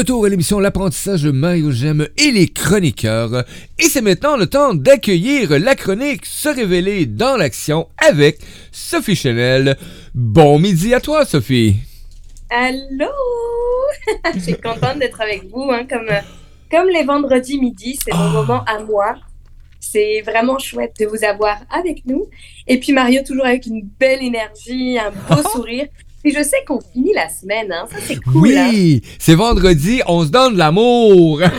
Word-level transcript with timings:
retour 0.00 0.24
à 0.24 0.30
l'émission 0.30 0.60
L'apprentissage 0.60 1.24
de 1.24 1.30
Mario 1.30 1.70
Gem 1.70 2.08
et 2.16 2.30
les 2.30 2.48
chroniqueurs. 2.48 3.44
Et 3.78 3.82
c'est 3.82 4.00
maintenant 4.00 4.38
le 4.38 4.46
temps 4.46 4.72
d'accueillir 4.72 5.58
la 5.58 5.74
chronique 5.74 6.24
Se 6.24 6.48
révéler 6.48 7.04
dans 7.04 7.36
l'action 7.36 7.86
avec 7.98 8.38
Sophie 8.72 9.14
Chanel. 9.14 9.76
Bon 10.14 10.58
midi 10.58 10.94
à 10.94 11.00
toi, 11.00 11.26
Sophie. 11.26 11.76
Allô! 12.48 13.12
Je 14.34 14.40
suis 14.40 14.54
contente 14.54 15.00
d'être 15.00 15.20
avec 15.20 15.50
vous. 15.50 15.70
Hein, 15.70 15.84
comme, 15.86 16.08
comme 16.70 16.88
les 16.88 17.04
vendredis 17.04 17.60
midi, 17.60 17.98
c'est 18.02 18.14
mon 18.14 18.30
moment 18.30 18.64
à 18.64 18.78
moi. 18.78 19.16
C'est 19.80 20.22
vraiment 20.22 20.58
chouette 20.58 20.96
de 20.98 21.04
vous 21.04 21.24
avoir 21.26 21.58
avec 21.68 22.06
nous. 22.06 22.30
Et 22.66 22.80
puis 22.80 22.94
Mario, 22.94 23.20
toujours 23.22 23.44
avec 23.44 23.66
une 23.66 23.86
belle 23.98 24.22
énergie, 24.22 24.98
un 24.98 25.10
beau 25.10 25.42
sourire. 25.52 25.88
Et 26.24 26.30
je 26.32 26.42
sais 26.42 26.64
qu'on 26.66 26.80
finit 26.80 27.14
la 27.14 27.28
semaine, 27.28 27.72
hein. 27.72 27.86
ça 27.90 27.96
c'est 28.00 28.16
cool. 28.16 28.42
Oui, 28.42 29.02
c'est 29.18 29.34
vendredi, 29.34 30.02
on 30.06 30.24
se 30.24 30.28
donne 30.28 30.54
de 30.54 30.58
l'amour. 30.58 31.40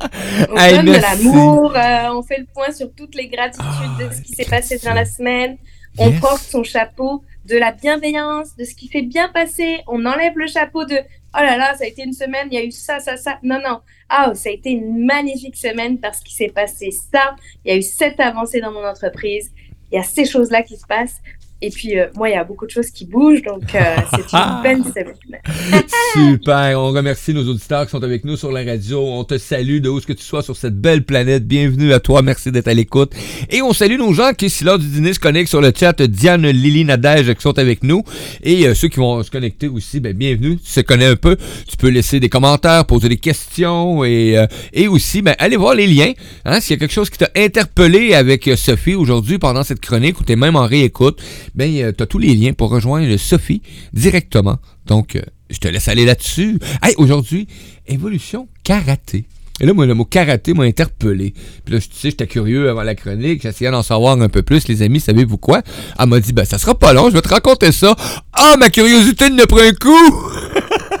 on 0.50 0.56
se 0.56 0.74
donne 0.76 0.86
de 0.86 1.00
l'amour, 1.00 1.76
euh, 1.76 2.14
on 2.14 2.22
fait 2.22 2.38
le 2.38 2.46
point 2.52 2.72
sur 2.72 2.92
toutes 2.94 3.14
les 3.14 3.28
gratitudes 3.28 3.96
de 3.98 4.14
ce 4.14 4.20
qui 4.20 4.32
s'est 4.32 4.44
passé 4.48 4.78
dans 4.84 4.94
la 4.94 5.04
semaine. 5.04 5.56
On 5.98 6.12
porte 6.12 6.42
son 6.42 6.62
chapeau 6.62 7.22
de 7.46 7.56
la 7.56 7.72
bienveillance, 7.72 8.56
de 8.56 8.64
ce 8.64 8.74
qui 8.74 8.86
s'est 8.88 9.02
bien 9.02 9.28
passé. 9.28 9.80
On 9.86 10.04
enlève 10.06 10.34
le 10.36 10.46
chapeau 10.46 10.84
de 10.84 10.94
oh 10.94 11.40
là 11.40 11.56
là, 11.56 11.74
ça 11.76 11.84
a 11.84 11.86
été 11.86 12.02
une 12.04 12.12
semaine, 12.12 12.48
il 12.50 12.54
y 12.54 12.58
a 12.58 12.64
eu 12.64 12.70
ça, 12.70 13.00
ça, 13.00 13.16
ça. 13.16 13.38
Non, 13.42 13.58
non. 13.64 13.80
Ah, 14.08 14.32
ça 14.34 14.48
a 14.48 14.52
été 14.52 14.70
une 14.70 15.04
magnifique 15.04 15.56
semaine 15.56 15.98
parce 15.98 16.20
qu'il 16.20 16.34
s'est 16.34 16.52
passé 16.52 16.90
ça. 16.90 17.34
Il 17.64 17.72
y 17.72 17.74
a 17.74 17.78
eu 17.78 17.82
cette 17.82 18.20
avancée 18.20 18.60
dans 18.60 18.72
mon 18.72 18.84
entreprise. 18.84 19.50
Il 19.90 19.96
y 19.96 19.98
a 19.98 20.02
ces 20.02 20.24
choses-là 20.24 20.62
qui 20.62 20.76
se 20.76 20.86
passent. 20.86 21.20
Et 21.62 21.68
puis, 21.68 21.98
euh, 21.98 22.06
moi, 22.16 22.30
il 22.30 22.32
y 22.32 22.36
a 22.36 22.44
beaucoup 22.44 22.64
de 22.64 22.70
choses 22.70 22.90
qui 22.90 23.04
bougent, 23.04 23.42
donc 23.42 23.74
euh, 23.74 23.96
c'est 24.14 24.32
une 24.34 24.62
belle 24.62 24.82
semaine. 24.82 25.82
Super. 26.14 26.80
On 26.80 26.90
remercie 26.90 27.34
nos 27.34 27.46
auditeurs 27.46 27.84
qui 27.84 27.90
sont 27.90 28.02
avec 28.02 28.24
nous 28.24 28.38
sur 28.38 28.50
la 28.50 28.64
radio. 28.64 28.98
On 28.98 29.24
te 29.24 29.36
salue 29.36 29.80
de 29.80 29.90
où 29.90 30.00
ce 30.00 30.06
que 30.06 30.14
tu 30.14 30.24
sois 30.24 30.42
sur 30.42 30.56
cette 30.56 30.80
belle 30.80 31.04
planète. 31.04 31.46
Bienvenue 31.46 31.92
à 31.92 32.00
toi. 32.00 32.22
Merci 32.22 32.50
d'être 32.50 32.68
à 32.68 32.72
l'écoute. 32.72 33.12
Et 33.50 33.60
on 33.60 33.74
salue 33.74 33.98
nos 33.98 34.14
gens 34.14 34.32
qui, 34.32 34.48
si 34.48 34.64
lors 34.64 34.78
du 34.78 34.86
dîner, 34.86 35.12
se 35.12 35.20
connectent 35.20 35.50
sur 35.50 35.60
le 35.60 35.70
chat. 35.78 36.00
Diane, 36.00 36.46
Lily, 36.46 36.86
Nadège 36.86 37.34
qui 37.34 37.42
sont 37.42 37.58
avec 37.58 37.84
nous. 37.84 38.04
Et 38.42 38.66
euh, 38.66 38.74
ceux 38.74 38.88
qui 38.88 38.98
vont 38.98 39.22
se 39.22 39.30
connecter 39.30 39.68
aussi, 39.68 40.00
ben, 40.00 40.14
bienvenue. 40.14 40.56
Tu 40.56 40.70
se 40.70 40.80
connais 40.80 41.06
un 41.06 41.16
peu. 41.16 41.36
Tu 41.68 41.76
peux 41.76 41.90
laisser 41.90 42.20
des 42.20 42.30
commentaires, 42.30 42.86
poser 42.86 43.10
des 43.10 43.18
questions 43.18 44.02
et, 44.02 44.42
et 44.72 44.88
aussi, 44.88 45.20
ben, 45.20 45.34
allez 45.38 45.58
voir 45.58 45.74
les 45.74 45.86
liens. 45.86 46.12
Hein, 46.46 46.60
S'il 46.60 46.72
y 46.72 46.76
a 46.76 46.80
quelque 46.80 46.94
chose 46.94 47.10
qui 47.10 47.18
t'a 47.18 47.28
interpellé 47.36 48.14
avec 48.14 48.48
Sophie 48.56 48.94
aujourd'hui 48.94 49.38
pendant 49.38 49.62
cette 49.62 49.80
chronique 49.80 50.18
ou 50.20 50.24
tu 50.24 50.32
es 50.32 50.36
même 50.36 50.56
en 50.56 50.66
réécoute, 50.66 51.20
ben, 51.54 51.74
euh, 51.76 51.92
tu 51.96 52.02
as 52.02 52.06
tous 52.06 52.18
les 52.18 52.34
liens 52.34 52.52
pour 52.52 52.70
rejoindre 52.70 53.16
Sophie 53.16 53.62
directement. 53.92 54.58
Donc, 54.86 55.16
euh, 55.16 55.22
je 55.50 55.58
te 55.58 55.68
laisse 55.68 55.88
aller 55.88 56.04
là-dessus. 56.04 56.58
Hey, 56.82 56.94
aujourd'hui, 56.96 57.46
évolution 57.86 58.48
karaté. 58.64 59.24
Et 59.60 59.66
là, 59.66 59.74
moi, 59.74 59.84
le 59.84 59.94
mot 59.94 60.06
karaté 60.06 60.54
m'a 60.54 60.64
interpellé. 60.64 61.34
Puis 61.64 61.74
là, 61.74 61.80
tu 61.80 61.88
sais, 61.92 62.10
j'étais 62.10 62.26
curieux 62.26 62.70
avant 62.70 62.82
la 62.82 62.94
chronique, 62.94 63.42
j'essayais 63.42 63.70
d'en 63.70 63.82
savoir 63.82 64.20
un 64.20 64.28
peu 64.28 64.42
plus. 64.42 64.68
Les 64.68 64.82
amis, 64.82 65.00
savez-vous 65.00 65.36
quoi? 65.36 65.62
Elle 65.98 66.08
m'a 66.08 66.20
dit, 66.20 66.32
ben, 66.32 66.44
ça 66.44 66.56
sera 66.56 66.74
pas 66.74 66.94
long, 66.94 67.10
je 67.10 67.14
vais 67.14 67.22
te 67.22 67.28
raconter 67.28 67.70
ça. 67.72 67.94
Ah, 68.32 68.56
ma 68.58 68.70
curiosité 68.70 69.28
ne 69.28 69.44
prend 69.44 69.60
un 69.60 69.72
coup! 69.72 70.96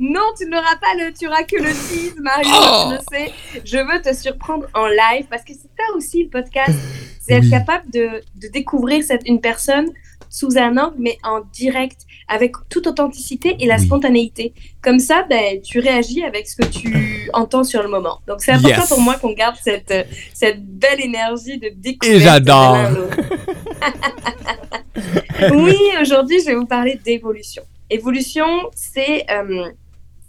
non, 0.00 0.22
tu 0.38 0.46
n'auras 0.46 0.76
pas 0.76 0.94
le 0.98 1.12
tu 1.12 1.26
que 1.26 1.62
le 1.62 1.70
tease, 1.70 2.16
Mario, 2.20 2.50
oh! 2.52 2.92
je 2.92 3.16
sais. 3.16 3.32
Je 3.64 3.78
veux 3.78 4.02
te 4.02 4.14
surprendre 4.14 4.66
en 4.74 4.86
live 4.86 5.26
parce 5.30 5.42
que 5.42 5.52
c'est 5.52 5.70
ça 5.76 5.96
aussi 5.96 6.24
le 6.24 6.30
podcast. 6.30 6.76
C'est 7.20 7.34
être 7.34 7.50
capable 7.50 7.90
de, 7.90 8.22
de 8.36 8.48
découvrir 8.48 9.02
cette, 9.02 9.26
une 9.26 9.40
personne 9.40 9.90
sous 10.30 10.58
un 10.58 10.76
angle, 10.76 10.96
mais 10.98 11.18
en 11.24 11.40
direct, 11.52 12.06
avec 12.28 12.54
toute 12.68 12.86
authenticité 12.86 13.56
et 13.60 13.66
la 13.66 13.78
spontanéité. 13.78 14.52
Comme 14.82 14.98
ça, 14.98 15.24
ben, 15.28 15.60
tu 15.62 15.78
réagis 15.78 16.24
avec 16.24 16.46
ce 16.46 16.56
que 16.56 16.66
tu 16.66 17.30
entends 17.32 17.64
sur 17.64 17.82
le 17.82 17.88
moment. 17.88 18.20
Donc, 18.26 18.40
c'est 18.40 18.52
important 18.52 18.86
pour 18.86 19.00
moi 19.00 19.16
qu'on 19.16 19.32
garde 19.32 19.56
cette, 19.62 19.92
cette 20.34 20.64
belle 20.64 21.00
énergie 21.00 21.58
de 21.58 21.70
découverte. 21.74 22.04
Et 22.04 22.20
j'adore! 22.20 22.76
oui, 25.52 25.76
aujourd'hui, 26.00 26.40
je 26.40 26.46
vais 26.46 26.54
vous 26.54 26.66
parler 26.66 26.98
d'évolution. 27.04 27.62
Évolution, 27.90 28.46
c'est 28.74 29.24
euh, 29.30 29.68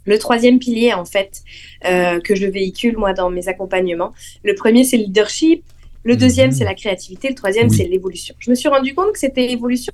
le 0.06 0.20
troisième 0.20 0.60
pilier, 0.60 0.94
en 0.94 1.06
fait, 1.06 1.42
euh, 1.86 2.20
que 2.20 2.36
je 2.36 2.46
véhicule, 2.46 2.98
moi, 2.98 3.14
dans 3.14 3.30
mes 3.30 3.48
accompagnements. 3.48 4.14
Le 4.44 4.56
premier, 4.56 4.84
c'est 4.84 4.98
le 4.98 5.04
leadership. 5.04 5.64
Le 6.04 6.14
mhm. 6.14 6.20
deuxième, 6.20 6.52
c'est 6.52 6.64
la 6.64 6.76
créativité. 6.76 7.30
Le 7.30 7.36
troisième, 7.36 7.70
c'est 7.70 7.86
l'évolution. 7.86 8.36
Je 8.40 8.50
me 8.50 8.56
suis 8.56 8.70
rendu 8.70 8.94
compte 8.94 9.12
que 9.12 9.20
c'était 9.20 9.48
l'évolution 9.48 9.92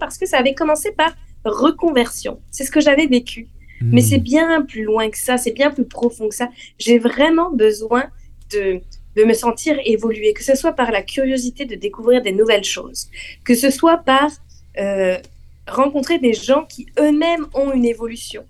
parce 0.00 0.18
que 0.18 0.26
ça 0.26 0.38
avait 0.38 0.54
commencé 0.54 0.92
par 0.92 1.14
reconversion. 1.44 2.40
C'est 2.50 2.64
ce 2.64 2.70
que 2.70 2.80
j'avais 2.80 3.06
vécu. 3.06 3.48
Mhm. 3.80 3.90
Mais 3.92 4.00
c'est 4.02 4.18
bien 4.18 4.62
plus 4.62 4.82
loin 4.82 5.08
que 5.10 5.18
ça, 5.18 5.36
c'est 5.38 5.52
bien 5.52 5.70
plus 5.70 5.84
profond 5.84 6.28
que 6.28 6.34
ça. 6.34 6.48
J'ai 6.78 6.98
vraiment 6.98 7.50
besoin 7.50 8.04
de, 8.52 8.80
de 9.16 9.24
me 9.24 9.32
sentir 9.32 9.78
évoluer, 9.84 10.32
que 10.34 10.44
ce 10.44 10.54
soit 10.54 10.72
par 10.72 10.90
la 10.90 11.02
curiosité 11.02 11.64
de 11.64 11.74
découvrir 11.74 12.22
des 12.22 12.32
nouvelles 12.32 12.64
choses, 12.64 13.08
que 13.44 13.54
ce 13.54 13.70
soit 13.70 13.98
par 13.98 14.30
euh, 14.78 15.16
rencontrer 15.66 16.18
des 16.18 16.32
gens 16.32 16.64
qui 16.64 16.86
eux-mêmes 16.98 17.46
ont 17.54 17.72
une 17.72 17.84
évolution. 17.84 18.44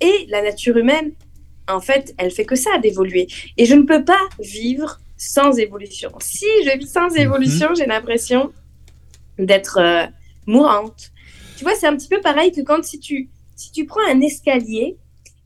Et 0.00 0.26
la 0.28 0.42
nature 0.42 0.76
humaine, 0.76 1.12
en 1.68 1.80
fait, 1.80 2.14
elle 2.18 2.30
fait 2.30 2.44
que 2.44 2.56
ça, 2.56 2.78
d'évoluer. 2.78 3.28
Et 3.56 3.66
je 3.66 3.74
ne 3.74 3.82
peux 3.82 4.04
pas 4.04 4.20
vivre 4.40 5.00
sans 5.16 5.58
évolution. 5.58 6.10
Si 6.20 6.46
je 6.64 6.76
vis 6.76 6.88
sans 6.88 7.14
évolution, 7.14 7.70
mhm. 7.70 7.76
j'ai 7.76 7.86
l'impression 7.86 8.52
d'être 9.38 9.78
euh, 9.78 10.06
mourante. 10.46 11.12
Tu 11.56 11.64
vois, 11.64 11.74
c'est 11.74 11.86
un 11.86 11.96
petit 11.96 12.08
peu 12.08 12.20
pareil 12.20 12.52
que 12.52 12.60
quand 12.60 12.82
si 12.84 12.98
tu, 12.98 13.30
si 13.54 13.70
tu 13.70 13.86
prends 13.86 14.04
un 14.08 14.20
escalier, 14.20 14.96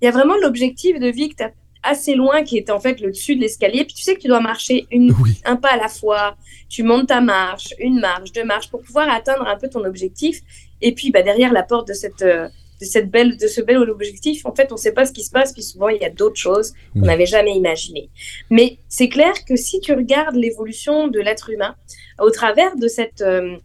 il 0.00 0.04
y 0.04 0.08
a 0.08 0.10
vraiment 0.10 0.36
l'objectif 0.36 0.98
de 0.98 1.08
vie 1.08 1.28
que 1.28 1.36
tu 1.36 1.42
as 1.42 1.52
assez 1.86 2.14
loin 2.14 2.42
qui 2.42 2.56
est 2.56 2.70
en 2.70 2.80
fait 2.80 3.00
le 3.00 3.10
dessus 3.10 3.36
de 3.36 3.40
l'escalier. 3.40 3.84
Puis 3.84 3.94
tu 3.94 4.02
sais 4.02 4.14
que 4.14 4.20
tu 4.20 4.28
dois 4.28 4.40
marcher 4.40 4.86
une, 4.90 5.14
un 5.44 5.56
pas 5.56 5.70
à 5.70 5.76
la 5.76 5.88
fois. 5.88 6.36
Tu 6.68 6.82
montes 6.82 7.08
ta 7.08 7.20
marche, 7.20 7.74
une 7.78 8.00
marche, 8.00 8.32
deux 8.32 8.44
marches 8.44 8.70
pour 8.70 8.82
pouvoir 8.82 9.08
atteindre 9.08 9.46
un 9.46 9.56
peu 9.56 9.68
ton 9.68 9.84
objectif. 9.84 10.40
Et 10.82 10.92
puis, 10.92 11.10
bah, 11.10 11.22
derrière 11.22 11.52
la 11.52 11.62
porte 11.62 11.88
de 11.88 11.94
cette, 11.94 12.22
euh, 12.22 12.48
de 12.80 12.84
cette 12.84 13.10
belle, 13.10 13.36
de 13.36 13.46
ce 13.46 13.60
bel 13.60 13.78
objectif, 13.78 14.44
en 14.44 14.54
fait, 14.54 14.70
on 14.70 14.74
ne 14.74 14.80
sait 14.80 14.92
pas 14.92 15.06
ce 15.06 15.12
qui 15.12 15.22
se 15.22 15.30
passe, 15.30 15.52
puis 15.52 15.62
souvent, 15.62 15.88
il 15.88 16.00
y 16.00 16.04
a 16.04 16.10
d'autres 16.10 16.36
choses 16.36 16.74
qu'on 16.92 17.06
n'avait 17.06 17.26
jamais 17.26 17.56
imaginées. 17.56 18.10
Mais 18.50 18.78
c'est 18.88 19.08
clair 19.08 19.32
que 19.46 19.56
si 19.56 19.80
tu 19.80 19.94
regardes 19.94 20.36
l'évolution 20.36 21.08
de 21.08 21.18
l'être 21.20 21.50
humain 21.50 21.74
au 22.18 22.30
travers 22.30 22.76
de 22.76 22.88
cette, 22.88 23.22
euh, 23.22 23.56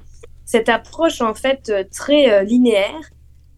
cette 0.45 0.69
approche, 0.69 1.21
en 1.21 1.33
fait, 1.33 1.69
euh, 1.69 1.83
très 1.91 2.45
linéaire, 2.45 3.09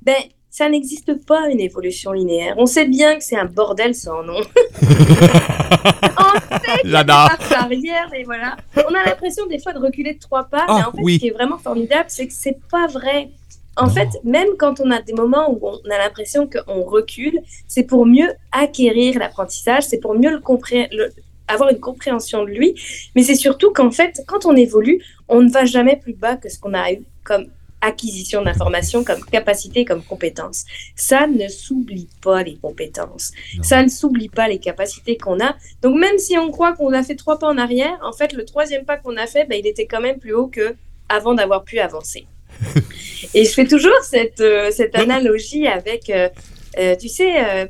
ben, 0.02 0.16
ça 0.54 0.70
n'existe 0.70 1.26
pas 1.26 1.50
une 1.50 1.60
évolution 1.60 2.12
linéaire. 2.12 2.54
On 2.60 2.68
sait 2.68 2.86
bien 2.86 3.18
que 3.18 3.24
c'est 3.24 3.36
un 3.36 3.46
bordel 3.46 3.96
sans 3.96 4.22
nom. 4.22 4.36
on 4.84 6.58
sait 6.60 6.82
J'adore. 6.84 7.32
arrière, 7.58 8.14
et 8.14 8.24
voilà. 8.24 8.56
On 8.78 8.94
a 8.94 9.04
l'impression 9.04 9.48
des 9.48 9.58
fois 9.58 9.74
de 9.74 9.80
reculer 9.80 10.14
de 10.14 10.20
trois 10.20 10.44
pas, 10.44 10.66
mais 10.68 10.84
ah, 10.84 10.90
en 10.90 10.92
fait, 10.92 11.14
ce 11.14 11.20
qui 11.20 11.28
est 11.30 11.32
vraiment 11.32 11.58
formidable, 11.58 12.06
c'est 12.10 12.28
que 12.28 12.34
c'est 12.34 12.60
pas 12.70 12.86
vrai. 12.86 13.32
En 13.78 13.90
fait, 13.90 14.10
même 14.24 14.50
quand 14.60 14.80
on 14.80 14.92
a 14.92 15.02
des 15.02 15.14
moments 15.14 15.50
où 15.50 15.60
on 15.64 15.90
a 15.90 15.98
l'impression 15.98 16.48
qu'on 16.48 16.84
recule, 16.84 17.40
c'est 17.68 17.86
pour 17.86 18.06
mieux 18.06 18.32
acquérir 18.52 19.18
l'apprentissage, 19.18 19.86
c'est 19.86 20.00
pour 20.00 20.14
mieux 20.14 20.30
le, 20.30 21.10
avoir 21.48 21.72
une 21.72 21.80
compréhension 21.80 22.44
de 22.44 22.50
lui, 22.50 22.76
mais 23.16 23.24
c'est 23.24 23.34
surtout 23.34 23.74
qu'en 23.74 23.90
fait, 23.90 24.22
quand 24.28 24.46
on 24.46 24.56
évolue, 24.56 25.02
on 25.28 25.42
ne 25.42 25.50
va 25.50 25.66
jamais 25.66 25.96
plus 25.96 26.14
bas 26.14 26.36
que 26.36 26.48
ce 26.48 26.60
qu'on 26.60 26.76
a 26.76 26.92
eu 26.92 27.00
comme 27.24 27.48
acquisition 27.84 28.42
d'informations, 28.42 29.04
comme 29.04 29.24
capacité, 29.26 29.86
comme 29.86 30.04
compétence. 30.04 30.66
Ça 30.96 31.28
ne 31.28 31.48
s'oublie 31.50 32.08
pas 32.22 32.42
les 32.42 32.56
compétences. 32.56 33.32
Ça 33.62 33.84
ne 33.84 33.90
s'oublie 33.90 34.30
pas 34.30 34.48
les 34.48 34.60
capacités 34.60 35.18
qu'on 35.18 35.40
a. 35.40 35.56
Donc 35.82 36.00
même 36.00 36.18
si 36.18 36.38
on 36.38 36.50
croit 36.50 36.74
qu'on 36.74 36.94
a 36.94 37.04
fait 37.04 37.16
trois 37.16 37.38
pas 37.38 37.48
en 37.48 37.58
arrière, 37.58 38.00
en 38.02 38.14
fait, 38.14 38.34
le 38.34 38.46
troisième 38.46 38.86
pas 38.86 38.98
qu'on 38.98 39.18
a 39.18 39.28
fait, 39.28 39.46
ben, 39.46 39.60
il 39.60 39.68
était 39.68 39.86
quand 39.86 40.02
même 40.02 40.18
plus 40.18 40.34
haut 40.34 40.48
que 40.48 40.76
avant 41.10 41.34
d'avoir 41.34 41.64
pu 41.64 41.80
avancer. 41.80 42.26
Et 43.34 43.46
je 43.46 43.52
fais 43.52 43.66
toujours 43.66 44.00
cette, 44.04 44.42
euh, 44.42 44.72
cette 44.72 44.96
analogie 44.96 45.68
avec, 45.68 46.10
euh, 46.10 46.30
euh, 46.78 46.96
tu 46.96 47.10
sais, 47.10 47.68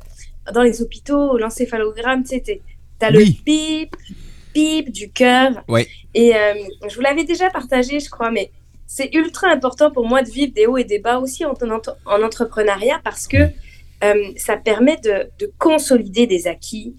dans 0.53 0.61
les 0.61 0.81
hôpitaux, 0.81 1.37
l'encéphalogramme, 1.37 2.23
tu 2.23 2.39
sais, 2.43 2.61
as 3.01 3.09
le 3.09 3.23
pip, 3.43 3.95
pip 4.53 4.91
du 4.91 5.09
cœur. 5.09 5.63
Et 6.13 6.33
je 6.87 6.95
vous 6.95 7.01
l'avais 7.01 7.23
déjà 7.23 7.49
partagé, 7.49 7.99
je 7.99 8.09
crois, 8.09 8.29
mais 8.29 8.51
c'est 8.87 9.13
ultra 9.13 9.47
important 9.49 9.91
pour 9.91 10.07
moi 10.07 10.21
de 10.21 10.29
vivre 10.29 10.53
des 10.53 10.65
hauts 10.67 10.77
et 10.77 10.83
des 10.83 10.99
bas 10.99 11.19
aussi 11.19 11.45
en, 11.45 11.53
en 11.53 12.23
entrepreneuriat 12.23 12.99
parce 13.03 13.27
que 13.27 13.37
ça 14.35 14.57
permet 14.57 14.97
de, 14.97 15.29
de, 15.39 15.49
consolider 15.57 16.27
des 16.27 16.47
acquis. 16.47 16.93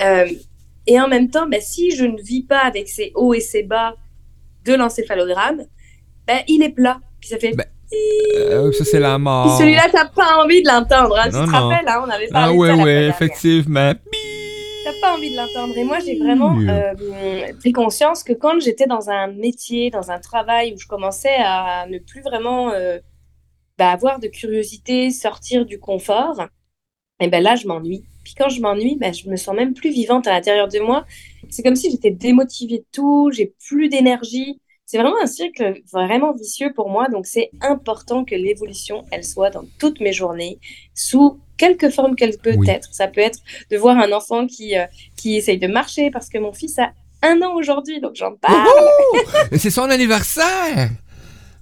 et 0.00 1.00
en 1.00 1.06
même 1.08 1.30
temps, 1.30 1.46
ben, 1.46 1.60
si 1.60 1.94
je 1.94 2.04
ne 2.04 2.20
vis 2.20 2.42
pas 2.42 2.58
avec 2.58 2.88
ces 2.88 3.12
hauts 3.14 3.32
et 3.32 3.40
ces 3.40 3.62
bas 3.62 3.94
de 4.64 4.74
l'encéphalogramme, 4.74 5.64
ben, 6.26 6.40
il 6.46 6.62
est 6.62 6.70
plat. 6.70 7.00
Puis 7.20 7.30
ça 7.30 7.38
fait. 7.38 7.52
Ben, 7.54 7.64
euh, 8.36 8.70
ça, 8.72 8.84
c'est 8.84 9.00
la 9.00 9.18
mort. 9.18 9.46
Puis 9.46 9.58
celui-là, 9.58 9.86
t'as 9.90 10.06
pas 10.06 10.42
envie 10.44 10.62
de 10.62 10.68
l'entendre. 10.68 11.16
Hein, 11.18 11.24
tu 11.26 11.32
te 11.32 11.50
rappelles, 11.50 11.88
hein, 11.88 12.04
on 12.06 12.10
avait 12.10 12.28
parlé 12.28 12.52
ah, 12.52 12.52
ouais, 12.52 12.70
de 12.70 12.76
ça. 12.76 12.80
Ah, 12.80 12.84
ouais, 12.84 13.06
effectivement. 13.06 13.92
Pas 15.08 15.16
envie 15.16 15.30
de 15.30 15.36
l'entendre. 15.36 15.76
Et 15.76 15.84
moi, 15.84 15.98
j'ai 16.00 16.18
vraiment 16.18 16.58
euh, 16.60 17.52
pris 17.58 17.72
conscience 17.72 18.22
que 18.22 18.32
quand 18.32 18.60
j'étais 18.60 18.86
dans 18.86 19.10
un 19.10 19.28
métier, 19.28 19.90
dans 19.90 20.10
un 20.10 20.18
travail 20.18 20.74
où 20.74 20.78
je 20.78 20.86
commençais 20.86 21.36
à 21.38 21.86
ne 21.88 21.98
plus 21.98 22.22
vraiment 22.22 22.70
euh, 22.72 22.98
bah, 23.78 23.90
avoir 23.90 24.18
de 24.18 24.28
curiosité, 24.28 25.10
sortir 25.10 25.66
du 25.66 25.78
confort, 25.78 26.46
et 27.20 27.28
ben 27.28 27.42
là, 27.42 27.56
je 27.56 27.66
m'ennuie. 27.66 28.04
Puis 28.24 28.34
quand 28.34 28.48
je 28.48 28.60
m'ennuie, 28.60 28.96
ben, 28.96 29.12
je 29.12 29.28
me 29.28 29.36
sens 29.36 29.54
même 29.56 29.74
plus 29.74 29.90
vivante 29.90 30.26
à 30.26 30.32
l'intérieur 30.32 30.68
de 30.68 30.78
moi. 30.78 31.04
C'est 31.50 31.62
comme 31.62 31.76
si 31.76 31.90
j'étais 31.90 32.10
démotivée 32.10 32.78
de 32.78 32.86
tout, 32.92 33.30
j'ai 33.32 33.54
plus 33.66 33.88
d'énergie. 33.88 34.60
C'est 34.90 34.96
vraiment 34.96 35.20
un 35.22 35.26
cycle 35.26 35.82
vraiment 35.92 36.32
vicieux 36.32 36.72
pour 36.74 36.88
moi. 36.88 37.08
Donc, 37.10 37.26
c'est 37.26 37.50
important 37.60 38.24
que 38.24 38.34
l'évolution, 38.34 39.04
elle 39.10 39.22
soit 39.22 39.50
dans 39.50 39.64
toutes 39.78 40.00
mes 40.00 40.14
journées, 40.14 40.58
sous 40.94 41.38
quelque 41.58 41.90
forme 41.90 42.16
qu'elle 42.16 42.38
peut 42.38 42.56
être. 42.66 42.88
Ça 42.90 43.06
peut 43.06 43.20
être 43.20 43.40
de 43.70 43.76
voir 43.76 43.98
un 43.98 44.12
enfant 44.12 44.46
qui, 44.46 44.78
euh, 44.78 44.86
qui 45.14 45.36
essaye 45.36 45.58
de 45.58 45.66
marcher 45.66 46.10
parce 46.10 46.30
que 46.30 46.38
mon 46.38 46.54
fils 46.54 46.78
a 46.78 46.92
un 47.20 47.42
an 47.42 47.54
aujourd'hui, 47.54 48.00
donc 48.00 48.14
j'en 48.14 48.34
parle. 48.36 48.66
c'est 49.58 49.68
son 49.68 49.90
anniversaire! 49.90 50.88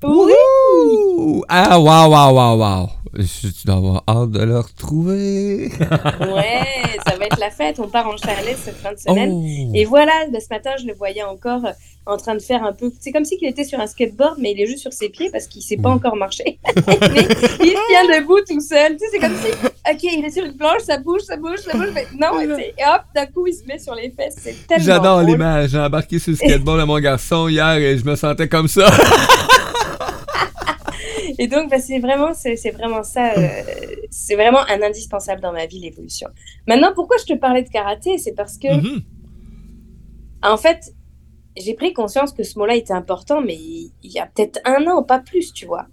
Oui! 0.03 1.43
Ah, 1.49 1.81
waouh, 1.81 2.11
waouh, 2.11 2.35
waouh, 2.35 2.59
waouh! 2.59 2.89
Tu 3.17 3.67
dois 3.67 3.77
avoir 3.77 4.05
hâte 4.07 4.31
de 4.31 4.43
le 4.43 4.59
retrouver. 4.59 5.71
ouais, 5.81 6.99
ça 7.07 7.17
va 7.17 7.25
être 7.25 7.41
la 7.41 7.51
fête. 7.51 7.81
On 7.81 7.89
part 7.89 8.07
en 8.07 8.17
chalet 8.19 8.57
cette 8.63 8.77
fin 8.77 8.93
de 8.93 8.99
semaine. 8.99 9.31
Oh. 9.33 9.73
Et 9.75 9.87
voilà, 9.87 10.13
ce 10.33 10.49
matin, 10.51 10.73
je 10.79 10.87
le 10.87 10.93
voyais 10.93 11.23
encore 11.23 11.65
euh, 11.65 11.73
en 12.05 12.19
train 12.19 12.35
de 12.35 12.43
faire 12.43 12.63
un 12.63 12.75
peu. 12.75 12.93
C'est 13.01 13.13
comme 13.13 13.25
si 13.25 13.39
il 13.41 13.49
était 13.49 13.65
sur 13.65 13.81
un 13.81 13.87
skateboard, 13.87 14.37
mais 14.39 14.53
il 14.53 14.61
est 14.61 14.67
juste 14.67 14.81
sur 14.81 14.93
ses 14.93 15.09
pieds 15.09 15.31
parce 15.31 15.47
qu'il 15.47 15.61
ne 15.61 15.65
sait 15.65 15.77
pas 15.79 15.89
encore 15.89 16.17
marcher. 16.17 16.59
mais 16.87 17.27
il 17.61 17.75
tient 17.89 18.21
debout 18.21 18.41
tout 18.47 18.61
seul. 18.61 18.93
Tu 18.93 18.99
sais, 18.99 19.07
c'est 19.13 19.19
comme 19.19 19.37
si, 19.37 19.51
ok, 19.91 20.03
il 20.03 20.25
est 20.25 20.31
sur 20.31 20.45
une 20.45 20.57
planche, 20.57 20.83
ça 20.83 20.99
bouge, 20.99 21.23
ça 21.23 21.39
bouge, 21.39 21.61
ça 21.61 21.75
bouge. 21.75 21.89
Mais 21.95 22.07
non, 22.21 22.39
et 22.39 22.75
hop, 22.87 23.03
d'un 23.15 23.27
coup, 23.27 23.47
il 23.47 23.55
se 23.55 23.65
met 23.65 23.79
sur 23.79 23.95
les 23.95 24.11
fesses. 24.11 24.37
C'est 24.43 24.67
tellement. 24.67 24.85
J'adore 24.85 25.23
l'image. 25.23 25.71
J'ai 25.71 25.79
embarqué 25.79 26.19
sur 26.19 26.33
le 26.33 26.37
skateboard 26.37 26.81
à 26.81 26.87
mon 26.87 26.99
garçon 26.99 27.49
hier 27.49 27.77
et 27.77 27.97
je 27.97 28.05
me 28.05 28.15
sentais 28.15 28.49
comme 28.49 28.69
ça. 28.69 28.91
Et 31.39 31.49
donc, 31.49 31.71
bah, 31.71 31.79
c'est 31.79 31.99
vraiment, 31.99 32.33
c'est 32.35 32.71
vraiment 32.71 33.03
ça. 33.03 33.33
Euh, 33.37 33.63
c'est 34.11 34.35
vraiment 34.35 34.61
un 34.69 34.83
indispensable 34.83 35.41
dans 35.41 35.53
ma 35.53 35.67
vie, 35.67 35.81
l'évolution. 35.81 36.29
Maintenant, 36.67 36.93
pourquoi 36.95 37.17
je 37.19 37.25
te 37.25 37.35
parlais 37.35 37.63
de 37.63 37.69
karaté? 37.69 38.19
C'est 38.19 38.35
parce 38.35 38.59
que, 38.59 38.69
mm-hmm. 38.69 39.03
en 40.43 40.57
fait, 40.57 40.93
j'ai 41.57 41.75
pris 41.75 41.93
conscience 41.93 42.33
que 42.33 42.43
ce 42.43 42.59
mot-là 42.59 42.75
était 42.75 42.93
important, 42.93 43.41
mais 43.41 43.57
il 43.57 43.93
y 44.03 44.19
a 44.19 44.27
peut-être 44.27 44.61
un 44.65 44.87
an, 44.87 45.03
pas 45.03 45.19
plus, 45.19 45.53
tu 45.53 45.67
vois. 45.67 45.87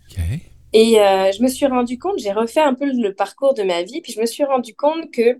Et 0.74 1.00
euh, 1.00 1.31
je 1.31 1.42
me 1.42 1.48
suis 1.48 1.68
rendu 1.68 2.00
compte, 2.00 2.18
j'ai 2.18 2.31
refait 2.31 2.62
un 2.62 2.74
peu 2.74 2.86
le 2.86 3.13
parcours 3.13 3.54
de 3.54 3.63
ma 3.63 3.84
vie, 3.84 4.01
puis 4.01 4.12
je 4.12 4.19
me 4.19 4.25
suis 4.25 4.44
rendu 4.44 4.75
compte 4.75 5.12
que 5.12 5.40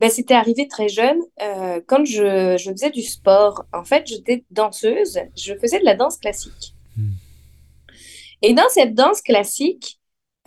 ben, 0.00 0.10
c'était 0.10 0.34
arrivé 0.34 0.66
très 0.66 0.88
jeune. 0.88 1.18
Euh, 1.40 1.80
quand 1.86 2.04
je, 2.04 2.56
je, 2.58 2.70
faisais 2.72 2.90
du 2.90 3.02
sport, 3.02 3.64
en 3.72 3.84
fait, 3.84 4.06
j'étais 4.06 4.44
danseuse, 4.50 5.20
je 5.36 5.54
faisais 5.54 5.78
de 5.78 5.84
la 5.84 5.94
danse 5.94 6.18
classique. 6.18 6.74
Et 8.44 8.52
dans 8.52 8.68
cette 8.68 8.94
danse 8.94 9.22
classique, 9.22 9.98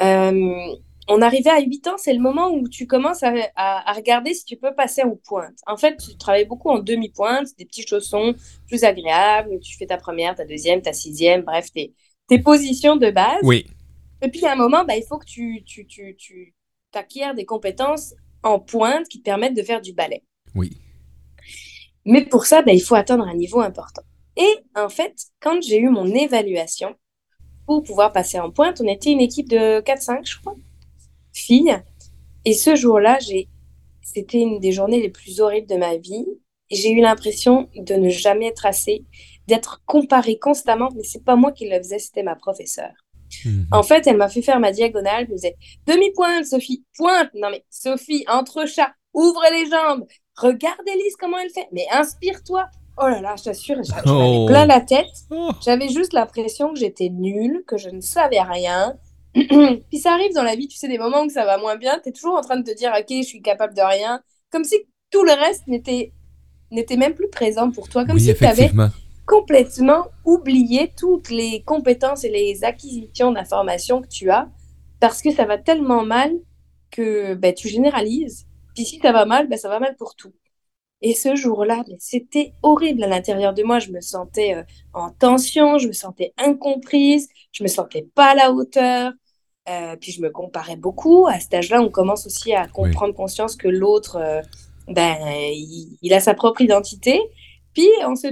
euh, 0.01 0.75
on 1.07 1.21
arrivait 1.23 1.49
à 1.49 1.59
8 1.59 1.87
ans, 1.87 1.97
c'est 1.97 2.13
le 2.13 2.19
moment 2.19 2.51
où 2.51 2.69
tu 2.69 2.85
commences 2.85 3.23
à, 3.23 3.91
regarder 3.91 4.35
si 4.35 4.45
tu 4.45 4.55
peux 4.55 4.75
passer 4.75 5.01
aux 5.01 5.15
pointes. 5.15 5.57
En 5.65 5.77
fait, 5.77 5.97
tu 5.97 6.15
travailles 6.15 6.45
beaucoup 6.45 6.69
en 6.69 6.77
demi-pointe, 6.77 7.47
des 7.57 7.65
petits 7.65 7.87
chaussons 7.87 8.35
plus 8.67 8.83
agréables. 8.83 9.59
Tu 9.61 9.75
fais 9.77 9.87
ta 9.87 9.97
première, 9.97 10.35
ta 10.35 10.45
deuxième, 10.45 10.83
ta 10.83 10.93
sixième, 10.93 11.41
bref, 11.41 11.71
tes, 11.71 11.95
tes 12.27 12.37
positions 12.37 12.97
de 12.97 13.09
base. 13.09 13.39
Oui. 13.41 13.65
Et 14.21 14.27
puis, 14.27 14.45
à 14.45 14.51
un 14.51 14.55
moment, 14.55 14.85
bah, 14.85 14.95
il 14.95 15.03
faut 15.03 15.17
que 15.17 15.25
tu, 15.25 15.63
tu, 15.65 15.87
tu, 15.87 16.15
tu 16.17 16.53
acquières 16.93 17.33
des 17.33 17.45
compétences 17.45 18.13
en 18.43 18.59
pointe 18.59 19.07
qui 19.07 19.19
te 19.19 19.23
permettent 19.23 19.57
de 19.57 19.63
faire 19.63 19.81
du 19.81 19.93
ballet. 19.93 20.21
Oui. 20.53 20.77
Mais 22.05 22.25
pour 22.25 22.45
ça, 22.45 22.61
bah, 22.61 22.73
il 22.73 22.79
faut 22.79 22.95
atteindre 22.95 23.27
un 23.27 23.35
niveau 23.35 23.61
important. 23.61 24.03
Et 24.35 24.55
en 24.75 24.89
fait, 24.89 25.15
quand 25.39 25.63
j'ai 25.63 25.79
eu 25.79 25.89
mon 25.89 26.05
évaluation, 26.13 26.95
pour 27.67 27.83
pouvoir 27.83 28.13
passer 28.13 28.39
en 28.39 28.49
pointe. 28.49 28.81
On 28.81 28.87
était 28.87 29.11
une 29.11 29.21
équipe 29.21 29.49
de 29.49 29.81
4-5, 29.81 30.21
je 30.23 30.39
crois, 30.39 30.55
filles. 31.33 31.77
Et 32.45 32.53
ce 32.53 32.75
jour-là, 32.75 33.19
j'ai... 33.19 33.49
c'était 34.01 34.39
une 34.39 34.59
des 34.59 34.71
journées 34.71 35.01
les 35.01 35.09
plus 35.09 35.41
horribles 35.41 35.67
de 35.67 35.75
ma 35.75 35.97
vie. 35.97 36.25
J'ai 36.71 36.91
eu 36.91 37.01
l'impression 37.01 37.69
de 37.75 37.93
ne 37.93 38.09
jamais 38.09 38.47
être 38.47 38.65
assez, 38.65 39.05
d'être 39.47 39.83
comparée 39.85 40.39
constamment, 40.39 40.89
mais 40.95 41.03
c'est 41.03 41.23
pas 41.23 41.35
moi 41.35 41.51
qui 41.51 41.69
le 41.69 41.77
faisais, 41.77 41.99
c'était 41.99 42.23
ma 42.23 42.35
professeure. 42.35 42.93
Mhm. 43.45 43.67
En 43.71 43.83
fait, 43.83 44.07
elle 44.07 44.17
m'a 44.17 44.29
fait 44.29 44.41
faire 44.41 44.59
ma 44.59 44.71
diagonale, 44.71 45.23
elle 45.23 45.29
me 45.29 45.35
disait 45.35 45.57
demi-pointe, 45.85 46.45
Sophie, 46.45 46.83
pointe. 46.97 47.29
Non 47.35 47.49
mais 47.51 47.65
Sophie, 47.69 48.25
entre 48.29 48.65
chat, 48.65 48.93
ouvre 49.13 49.43
les 49.51 49.69
jambes, 49.69 50.05
regarde 50.35 50.87
Elise 50.87 51.15
comment 51.17 51.37
elle 51.37 51.49
fait, 51.49 51.67
mais 51.73 51.85
inspire-toi. 51.91 52.69
Oh 52.99 53.07
là 53.07 53.21
là, 53.21 53.35
je 53.37 53.43
t'assure, 53.43 53.77
j'avais 53.83 54.09
oh. 54.09 54.45
plein 54.47 54.65
la 54.65 54.81
tête. 54.81 55.05
Oh. 55.29 55.51
J'avais 55.63 55.87
juste 55.89 56.13
l'impression 56.13 56.73
que 56.73 56.79
j'étais 56.79 57.09
nulle, 57.09 57.63
que 57.67 57.77
je 57.77 57.89
ne 57.89 58.01
savais 58.01 58.41
rien. 58.41 58.97
Puis 59.33 59.99
ça 59.99 60.13
arrive 60.13 60.33
dans 60.33 60.43
la 60.43 60.55
vie, 60.55 60.67
tu 60.67 60.77
sais, 60.77 60.87
des 60.87 60.97
moments 60.97 61.23
où 61.23 61.29
ça 61.29 61.45
va 61.45 61.57
moins 61.57 61.75
bien, 61.75 61.99
tu 62.01 62.09
es 62.09 62.11
toujours 62.11 62.35
en 62.35 62.41
train 62.41 62.57
de 62.57 62.63
te 62.63 62.75
dire, 62.75 62.91
ok, 62.97 63.05
je 63.09 63.27
suis 63.27 63.41
capable 63.41 63.75
de 63.75 63.81
rien. 63.81 64.21
Comme 64.51 64.63
si 64.63 64.75
tout 65.11 65.23
le 65.23 65.31
reste 65.31 65.67
n'était, 65.67 66.11
n'était 66.71 66.97
même 66.97 67.13
plus 67.13 67.29
présent 67.29 67.69
pour 67.69 67.87
toi. 67.87 68.03
Comme 68.05 68.17
si 68.17 68.33
tu 68.33 68.45
avais 68.45 68.71
complètement 69.27 70.07
oublié 70.25 70.91
toutes 70.97 71.29
les 71.29 71.61
compétences 71.63 72.23
et 72.23 72.29
les 72.29 72.63
acquisitions 72.63 73.31
d'informations 73.31 74.01
que 74.01 74.07
tu 74.07 74.31
as, 74.31 74.49
parce 74.99 75.21
que 75.21 75.31
ça 75.31 75.45
va 75.45 75.57
tellement 75.57 76.03
mal 76.03 76.31
que 76.89 77.35
ben, 77.35 77.53
tu 77.53 77.67
généralises. 77.67 78.47
Puis 78.73 78.85
si 78.85 78.99
ça 78.99 79.11
va 79.11 79.25
mal, 79.25 79.47
ben, 79.47 79.57
ça 79.57 79.69
va 79.69 79.79
mal 79.79 79.95
pour 79.97 80.15
tout. 80.15 80.33
Et 81.01 81.13
ce 81.13 81.35
jour-là, 81.35 81.83
c'était 81.99 82.53
horrible 82.63 83.03
à 83.03 83.07
l'intérieur 83.07 83.53
de 83.53 83.63
moi. 83.63 83.79
Je 83.79 83.91
me 83.91 84.01
sentais 84.01 84.55
euh, 84.55 84.63
en 84.93 85.11
tension, 85.11 85.77
je 85.77 85.87
me 85.87 85.93
sentais 85.93 86.33
incomprise, 86.37 87.29
je 87.51 87.63
me 87.63 87.67
sentais 87.67 88.07
pas 88.15 88.31
à 88.31 88.35
la 88.35 88.51
hauteur. 88.51 89.11
Euh, 89.69 89.95
puis 89.97 90.11
je 90.11 90.21
me 90.21 90.29
comparais 90.29 90.77
beaucoup. 90.77 91.27
À 91.27 91.39
cet 91.39 91.53
âge-là, 91.53 91.81
on 91.81 91.89
commence 91.89 92.25
aussi 92.25 92.53
à 92.53 92.67
comprendre 92.67 93.13
conscience 93.13 93.55
que 93.55 93.67
l'autre, 93.67 94.15
euh, 94.15 94.41
ben, 94.87 95.17
il, 96.01 96.13
a 96.13 96.19
sa 96.19 96.33
propre 96.33 96.61
identité. 96.61 97.19
Puis 97.73 97.87
on 98.07 98.15
se, 98.15 98.27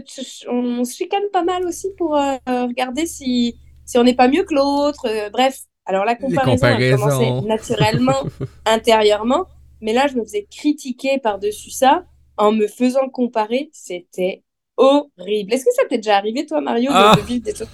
on 0.50 0.84
se 0.86 0.96
chicane 0.96 1.30
pas 1.32 1.44
mal 1.44 1.68
aussi 1.68 1.90
pour 1.98 2.12
regarder 2.48 3.06
si, 3.06 3.60
si 3.86 3.98
on 4.00 4.04
n'est 4.04 4.16
pas 4.16 4.28
mieux 4.28 4.44
que 4.44 4.56
l'autre. 4.56 5.08
bref, 5.32 5.60
alors 5.86 6.04
la 6.04 6.16
comparaison 6.16 6.66
a 6.66 6.98
commencé 6.98 7.48
naturellement, 7.48 8.24
intérieurement. 8.66 9.46
Mais 9.82 9.94
là, 9.94 10.08
je 10.08 10.16
me 10.16 10.24
faisais 10.24 10.48
critiquer 10.50 11.20
par-dessus 11.20 11.70
ça 11.70 12.06
en 12.38 12.52
me 12.52 12.68
faisant 12.68 13.10
comparer, 13.10 13.70
c'était 13.72 14.44
horrible. 14.78 15.54
Est-ce 15.54 15.66
que 15.66 15.74
ça 15.74 15.84
t'est 15.90 15.98
déjà 15.98 16.18
arrivé, 16.18 16.46
toi, 16.46 16.62
Mario, 16.62 16.92
de, 16.92 16.96
ah. 16.98 17.16
vivre 17.26 17.44
des 17.44 17.56
choses 17.56 17.68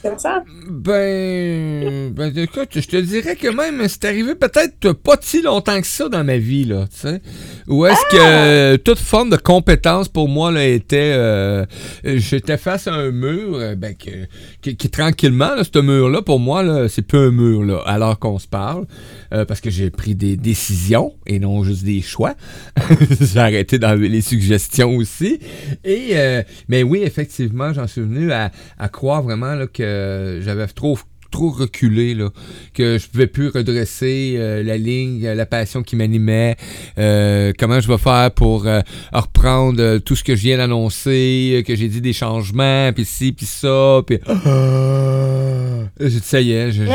comme 0.00 0.18
ça? 0.18 0.42
Ben, 0.68 2.10
ben, 2.12 2.38
écoute, 2.38 2.70
je 2.74 2.86
te 2.86 2.96
dirais 2.96 3.36
que 3.36 3.48
même 3.48 3.86
c'est 3.88 4.04
arrivé 4.06 4.34
peut-être 4.34 4.92
pas 4.92 5.16
si 5.20 5.42
longtemps 5.42 5.80
que 5.80 5.86
ça 5.86 6.08
dans 6.08 6.24
ma 6.24 6.38
vie, 6.38 6.64
là, 6.64 6.86
tu 6.90 7.00
sais. 7.00 7.20
Où 7.68 7.84
est-ce 7.84 8.00
que 8.10 8.74
ah! 8.74 8.78
toute 8.78 8.98
forme 8.98 9.30
de 9.30 9.36
compétence 9.36 10.08
pour 10.08 10.28
moi 10.28 10.50
là, 10.50 10.66
était. 10.66 11.12
Euh, 11.14 11.66
j'étais 12.04 12.56
face 12.56 12.86
à 12.86 12.94
un 12.94 13.10
mur, 13.10 13.56
euh, 13.56 13.74
ben, 13.74 13.94
qui, 13.94 14.76
tranquillement, 14.90 15.54
là, 15.54 15.62
ce 15.62 15.78
mur-là, 15.78 16.22
pour 16.22 16.40
moi, 16.40 16.62
là, 16.62 16.88
c'est 16.88 17.02
plus 17.02 17.18
un 17.18 17.30
mur, 17.30 17.62
là, 17.62 17.82
alors 17.84 18.18
qu'on 18.18 18.38
se 18.38 18.48
parle. 18.48 18.86
Euh, 19.34 19.44
parce 19.44 19.60
que 19.60 19.70
j'ai 19.70 19.90
pris 19.90 20.14
des 20.14 20.36
décisions 20.36 21.14
et 21.26 21.38
non 21.38 21.64
juste 21.64 21.84
des 21.84 22.02
choix. 22.02 22.34
j'ai 23.20 23.38
arrêté 23.40 23.78
d'enlever 23.78 24.08
les 24.08 24.20
suggestions 24.20 24.96
aussi. 24.96 25.38
Et 25.84 26.14
mais 26.68 26.82
oui, 26.82 27.02
effectivement, 27.02 27.72
j'en 27.72 27.86
suis 27.86 28.02
venu 28.02 28.32
à, 28.32 28.50
à 28.78 28.88
croire 28.88 29.22
vraiment 29.22 29.54
là, 29.54 29.66
que 29.66 29.81
j'avais 30.40 30.66
trop 30.68 30.98
trop 31.32 31.50
reculé, 31.50 32.14
là, 32.14 32.28
que 32.74 32.98
je 32.98 33.08
pouvais 33.08 33.26
plus 33.26 33.48
redresser 33.48 34.36
euh, 34.36 34.62
la 34.62 34.76
ligne, 34.76 35.26
la 35.26 35.46
passion 35.46 35.82
qui 35.82 35.96
m'animait, 35.96 36.54
euh, 36.98 37.52
comment 37.58 37.80
je 37.80 37.88
vais 37.88 37.98
faire 37.98 38.30
pour 38.30 38.68
euh, 38.68 38.80
reprendre 39.12 39.98
tout 39.98 40.14
ce 40.14 40.22
que 40.22 40.36
je 40.36 40.42
viens 40.42 40.58
d'annoncer, 40.58 41.64
que 41.66 41.74
j'ai 41.74 41.88
dit 41.88 42.00
des 42.00 42.12
changements, 42.12 42.92
puis 42.92 43.04
ci, 43.04 43.32
puis 43.32 43.46
ça, 43.46 44.02
puis... 44.06 44.20
ça 46.22 46.40
y 46.40 46.52
est, 46.52 46.70
j'ai 46.70 46.86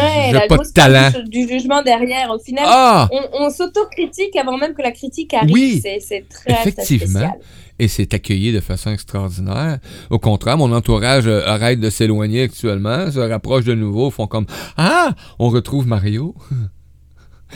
pas 0.47 0.57
de 0.57 0.71
talent. 0.71 1.11
Du, 1.27 1.47
jugement 1.47 1.81
derrière, 1.81 2.29
au 2.29 2.39
final, 2.39 2.65
ah! 2.67 3.09
on, 3.33 3.49
s'autocritique 3.49 4.35
avant 4.35 4.57
même 4.57 4.73
que 4.75 4.83
la 4.83 4.91
critique 4.91 5.33
arrive. 5.33 5.51
Oui, 5.51 5.81
c'est 5.83 6.25
très, 6.29 6.53
effectivement. 6.53 7.19
Très 7.19 7.27
spécial 7.29 7.39
et 7.79 7.87
c'est 7.87 8.13
accueilli 8.13 8.51
de 8.51 8.59
façon 8.59 8.91
extraordinaire. 8.91 9.79
Au 10.09 10.19
contraire, 10.19 10.57
mon 10.57 10.71
entourage 10.71 11.27
euh, 11.27 11.45
arrête 11.45 11.79
de 11.79 11.89
s'éloigner 11.89 12.43
actuellement, 12.43 13.11
se 13.11 13.19
rapproche 13.19 13.65
de 13.65 13.73
nouveau, 13.73 14.09
font 14.09 14.27
comme 14.27 14.45
Ah, 14.77 15.13
on 15.39 15.49
retrouve 15.49 15.87
Mario. 15.87 16.35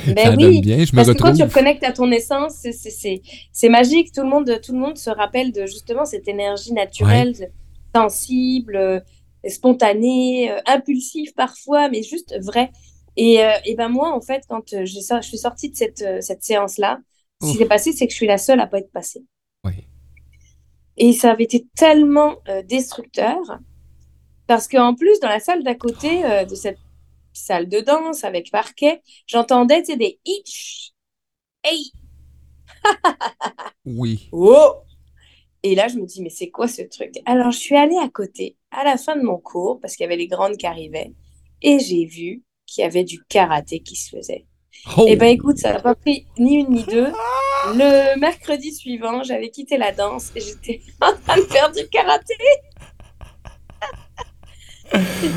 Ben 0.08 0.38
oui, 0.38 0.62
bien, 0.62 0.86
je 0.86 0.92
parce 0.94 1.10
que 1.10 1.18
quand 1.18 1.34
tu 1.34 1.44
reconnectes 1.44 1.84
à 1.84 1.92
ton 1.92 2.10
essence, 2.12 2.66
c'est 2.72 3.70
magique. 3.70 4.14
Tout 4.14 4.22
le, 4.22 4.30
monde, 4.30 4.62
tout 4.64 4.72
le 4.72 4.80
monde 4.80 4.98
se 4.98 5.10
rappelle 5.10 5.52
de 5.52 5.66
justement 5.66 6.06
cette 6.06 6.30
énergie 6.30 6.72
naturelle, 6.72 7.34
sensible, 7.94 8.78
euh, 8.78 9.00
spontanée, 9.50 10.50
euh, 10.50 10.60
impulsive 10.66 11.34
parfois, 11.36 11.90
mais 11.90 12.04
juste 12.04 12.34
vrai. 12.42 12.72
Et, 13.18 13.42
et 13.66 13.76
ben 13.76 13.90
moi, 13.90 14.16
en 14.16 14.22
fait, 14.22 14.44
quand 14.48 14.64
je 14.72 15.22
suis 15.22 15.38
sortie 15.38 15.70
de 15.70 15.76
cette, 15.76 16.06
cette 16.22 16.42
séance-là, 16.42 17.00
ce 17.42 17.52
qui 17.52 17.58
s'est 17.58 17.66
passé, 17.66 17.92
c'est 17.92 18.08
que 18.08 18.12
je 18.12 18.18
suis 18.18 18.28
la 18.28 18.38
seule 18.38 18.62
à 18.62 18.68
pas 18.68 18.78
être 18.78 18.92
passée. 18.94 19.26
Oui. 19.66 19.74
Et 21.04 21.14
ça 21.14 21.32
avait 21.32 21.46
été 21.46 21.66
tellement 21.76 22.36
euh, 22.48 22.62
destructeur 22.62 23.40
parce 24.46 24.68
qu'en 24.68 24.94
plus, 24.94 25.20
dans 25.20 25.30
la 25.30 25.40
salle 25.40 25.64
d'à 25.64 25.74
côté 25.74 26.24
euh, 26.24 26.46
de 26.46 26.54
cette 26.54 26.78
salle 27.34 27.68
de 27.68 27.80
danse 27.80 28.24
avec 28.24 28.52
parquet. 28.52 29.02
J'entendais, 29.26 29.82
des 29.82 30.20
hitch, 30.26 30.92
hey, 31.64 31.92
Oui. 33.84 34.30
oh. 34.32 34.76
Et 35.64 35.74
là, 35.74 35.88
je 35.88 35.96
me 35.96 36.06
dis, 36.06 36.22
mais 36.22 36.30
c'est 36.30 36.52
quoi 36.52 36.68
ce 36.68 36.84
truc? 36.84 37.16
Alors, 37.26 37.50
je 37.50 37.58
suis 37.58 37.76
allée 37.76 37.98
à 37.98 38.10
côté, 38.10 38.58
à 38.70 38.84
la 38.84 38.98
fin 38.98 39.16
de 39.16 39.24
mon 39.24 39.38
cours, 39.38 39.80
parce 39.80 39.96
qu'il 39.96 40.04
y 40.04 40.08
avait 40.08 40.18
les 40.18 40.28
grandes 40.28 40.58
qui 40.58 40.68
arrivaient, 40.68 41.14
et 41.64 41.80
j'ai 41.80 42.06
vu 42.06 42.44
qu'il 42.68 42.84
y 42.84 42.86
avait 42.86 43.04
du 43.04 43.24
karaté 43.24 43.82
qui 43.82 43.96
se 43.96 44.16
faisait. 44.16 44.46
Oh! 44.98 45.06
Eh 45.08 45.16
ben 45.16 45.28
écoute, 45.28 45.58
ça 45.58 45.74
n'a 45.74 45.80
pas 45.80 45.96
pris 45.96 46.26
ni 46.38 46.56
une 46.56 46.70
ni 46.70 46.84
deux. 46.84 47.08
Le 47.74 48.20
mercredi 48.20 48.74
suivant, 48.74 49.24
j'avais 49.24 49.50
quitté 49.50 49.78
la 49.78 49.92
danse 49.92 50.32
et 50.36 50.42
j'étais 50.42 50.82
en 51.02 51.14
train 51.14 51.38
de 51.38 51.46
faire 51.46 51.72
du 51.72 51.88
karaté. 51.90 52.36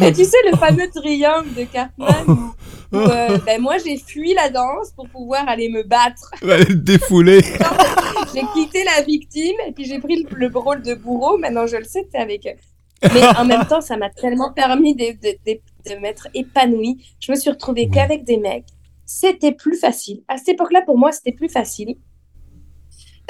Et 0.02 0.12
tu 0.12 0.24
sais, 0.24 0.36
le 0.50 0.56
fameux 0.56 0.90
triangle 0.90 1.54
de 1.54 1.64
Cartman 1.64 2.24
où, 2.26 2.54
où, 2.92 2.98
euh, 2.98 3.38
ben 3.46 3.60
moi 3.60 3.76
j'ai 3.78 3.96
fui 3.96 4.34
la 4.34 4.50
danse 4.50 4.90
pour 4.96 5.08
pouvoir 5.08 5.48
aller 5.48 5.68
me 5.68 5.82
battre. 5.84 6.30
Te 6.40 6.72
défouler. 6.72 7.40
J'ai 8.34 8.42
quitté 8.52 8.82
la 8.82 9.02
victime 9.02 9.54
et 9.68 9.70
puis 9.70 9.84
j'ai 9.84 10.00
pris 10.00 10.24
le, 10.24 10.48
le 10.48 10.58
rôle 10.58 10.82
de 10.82 10.94
bourreau. 10.94 11.38
Maintenant 11.38 11.68
je 11.68 11.76
le 11.76 11.84
sais, 11.84 12.04
c'est 12.10 12.18
avec 12.18 12.46
eux. 12.46 13.08
Mais 13.12 13.22
en 13.36 13.44
même 13.44 13.64
temps, 13.66 13.80
ça 13.80 13.96
m'a 13.96 14.10
tellement 14.10 14.52
permis 14.52 14.94
de, 14.94 15.12
de, 15.12 15.36
de, 15.46 15.60
de 15.90 16.00
m'être 16.00 16.28
épanouie. 16.34 17.04
Je 17.20 17.30
me 17.30 17.36
suis 17.36 17.50
retrouvée 17.50 17.88
qu'avec 17.92 18.24
des 18.24 18.38
mecs. 18.38 18.64
C'était 19.06 19.52
plus 19.52 19.76
facile. 19.76 20.22
À 20.28 20.36
cette 20.38 20.48
époque-là, 20.50 20.82
pour 20.82 20.96
moi, 20.98 21.12
c'était 21.12 21.32
plus 21.32 21.48
facile. 21.48 21.96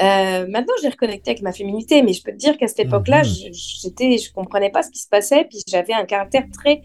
Euh, 0.01 0.47
maintenant, 0.49 0.75
j'ai 0.83 0.89
reconnecté 0.89 1.31
avec 1.31 1.43
ma 1.43 1.53
féminité, 1.53 2.03
mais 2.03 2.13
je 2.13 2.23
peux 2.23 2.33
te 2.33 2.37
dire 2.37 2.57
qu'à 2.59 2.67
cette 2.67 2.81
époque-là, 2.81 3.19
Mhm. 3.23 3.25
je- 3.25 3.81
j'étais, 3.83 4.19
je 4.19 4.33
comprenais 4.33 4.71
pas 4.71 4.83
ce 4.83 4.91
qui 4.91 4.99
se 5.01 5.09
passait, 5.09 5.45
puis 5.45 5.61
j'avais 5.69 5.93
un 5.93 6.05
caractère 6.05 6.45
très 6.53 6.83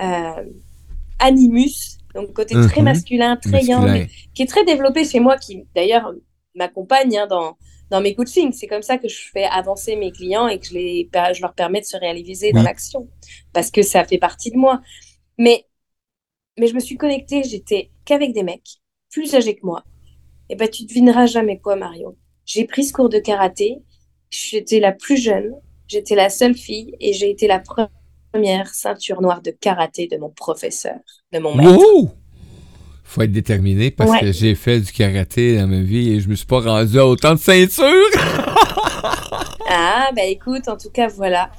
euh, 0.00 0.44
animus, 1.18 1.98
donc 2.14 2.32
côté 2.32 2.54
très 2.54 2.80
Mhm. 2.80 2.84
masculin, 2.84 3.36
très 3.36 3.64
young, 3.64 3.82
Masculin. 3.84 4.06
qui 4.34 4.42
est 4.42 4.46
très 4.46 4.64
développé 4.64 5.04
chez 5.04 5.18
moi, 5.18 5.36
qui 5.36 5.64
d'ailleurs 5.74 6.12
m'accompagne 6.54 7.16
hein, 7.18 7.26
dans, 7.26 7.56
dans 7.90 8.00
mes 8.00 8.14
coachings. 8.14 8.52
C'est 8.52 8.68
comme 8.68 8.82
ça 8.82 8.98
que 8.98 9.08
je 9.08 9.28
fais 9.32 9.44
avancer 9.44 9.96
mes 9.96 10.12
clients 10.12 10.46
et 10.46 10.60
que 10.60 10.66
je, 10.66 10.74
les, 10.74 11.10
je 11.34 11.40
leur 11.42 11.54
permets 11.54 11.80
de 11.80 11.86
se 11.86 11.96
réaliser 11.96 12.52
dans 12.52 12.62
l'action, 12.62 13.08
parce 13.52 13.70
que 13.72 13.82
ça 13.82 14.04
fait 14.04 14.18
partie 14.18 14.50
de 14.52 14.56
moi. 14.56 14.80
Mais, 15.36 15.64
mais 16.58 16.66
je 16.66 16.74
me 16.74 16.80
suis 16.80 16.96
connectée, 16.96 17.42
j'étais 17.44 17.90
qu'avec 18.04 18.32
des 18.32 18.42
mecs 18.42 18.78
plus 19.10 19.34
âgés 19.34 19.54
que 19.54 19.64
moi. 19.64 19.82
Et 20.50 20.56
ben 20.56 20.68
tu 20.68 20.84
devineras 20.84 21.26
jamais 21.26 21.58
quoi, 21.58 21.76
Mario. 21.76 22.16
J'ai 22.46 22.64
pris 22.64 22.84
ce 22.84 22.92
cours 22.92 23.08
de 23.08 23.18
karaté, 23.18 23.78
j'étais 24.30 24.80
la 24.80 24.92
plus 24.92 25.16
jeune, 25.16 25.52
j'étais 25.86 26.14
la 26.14 26.30
seule 26.30 26.54
fille 26.54 26.94
et 27.00 27.12
j'ai 27.12 27.30
été 27.30 27.46
la 27.46 27.60
première 28.32 28.68
ceinture 28.74 29.20
noire 29.20 29.42
de 29.42 29.50
karaté 29.50 30.06
de 30.06 30.16
mon 30.16 30.30
professeur, 30.30 30.96
de 31.32 31.38
mon 31.38 31.54
maître. 31.54 31.70
Wow! 31.78 32.10
Faut 33.04 33.22
être 33.22 33.32
déterminé 33.32 33.90
parce 33.90 34.10
Ouais. 34.10 34.20
que 34.20 34.32
j'ai 34.32 34.54
fait 34.54 34.80
du 34.80 34.92
karaté 34.92 35.56
dans 35.58 35.66
ma 35.66 35.80
vie 35.80 36.10
et 36.12 36.20
je 36.20 36.28
me 36.28 36.34
suis 36.34 36.46
pas 36.46 36.60
rendu 36.60 36.98
à 36.98 37.06
autant 37.06 37.32
de 37.34 37.38
ceintures. 37.38 37.84
Ah, 39.70 40.10
bah 40.16 40.24
écoute, 40.24 40.68
en 40.68 40.76
tout 40.76 40.90
cas, 40.90 41.08
voilà. 41.08 41.50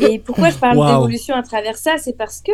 Et 0.00 0.18
pourquoi 0.18 0.50
je 0.50 0.56
parle 0.56 0.78
Wow. 0.78 0.86
d'évolution 0.86 1.34
à 1.34 1.42
travers 1.42 1.76
ça 1.76 1.96
C'est 1.98 2.16
parce 2.16 2.40
que 2.40 2.52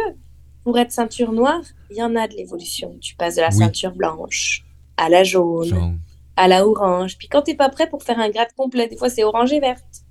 pour 0.64 0.78
être 0.78 0.90
ceinture 0.92 1.32
noire, 1.32 1.62
il 1.90 1.96
y 1.98 2.02
en 2.02 2.16
a 2.16 2.26
de 2.26 2.34
l'évolution. 2.34 2.96
Tu 3.00 3.14
passes 3.14 3.36
de 3.36 3.42
la 3.42 3.48
Oui. 3.48 3.54
ceinture 3.58 3.92
blanche 3.94 4.64
à 4.96 5.08
la 5.08 5.22
jaune, 5.24 5.98
à 6.36 6.48
la 6.48 6.66
orange. 6.66 7.16
Puis 7.18 7.28
quand 7.28 7.42
t'es 7.42 7.54
pas 7.54 7.68
prêt 7.68 7.88
pour 7.88 8.02
faire 8.02 8.18
un 8.18 8.30
grade 8.30 8.52
complet, 8.56 8.88
des 8.88 8.96
fois 8.96 9.10
c'est 9.10 9.24
orange 9.24 9.52
et 9.52 9.60
verte, 9.60 10.02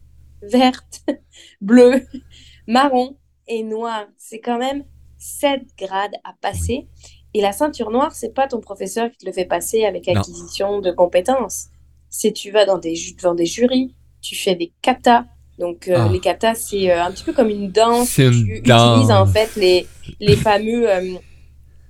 verte, 0.41 1.03
bleu, 1.61 2.05
marron 2.67 3.17
et 3.47 3.63
noir. 3.63 4.05
C'est 4.17 4.39
quand 4.39 4.57
même 4.59 4.83
sept 5.17 5.63
grades 5.77 6.15
à 6.23 6.33
passer. 6.39 6.87
Et 7.33 7.41
la 7.41 7.51
ceinture 7.51 7.89
noire, 7.89 8.11
c'est 8.13 8.33
pas 8.33 8.47
ton 8.47 8.59
professeur 8.61 9.09
qui 9.09 9.17
te 9.17 9.25
le 9.25 9.31
fait 9.31 9.45
passer 9.45 9.85
avec 9.85 10.07
Non. 10.07 10.21
acquisition 10.21 10.81
de 10.81 10.91
compétences. 10.91 11.67
C'est 12.09 12.31
tu 12.31 12.51
vas 12.51 12.65
dans 12.65 12.77
des, 12.77 12.95
ju- 12.95 13.15
devant 13.15 13.33
des 13.33 13.47
jurys, 13.47 13.95
tu 14.21 14.35
fais 14.35 14.53
des 14.55 14.71
katas. 14.83 15.25
Donc 15.59 15.87
euh, 15.87 15.95
Ah. 15.97 16.09
les 16.11 16.19
katas, 16.19 16.55
c'est 16.55 16.91
euh, 16.91 17.03
un 17.03 17.11
petit 17.11 17.23
peu 17.23 17.33
comme 17.33 17.49
une 17.49 17.69
danse. 17.71 18.09
C'est 18.09 18.25
une 18.25 18.45
tu 18.45 18.61
danse. 18.61 18.91
utilises 19.01 19.11
en 19.11 19.25
fait 19.27 19.55
les, 19.55 19.87
les 20.19 20.35
fameux 20.35 20.89
euh, 20.89 21.13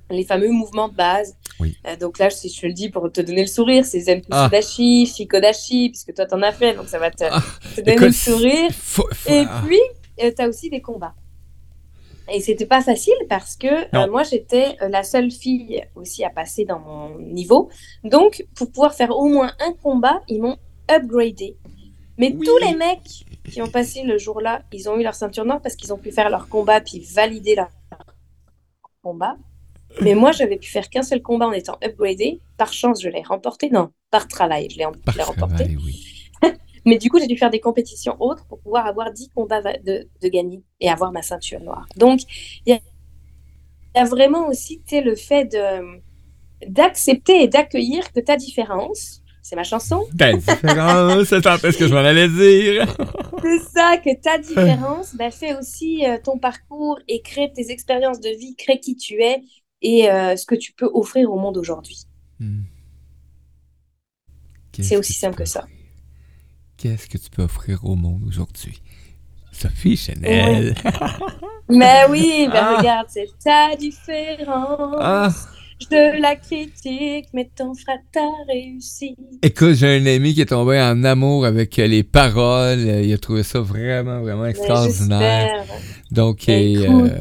les 0.10 0.24
fameux 0.26 0.50
mouvements 0.50 0.90
de 0.90 0.96
base. 0.96 1.36
Oui. 1.60 1.78
Donc 2.00 2.20
là, 2.20 2.30
je 2.30 2.36
te 2.36 2.66
le 2.66 2.74
dis 2.74 2.90
pour 2.90 3.12
te 3.12 3.22
donner 3.22 3.42
le 3.42 3.48
sourire, 3.48 3.86
c'est 3.86 4.00
Zen 4.02 4.22
Ah. 4.32 4.50
Dashi, 4.52 5.06
Shikodashi, 5.08 5.90
puisque 5.90 6.14
toi 6.14 6.26
t'en 6.26 6.42
as 6.42 6.52
fait, 6.52 6.74
donc 6.76 6.88
ça 6.88 7.00
va 7.00 7.10
te, 7.10 7.24
Ah, 7.30 7.42
te 7.76 7.82
donner 7.82 7.94
écoute, 7.94 8.08
le 8.08 8.12
sourire. 8.12 8.70
Faut- 8.74 9.08
faut- 9.12 9.32
Et 9.32 9.46
ah. 9.48 9.62
puis, 9.66 9.80
tu 10.18 10.42
as 10.42 10.48
aussi 10.48 10.70
des 10.70 10.82
combats. 10.82 11.14
Et 12.32 12.40
c'était 12.42 12.66
pas 12.66 12.82
facile 12.82 13.14
parce 13.30 13.56
que 13.56 13.68
euh, 13.96 14.08
moi, 14.10 14.24
j'étais 14.24 14.76
la 14.90 15.04
seule 15.04 15.30
fille 15.32 15.84
aussi 15.96 16.24
à 16.24 16.30
passer 16.30 16.64
dans 16.66 16.80
mon 16.80 17.18
niveau. 17.20 17.70
Donc, 18.04 18.46
pour 18.56 18.72
pouvoir 18.72 18.94
faire 18.94 19.12
au 19.12 19.28
moins 19.28 19.52
un 19.60 19.74
combat, 19.74 20.22
ils 20.28 20.42
m'ont 20.42 20.58
upgradé. 20.90 21.56
Mais 22.18 22.32
Oui. 22.34 22.46
tous 22.46 22.58
les 22.60 22.76
mecs 22.76 23.26
qui 23.52 23.62
ont 23.62 23.70
passé 23.70 24.04
le 24.04 24.18
jour-là, 24.18 24.62
ils 24.72 24.90
ont 24.90 24.98
eu 25.00 25.04
leur 25.04 25.16
ceinture 25.16 25.46
noire 25.46 25.62
parce 25.62 25.76
qu'ils 25.76 25.94
ont 25.94 25.98
pu 25.98 26.12
faire 26.12 26.30
leur 26.30 26.48
combat 26.48 26.82
puis 26.82 27.00
valider 27.00 27.56
leur 27.56 27.70
combat. 29.02 29.36
Mais 30.02 30.16
moi, 30.16 30.32
j'avais 30.32 30.58
pu 30.58 30.70
faire 30.70 30.90
qu'un 30.90 31.04
seul 31.04 31.22
combat 31.22 31.48
en 31.48 31.52
étant 31.52 31.78
upgradé. 31.84 32.40
Par 32.58 32.74
chance, 32.74 33.02
je 33.02 33.10
l'ai 33.10 33.22
remporté. 33.22 33.70
Non, 33.70 33.92
par 34.12 34.28
travail, 34.28 34.70
je 34.72 34.78
l'ai 34.78 34.86
remporté. 35.24 35.78
oui. 35.86 36.02
Mais 36.86 36.98
du 36.98 37.10
coup, 37.10 37.20
j'ai 37.20 37.28
dû 37.28 37.38
faire 37.38 37.50
des 37.50 37.62
compétitions 37.62 38.18
autres 38.20 38.46
pour 38.48 38.60
pouvoir 38.60 38.86
avoir 38.88 39.12
10 39.14 39.30
combats 39.30 39.62
de, 39.62 40.10
de 40.22 40.28
gagner 40.28 40.64
et 40.82 40.90
avoir 40.90 41.12
ma 41.14 41.22
ceinture 41.22 41.62
noire. 41.62 41.88
Donc, 41.96 42.22
il 42.66 42.74
y 42.76 42.82
y 43.96 44.00
a 44.00 44.06
vraiment 44.06 44.48
aussi 44.48 44.82
le 44.92 45.16
fait 45.16 45.56
d'accepter 46.68 47.44
et 47.44 47.48
d'accueillir 47.48 48.12
que 48.14 48.20
ta 48.20 48.36
différence, 48.36 49.22
c'est 49.44 49.56
ma 49.56 49.64
chanson, 49.64 50.04
Ben, 50.14 50.38
différence, 50.38 51.26
c'est 51.28 51.46
un 51.46 51.58
peu 51.60 51.72
ce 51.72 51.78
que 51.78 51.88
je 51.88 51.94
m'en 51.94 52.00
allais 52.00 52.30
dire. 52.30 52.88
c'est 53.44 53.60
ça, 53.80 53.98
que 53.98 54.20
ta 54.22 54.38
différence 54.40 55.16
bah, 55.16 55.30
fait 55.32 55.54
aussi 55.56 56.06
euh, 56.06 56.18
ton 56.24 56.40
parcours 56.40 56.98
et 57.08 57.22
crée 57.22 57.52
tes 57.54 57.70
expériences 57.70 58.20
de 58.22 58.30
vie, 58.30 58.56
crée 58.56 58.80
qui 58.80 58.96
tu 58.96 59.22
es 59.22 59.42
et 59.82 60.10
euh, 60.10 60.36
ce 60.38 60.46
que 60.46 60.56
tu 60.56 60.72
peux 60.74 60.90
offrir 60.94 61.30
au 61.30 61.38
monde 61.38 61.58
aujourd'hui. 61.58 62.00
Hmm. 62.40 62.62
C'est 64.80 64.98
aussi 64.98 65.14
simple 65.14 65.36
que 65.36 65.46
ça. 65.46 65.66
Qu'est-ce 66.78 67.08
que 67.08 67.18
tu 67.18 67.30
peux 67.30 67.44
offrir 67.44 67.84
au 67.86 67.96
monde 67.96 68.24
aujourd'hui? 68.28 68.82
Sophie 69.52 69.96
Chanel. 69.98 70.74
Mais 71.70 72.06
oui, 72.10 72.48
ben 72.52 72.60
Ah. 72.62 72.78
regarde, 72.78 73.08
c'est 73.10 73.28
ta 73.44 73.76
différence. 73.76 74.96
Ah, 75.00 75.30
Je 75.92 76.22
la 76.22 76.36
critique, 76.36 77.28
mais 77.34 77.50
ton 77.56 77.74
frère 77.74 78.00
t'a 78.12 78.30
réussi. 78.48 79.16
écoute, 79.42 79.74
j'ai 79.74 79.98
un 79.98 80.06
ami 80.06 80.34
qui 80.34 80.42
est 80.42 80.46
tombé 80.46 80.80
en 80.80 81.04
amour 81.04 81.46
avec 81.46 81.78
les 81.78 82.04
paroles. 82.04 82.80
Il 82.80 83.14
a 83.14 83.18
trouvé 83.18 83.44
ça 83.44 83.60
vraiment, 83.60 84.22
vraiment 84.22 84.46
extraordinaire. 84.46 85.66
Donc, 86.12 86.48
et, 86.50 86.74
Écoute. 86.74 87.12
euh, 87.12 87.18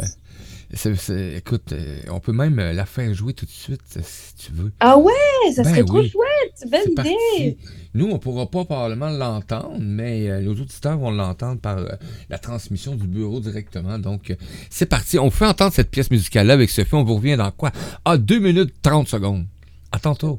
c'est- 0.72 0.94
c'est- 0.96 1.34
écoute, 1.36 1.72
euh, 1.72 2.00
on 2.10 2.20
peut 2.20 2.32
même 2.32 2.58
euh, 2.58 2.72
la 2.72 2.86
faire 2.86 3.12
jouer 3.14 3.34
tout 3.34 3.44
de 3.46 3.50
suite 3.50 3.80
euh, 3.96 4.00
si 4.04 4.34
tu 4.36 4.52
veux. 4.52 4.72
Ah 4.80 4.96
ouais, 4.98 5.12
ça 5.54 5.62
Ben 5.62 5.70
serait 5.70 5.84
trop 5.84 5.98
oui. 6.00 6.08
chouette. 6.10 6.70
Belle 6.70 6.80
C'est 6.84 6.90
idée. 6.92 6.94
parti. 6.94 7.58
Nous, 7.94 8.06
on 8.10 8.18
pourra 8.18 8.46
pas 8.50 8.64
probablement 8.64 9.10
l'entendre, 9.10 9.76
mais 9.80 10.28
euh, 10.30 10.40
nos 10.40 10.52
auditeurs 10.52 10.96
vont 10.98 11.10
l'entendre 11.10 11.60
par 11.60 11.78
euh, 11.78 11.88
la 12.30 12.38
transmission 12.38 12.94
du 12.94 13.06
bureau 13.06 13.40
directement. 13.40 13.98
Donc, 13.98 14.30
euh, 14.30 14.34
c'est 14.70 14.86
parti. 14.86 15.18
On 15.18 15.30
fait 15.30 15.46
entendre 15.46 15.72
cette 15.72 15.90
pièce 15.90 16.10
musicale-là 16.10 16.54
avec 16.54 16.70
Sophie. 16.70 16.94
On 16.94 17.04
vous 17.04 17.16
revient 17.16 17.36
dans 17.36 17.50
quoi? 17.50 17.70
Ah, 18.04 18.16
2 18.16 18.38
minutes 18.38 18.74
30 18.82 19.08
secondes. 19.08 19.46
À 19.90 19.98
tantôt. 19.98 20.38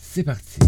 C'est 0.00 0.22
parti. 0.22 0.58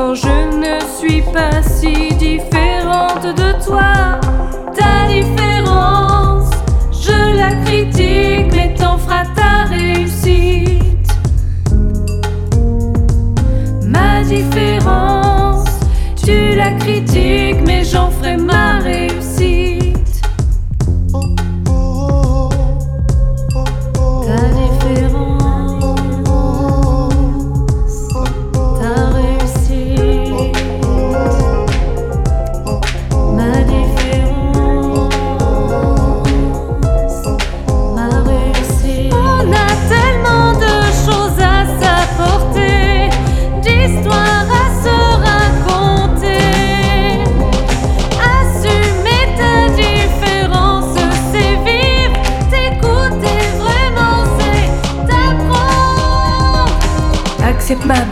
Je 0.00 0.56
ne 0.56 0.78
suis 0.96 1.22
pas 1.22 1.60
si 1.60 2.14
différente 2.14 3.26
de 3.26 3.64
toi. 3.64 4.20
Ta 4.76 5.08
différence, 5.08 6.50
je 6.92 7.36
la 7.36 7.50
critique, 7.64 8.46
mais 8.54 8.74
t'en 8.78 8.96
feras 8.96 9.24
ta 9.34 9.64
réussite. 9.68 11.12
Ma 13.84 14.22
différence, 14.22 15.66
tu 16.24 16.54
la 16.54 16.70
critiques. 16.74 17.07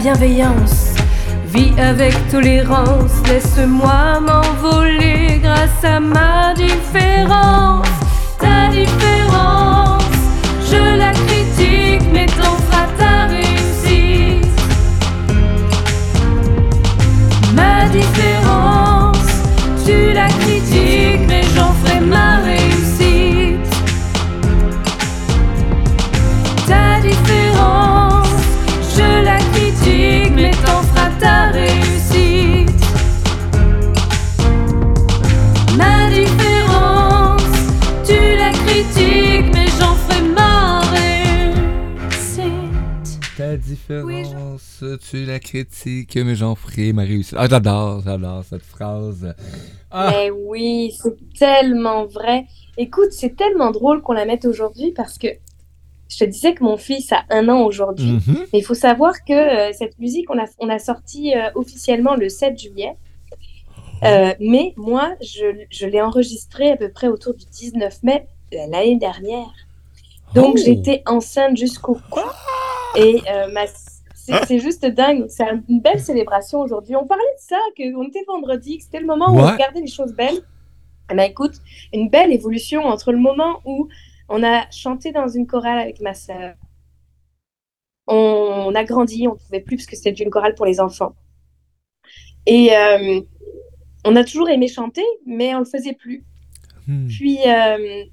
Bienveillance, 0.07 0.93
vis 1.47 1.73
avec 1.77 2.13
tolérance, 2.31 3.11
laisse-moi 3.27 4.21
m'envoler 4.21 5.41
grâce 5.43 5.83
à 5.83 5.99
ma 5.99 6.53
différence. 6.53 7.85
Ta 8.39 8.69
différence, 8.71 9.86
Différence, 43.89 44.83
tu 45.09 45.25
la 45.25 45.39
critiques, 45.39 46.15
mais 46.15 46.35
j'en 46.35 46.55
ferai 46.55 46.93
ma 46.93 47.03
réussite. 47.03 47.35
Ah, 47.37 47.47
j'adore, 47.49 48.01
j'adore 48.03 48.43
cette 48.43 48.63
phrase. 48.63 49.33
Ah. 49.91 50.11
Mais 50.11 50.29
oui, 50.29 50.93
c'est 51.01 51.15
tellement 51.37 52.05
vrai. 52.05 52.45
Écoute, 52.77 53.11
c'est 53.11 53.35
tellement 53.35 53.71
drôle 53.71 54.01
qu'on 54.01 54.13
la 54.13 54.25
mette 54.25 54.45
aujourd'hui 54.45 54.91
parce 54.91 55.17
que 55.17 55.27
je 56.09 56.17
te 56.17 56.23
disais 56.25 56.53
que 56.53 56.63
mon 56.63 56.77
fils 56.77 57.11
a 57.11 57.23
un 57.29 57.49
an 57.49 57.63
aujourd'hui. 57.63 58.13
Mhm. 58.13 58.45
Mais 58.53 58.59
il 58.59 58.63
faut 58.63 58.73
savoir 58.73 59.13
que 59.25 59.33
euh, 59.33 59.73
cette 59.73 59.97
musique, 59.99 60.29
on 60.29 60.39
a, 60.39 60.45
on 60.59 60.69
a 60.69 60.79
sorti 60.79 61.33
euh, 61.35 61.49
officiellement 61.55 62.15
le 62.15 62.29
7 62.29 62.57
juillet. 62.57 62.95
Euh, 64.03 64.33
mais 64.39 64.73
moi, 64.77 65.15
je, 65.21 65.65
je 65.69 65.87
l'ai 65.87 66.01
enregistré 66.01 66.71
à 66.71 66.77
peu 66.77 66.89
près 66.89 67.07
autour 67.07 67.33
du 67.33 67.45
19 67.45 68.03
mai 68.03 68.27
l'année 68.51 68.97
dernière. 68.97 69.53
Donc 70.41 70.55
Oh. 70.57 70.61
j'étais 70.63 71.03
enceinte 71.05 71.57
jusqu'au 71.57 71.97
cou. 72.09 72.19
Et 72.95 73.21
euh, 73.29 73.51
ma- 73.51 73.65
c'est 74.45 74.59
juste 74.59 74.85
dingue. 74.85 75.25
C'est 75.29 75.43
un- 75.43 75.61
une 75.69 75.79
belle 75.81 75.99
célébration 75.99 76.59
aujourd'hui. 76.61 76.95
On 76.95 77.05
parlait 77.05 77.23
de 77.23 77.41
ça, 77.41 77.57
qu'on 77.75 78.03
était 78.07 78.23
vendredi, 78.27 78.77
que 78.77 78.83
c'était 78.83 78.99
le 78.99 79.05
moment 79.05 79.27
où 79.31 79.39
on 79.39 79.51
regardait 79.51 79.81
les 79.81 79.87
choses 79.87 80.13
belles. 80.13 80.41
Eh 81.11 81.15
ben, 81.15 81.23
écoute, 81.23 81.53
une 81.93 82.09
belle 82.09 82.33
évolution 82.33 82.81
entre 82.85 83.11
le 83.13 83.19
moment 83.19 83.61
où 83.65 83.87
on 84.29 84.43
a 84.43 84.69
chanté 84.71 85.11
dans 85.11 85.27
une 85.29 85.47
chorale 85.47 85.79
avec 85.79 86.01
ma 86.01 86.13
sœur. 86.13 86.55
On, 88.07 88.15
on 88.67 88.75
a 88.75 88.83
grandi, 88.83 89.27
on 89.27 89.33
ne 89.33 89.37
pouvait 89.37 89.59
plus 89.61 89.77
parce 89.77 89.85
que 89.87 89.95
c'était 89.95 90.23
une 90.23 90.29
chorale 90.29 90.55
pour 90.55 90.65
les 90.65 90.79
enfants. 90.81 91.13
Et 92.45 92.75
euh, 92.75 93.21
on 94.05 94.15
a 94.15 94.23
toujours 94.23 94.49
aimé 94.49 94.67
chanter, 94.67 95.03
mais 95.25 95.53
on 95.55 95.59
ne 95.59 95.63
le 95.65 95.69
faisait 95.69 95.93
plus. 95.93 96.23
Hmm. 96.87 97.07
Puis, 97.07 97.39
euh, 97.45 98.03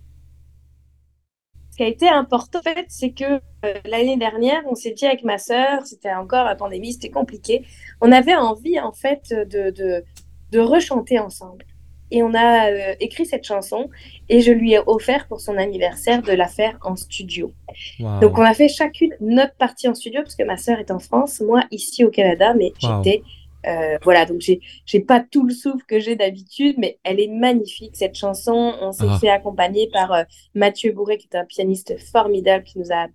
ce 1.75 1.79
qui 1.79 1.83
a 1.83 1.89
été 1.89 2.09
important, 2.09 2.61
en 2.61 2.63
fait, 2.63 2.87
c'est 2.89 3.11
que 3.11 3.25
euh, 3.25 3.75
l'année 3.85 4.17
dernière, 4.17 4.63
on 4.71 4.77
s'est 4.77 4.93
dit 4.93 5.07
avec 5.07 5.25
ma 5.25 5.39
sœur, 5.39 5.85
c'était 5.85 6.13
encore 6.15 6.45
la 6.45 6.55
pandémie, 6.55 6.93
c'était 6.93 7.11
compliqué. 7.11 7.65
On 8.01 8.13
avait 8.13 8.37
envie, 8.37 8.79
en 8.79 8.93
fait, 8.93 9.31
de, 9.31 9.71
de, 9.71 10.05
de 10.53 10.59
rechanter 10.61 11.19
ensemble. 11.19 11.65
Et 12.13 12.23
on 12.23 12.33
a 12.33 12.71
euh, 12.71 12.95
écrit 13.01 13.27
cette 13.27 13.43
chanson 13.45 13.91
et 14.29 14.41
je 14.41 14.53
lui 14.53 14.75
ai 14.75 14.79
offert 14.87 15.27
pour 15.27 15.41
son 15.41 15.57
anniversaire 15.57 16.23
de 16.23 16.31
la 16.31 16.47
faire 16.47 16.79
en 16.85 16.95
studio. 16.95 17.53
Wow. 17.99 18.21
Donc, 18.21 18.39
on 18.39 18.43
a 18.43 18.55
fait 18.55 18.69
chacune 18.69 19.13
notre 19.19 19.55
partie 19.57 19.89
en 19.89 19.95
studio 19.97 20.21
parce 20.23 20.37
que 20.37 20.45
ma 20.45 20.57
sœur 20.57 20.79
est 20.79 20.93
en 20.93 21.01
France, 21.01 21.41
moi 21.41 21.65
ici 21.73 22.05
au 22.05 22.11
Canada, 22.11 22.55
mais 22.55 22.73
Wow. 22.85 23.03
j'étais. 23.03 23.23
Euh, 23.67 23.99
voilà, 24.03 24.27
donc 24.27 24.41
j'ai 24.41 25.01
pas 25.01 25.21
tout 25.31 25.45
le 25.47 25.53
souffle 25.55 25.85
que 25.87 25.99
j'ai 26.01 26.17
d'habitude, 26.17 26.77
mais 26.79 26.99
elle 27.05 27.21
est 27.21 27.29
magnifique 27.29 27.97
cette 27.97 28.17
chanson. 28.17 28.75
On 28.81 28.93
s'est 28.93 29.05
Ah. 29.09 29.19
fait 29.21 29.29
accompagner 29.31 29.89
par 29.93 30.13
euh, 30.13 30.23
Mathieu 30.55 30.93
Bourré, 30.93 31.17
qui 31.19 31.29
est 31.33 31.37
un 31.37 31.45
pianiste 31.45 31.95
formidable, 32.13 32.65
qui 32.65 32.79
nous 32.79 32.93
a, 32.93 33.07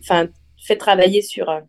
enfin, 0.00 0.26
fait 0.64 0.76
travailler 0.76 1.22
sur, 1.22 1.48
euh, 1.48 1.60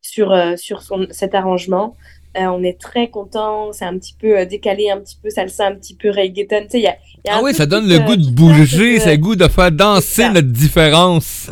sur, 0.00 0.34
sur 0.56 0.82
son, 0.82 1.06
cet 1.10 1.34
arrangement. 1.34 1.96
Euh, 2.36 2.44
on 2.46 2.62
est 2.62 2.80
très 2.80 3.08
content, 3.08 3.72
c'est 3.72 3.84
un 3.84 3.98
petit 3.98 4.14
peu 4.14 4.46
décalé, 4.46 4.88
un 4.88 5.00
petit 5.00 5.16
peu 5.20 5.30
salsa, 5.30 5.66
un 5.66 5.74
petit 5.74 5.94
peu 5.96 6.10
reggaeton. 6.10 6.66
Y 6.72 6.76
a, 6.76 6.80
y 6.80 6.86
a 6.86 6.96
Ah 7.28 7.38
un 7.38 7.42
oui, 7.42 7.52
ça 7.52 7.66
donne 7.66 7.88
le 7.88 7.98
goût 7.98 8.14
de 8.14 8.30
bouger, 8.30 9.00
ça 9.00 9.10
le 9.10 9.16
goût 9.18 9.34
de 9.34 9.48
faire 9.48 9.72
danser 9.72 10.28
notre 10.28 10.46
différence. 10.48 11.50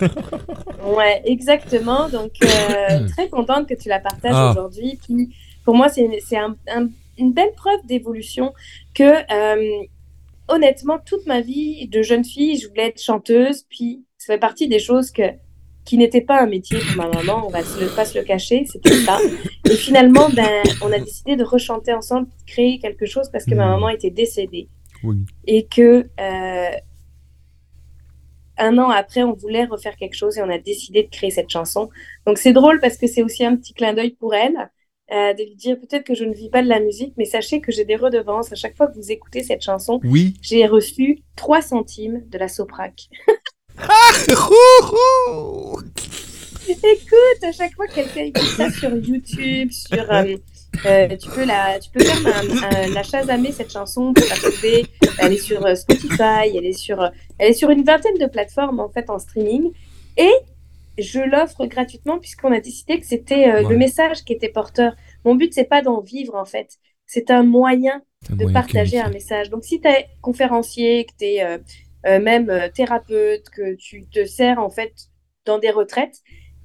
Ouais, 0.84 1.20
exactement. 1.24 2.08
Donc, 2.08 2.30
très 3.16 3.28
contente 3.28 3.68
que 3.68 3.74
tu 3.74 3.88
la 3.88 3.98
partages 3.98 4.32
Ah. 4.34 4.50
aujourd'hui. 4.52 4.98
Puis, 5.04 5.30
pour 5.68 5.76
moi, 5.76 5.90
c'est 5.90 6.08
c'est 6.26 6.38
un- 6.38 6.56
un- 6.76 6.88
une 7.18 7.34
belle 7.34 7.52
preuve 7.54 7.80
d'évolution 7.84 8.54
que, 8.94 9.10
euh, 9.38 9.82
honnêtement, 10.48 10.98
toute 11.04 11.26
ma 11.26 11.42
vie 11.42 11.86
de 11.88 12.00
jeune 12.00 12.24
fille, 12.24 12.56
je 12.58 12.66
voulais 12.68 12.86
être 12.86 13.02
chanteuse. 13.02 13.64
Puis, 13.68 14.02
ça 14.16 14.32
fait 14.32 14.38
partie 14.40 14.66
des 14.66 14.78
choses 14.78 15.10
que, 15.10 15.24
qui 15.84 15.98
n'étaient 15.98 16.22
pas 16.22 16.40
un 16.40 16.46
métier 16.46 16.78
pour 16.78 16.96
ma 17.04 17.10
maman, 17.10 17.46
on 17.46 17.50
va 17.50 17.62
se 17.62 17.78
le, 17.82 17.88
pas 17.94 18.06
se 18.06 18.16
le 18.18 18.24
cacher, 18.24 18.64
c'était 18.64 18.94
ça. 19.08 19.18
Et 19.70 19.76
finalement, 19.76 20.30
ben, 20.30 20.62
on 20.80 20.90
a 20.90 20.98
décidé 20.98 21.36
de 21.36 21.44
rechanter 21.44 21.92
ensemble, 21.92 22.28
de 22.28 22.44
créer 22.50 22.78
quelque 22.78 23.04
chose 23.04 23.28
parce 23.30 23.44
que 23.44 23.54
ma 23.54 23.66
Mhm. 23.66 23.70
maman 23.72 23.88
était 23.90 24.08
décédée 24.22 24.68
Oui. 25.04 25.18
et 25.46 25.66
que 25.66 26.06
euh, 26.18 26.70
un 28.56 28.78
an 28.78 28.88
après, 28.88 29.22
on 29.22 29.34
voulait 29.34 29.66
refaire 29.66 29.96
quelque 29.96 30.14
chose 30.16 30.38
et 30.38 30.42
on 30.42 30.48
a 30.48 30.56
décidé 30.58 31.02
de 31.02 31.10
créer 31.10 31.30
cette 31.30 31.50
chanson. 31.50 31.90
Donc 32.26 32.38
c'est 32.38 32.54
drôle 32.54 32.80
parce 32.80 32.96
que 32.96 33.06
c'est 33.06 33.22
aussi 33.22 33.44
un 33.44 33.54
petit 33.56 33.74
clin 33.74 33.92
d'œil 33.92 34.12
pour 34.12 34.34
elle, 34.34 34.70
euh, 35.12 35.32
de 35.34 35.42
lui 35.42 35.54
dire 35.56 35.76
peut-être 35.78 36.04
que 36.04 36.14
je 36.14 36.24
ne 36.24 36.34
vis 36.34 36.50
pas 36.50 36.62
de 36.62 36.68
la 36.68 36.80
musique, 36.80 37.14
mais 37.16 37.24
sachez 37.24 37.60
que 37.60 37.72
j'ai 37.72 37.84
des 37.84 37.96
redevances. 37.96 38.52
À 38.52 38.56
chaque 38.56 38.76
fois 38.76 38.86
que 38.88 38.94
vous 38.94 39.10
écoutez 39.10 39.42
cette 39.42 39.62
chanson, 39.62 40.00
Oui. 40.04 40.34
j'ai 40.42 40.66
reçu 40.66 41.22
3 41.36 41.62
centimes 41.62 42.22
de 42.28 42.38
la 42.38 42.48
Soprac. 42.48 43.08
Écoute, 46.68 47.42
à 47.44 47.52
chaque 47.52 47.74
fois 47.74 47.86
que 47.86 47.94
quelqu'un 47.94 48.24
écoute 48.24 48.42
ça 48.56 48.70
sur 48.70 48.94
YouTube, 48.94 49.70
sur, 49.72 50.12
euh, 50.12 50.36
euh, 50.84 51.16
tu 51.16 51.30
peux 51.30 51.44
la, 51.44 51.78
tu 51.80 51.88
peux 51.90 52.04
faire 52.04 52.26
un- 52.26 52.62
un- 52.62 52.88
la 52.92 53.02
chasamer 53.02 53.52
cette 53.52 53.72
chanson 53.72 54.12
pour 54.12 54.26
la 54.28 54.36
trouver. 54.36 54.86
Elle 55.18 55.32
est 55.32 55.38
sur 55.38 55.64
euh, 55.64 55.74
Spotify, 55.74 56.54
elle 56.54 56.66
est 56.66 56.72
sur, 56.78 57.02
elle 57.38 57.50
est 57.50 57.54
sur 57.54 57.70
une 57.70 57.84
vingtaine 57.84 58.18
de 58.18 58.26
plateformes 58.26 58.80
en 58.80 58.88
fait 58.90 59.08
en 59.08 59.18
streaming. 59.18 59.72
Et 60.18 60.30
je 60.98 61.20
l'offre 61.20 61.66
gratuitement 61.66 62.18
puisqu'on 62.18 62.52
a 62.52 62.60
décidé 62.60 62.98
que 63.00 63.06
c'était 63.06 63.48
euh, 63.48 63.62
Ouais. 63.62 63.68
le 63.70 63.76
message 63.76 64.24
qui 64.24 64.32
était 64.32 64.48
porteur. 64.48 64.94
Mon 65.24 65.34
but 65.34 65.52
c'est 65.54 65.64
pas 65.64 65.82
d'en 65.82 66.00
vivre 66.00 66.34
en 66.34 66.44
fait, 66.44 66.78
c'est 67.06 67.30
un 67.30 67.42
moyen 67.42 68.02
Un 68.30 68.36
de 68.36 68.42
moyen 68.42 68.52
partager 68.52 69.00
un 69.00 69.10
message. 69.10 69.50
Donc, 69.50 69.64
si 69.64 69.80
tu 69.80 69.88
es 69.88 70.06
conférencier, 70.20 71.04
que 71.06 71.12
tu 71.18 71.24
es 71.26 71.58
même 72.20 72.48
euh, 72.50 72.68
thérapeute, 72.74 73.48
que 73.50 73.74
tu 73.74 74.06
te 74.06 74.24
sers 74.24 74.58
en 74.58 74.70
fait 74.70 74.92
dans 75.46 75.58
des 75.58 75.70
retraites, 75.70 76.18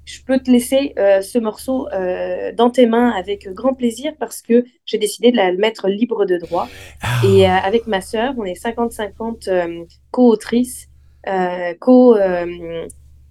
je 0.04 0.20
peux 0.22 0.38
te 0.38 0.50
laisser 0.50 0.92
euh, 0.98 1.22
ce 1.22 1.38
morceau 1.38 1.88
euh, 1.88 2.52
dans 2.52 2.70
tes 2.70 2.86
mains 2.86 3.10
avec 3.10 3.48
grand 3.48 3.72
plaisir 3.74 4.12
parce 4.20 4.42
que 4.42 4.64
j'ai 4.84 4.98
décidé 4.98 5.30
de 5.32 5.36
la 5.36 5.50
le 5.50 5.56
mettre 5.58 5.88
libre 5.88 6.26
de 6.26 6.36
droit. 6.36 6.68
Ah. 7.02 7.22
Et 7.26 7.46
euh, 7.48 7.50
avec 7.50 7.86
ma 7.86 8.00
sœur, 8.02 8.34
on 8.36 8.44
est 8.44 8.60
50-50 8.62 9.48
euh, 9.48 9.84
co-autrices, 10.10 10.88
euh, 11.26 11.72
co, 11.80 12.16
euh, 12.16 12.46
euh, 12.46 12.86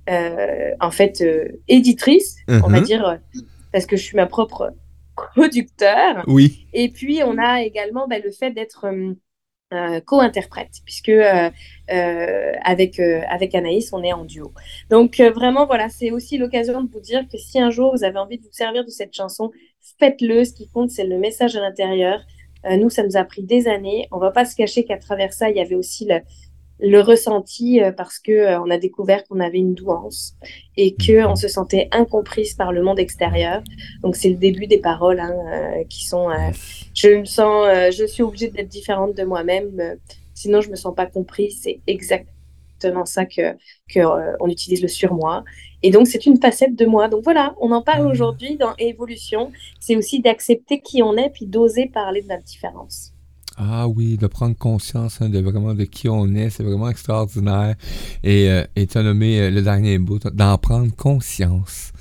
en 0.07 0.91
fait, 0.91 1.21
euh, 1.21 1.47
éditrices, 1.67 2.37
on 2.47 2.67
va 2.67 2.79
Mhm. 2.79 2.83
dire, 2.85 3.07
euh, 3.07 3.15
parce 3.71 3.85
que 3.85 3.95
je 3.95 4.03
suis 4.03 4.15
ma 4.17 4.25
propre 4.25 4.73
producteur. 5.15 6.23
Oui. 6.27 6.67
Et 6.73 6.89
puis, 6.89 7.21
on 7.23 7.37
a 7.37 7.61
également 7.63 8.07
bah, 8.07 8.17
le 8.23 8.31
fait 8.31 8.51
d'être 8.51 8.85
euh, 8.85 9.13
euh, 9.73 9.99
co-interprète, 10.01 10.71
puisque 10.85 11.09
euh, 11.09 11.49
euh, 11.91 12.51
avec, 12.63 12.99
euh, 12.99 13.21
avec 13.29 13.55
Anaïs, 13.55 13.91
on 13.93 14.03
est 14.03 14.13
en 14.13 14.25
duo. 14.25 14.51
Donc, 14.89 15.19
euh, 15.19 15.31
vraiment, 15.31 15.65
voilà, 15.65 15.89
c'est 15.89 16.11
aussi 16.11 16.37
l'occasion 16.37 16.83
de 16.83 16.91
vous 16.91 16.99
dire 16.99 17.23
que 17.31 17.37
si 17.37 17.59
un 17.59 17.71
jour 17.71 17.95
vous 17.95 18.03
avez 18.03 18.19
envie 18.19 18.37
de 18.37 18.43
vous 18.43 18.51
servir 18.51 18.83
de 18.85 18.89
cette 18.89 19.13
chanson, 19.15 19.51
faites-le. 19.99 20.43
Ce 20.45 20.53
qui 20.53 20.67
compte, 20.69 20.91
c'est 20.91 21.05
le 21.05 21.17
message 21.17 21.55
à 21.55 21.61
l'intérieur. 21.61 22.19
Euh, 22.65 22.77
nous, 22.77 22.89
ça 22.89 23.03
nous 23.03 23.17
a 23.17 23.23
pris 23.23 23.43
des 23.43 23.67
années. 23.67 24.07
On 24.11 24.19
va 24.19 24.31
pas 24.31 24.45
se 24.45 24.55
cacher 24.55 24.85
qu'à 24.85 24.97
travers 24.97 25.33
ça, 25.33 25.49
il 25.49 25.57
y 25.57 25.59
avait 25.59 25.75
aussi 25.75 26.05
le, 26.05 26.19
le 26.79 26.99
ressenti 26.99 27.81
euh, 27.81 27.91
parce 27.91 28.19
que 28.19 28.31
euh, 28.31 28.61
on 28.61 28.69
a 28.69 28.77
découvert 28.77 29.23
qu'on 29.25 29.39
avait 29.39 29.57
une 29.57 29.73
douance 29.73 30.35
et 30.75 30.95
que 30.95 31.25
on 31.25 31.35
se 31.35 31.47
sentait 31.47 31.87
incomprise 31.91 32.55
par 32.55 32.71
le 32.71 32.81
monde 32.81 32.99
extérieur. 32.99 33.63
Donc 34.01 34.15
c'est 34.15 34.29
le 34.29 34.35
début 34.35 34.67
des 34.67 34.79
paroles 34.79 35.19
hein, 35.19 35.33
euh, 35.53 35.83
qui 35.89 36.05
sont 36.05 36.29
je 36.93 37.09
me 37.09 37.25
sens 37.25 37.67
je 37.91 38.05
suis 38.05 38.23
obligée 38.23 38.49
d'être 38.49 38.67
différente 38.67 39.15
de 39.15 39.23
moi-même 39.23 39.97
sinon 40.33 40.61
je 40.61 40.69
me 40.69 40.75
sens 40.75 40.95
pas 40.95 41.05
comprise, 41.05 41.59
c'est 41.61 41.79
exactement 41.87 43.05
ça 43.05 43.25
que 43.25 43.53
que 43.93 43.99
on 44.39 44.47
utilise 44.47 44.81
le 44.81 44.87
surmoi 44.87 45.43
et 45.83 45.91
donc 45.91 46.07
c'est 46.07 46.25
une 46.25 46.39
facette 46.39 46.75
de 46.75 46.85
moi. 46.85 47.07
Donc 47.07 47.23
voilà, 47.23 47.55
on 47.59 47.71
en 47.71 47.81
parle 47.81 48.07
aujourd'hui 48.07 48.57
dans 48.57 48.75
évolution, 48.77 49.51
c'est 49.79 49.95
aussi 49.95 50.21
d'accepter 50.21 50.81
qui 50.81 51.03
on 51.03 51.15
est 51.17 51.29
puis 51.29 51.45
d'oser 51.45 51.87
parler 51.87 52.21
de 52.21 52.27
notre 52.27 52.43
différence. 52.43 53.12
Ah 53.57 53.87
oui, 53.87 54.17
de 54.17 54.25
prendre 54.25 54.57
conscience 54.57 55.21
hein, 55.21 55.29
de 55.29 55.39
vraiment 55.39 55.75
de 55.75 55.83
qui 55.83 56.09
on 56.09 56.33
est, 56.33 56.49
c'est 56.49 56.63
vraiment 56.63 56.89
extraordinaire. 56.89 57.75
Et 58.23 58.49
euh, 58.49 58.63
tu 58.75 58.97
as 58.97 59.03
nommé 59.03 59.39
euh, 59.39 59.51
le 59.51 59.61
dernier 59.61 59.99
bout, 59.99 60.19
d'en 60.33 60.57
prendre 60.57 60.93
conscience. 60.95 61.91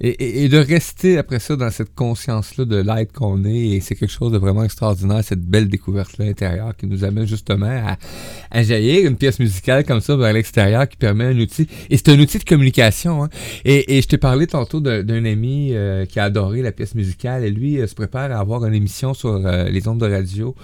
Et, 0.00 0.48
de 0.48 0.58
rester 0.58 1.16
après 1.16 1.38
ça 1.38 1.56
dans 1.56 1.70
cette 1.70 1.94
conscience-là 1.94 2.66
de 2.66 2.76
l'être 2.76 3.12
qu'on 3.12 3.44
est, 3.44 3.68
et 3.68 3.80
c'est 3.80 3.94
quelque 3.94 4.12
chose 4.12 4.30
de 4.30 4.38
vraiment 4.38 4.62
extraordinaire, 4.62 5.24
cette 5.24 5.40
belle 5.40 5.68
découverte-là 5.68 6.26
intérieure 6.26 6.76
qui 6.76 6.86
nous 6.86 7.02
amène 7.02 7.26
justement 7.26 7.96
à, 8.50 8.62
jaillir 8.62 9.08
une 9.08 9.16
pièce 9.16 9.38
musicale 9.38 9.84
comme 9.84 10.00
ça 10.00 10.16
vers 10.16 10.32
l'extérieur 10.32 10.88
qui 10.88 10.96
permet 10.96 11.24
un 11.24 11.38
outil. 11.38 11.66
Et 11.88 11.96
c'est 11.96 12.10
un 12.10 12.18
outil 12.18 12.38
de 12.38 12.44
communication. 12.44 13.24
Hein. 13.24 13.28
Et, 13.64 13.96
et 13.96 14.02
je 14.02 14.08
t'ai 14.08 14.18
parlé 14.18 14.46
tantôt 14.46 14.80
d'un 14.80 15.24
ami 15.24 15.70
euh, 15.72 16.04
qui 16.04 16.20
a 16.20 16.24
adoré 16.24 16.62
la 16.62 16.72
pièce 16.72 16.94
musicale 16.94 17.44
et 17.44 17.50
lui 17.50 17.78
euh, 17.78 17.86
se 17.86 17.94
prépare 17.94 18.30
à 18.30 18.38
avoir 18.38 18.64
une 18.64 18.74
émission 18.74 19.14
sur 19.14 19.30
euh, 19.30 19.64
les 19.64 19.88
ondes 19.88 20.00
de 20.00 20.10
radio 20.10 20.54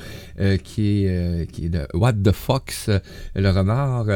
qui, 0.64 1.06
est, 1.06 1.50
qui 1.52 1.66
est 1.66 1.68
de 1.68 1.86
What 1.94 2.14
the 2.14 2.32
Fox, 2.32 2.90
le 3.36 3.50
renard, 3.50 4.06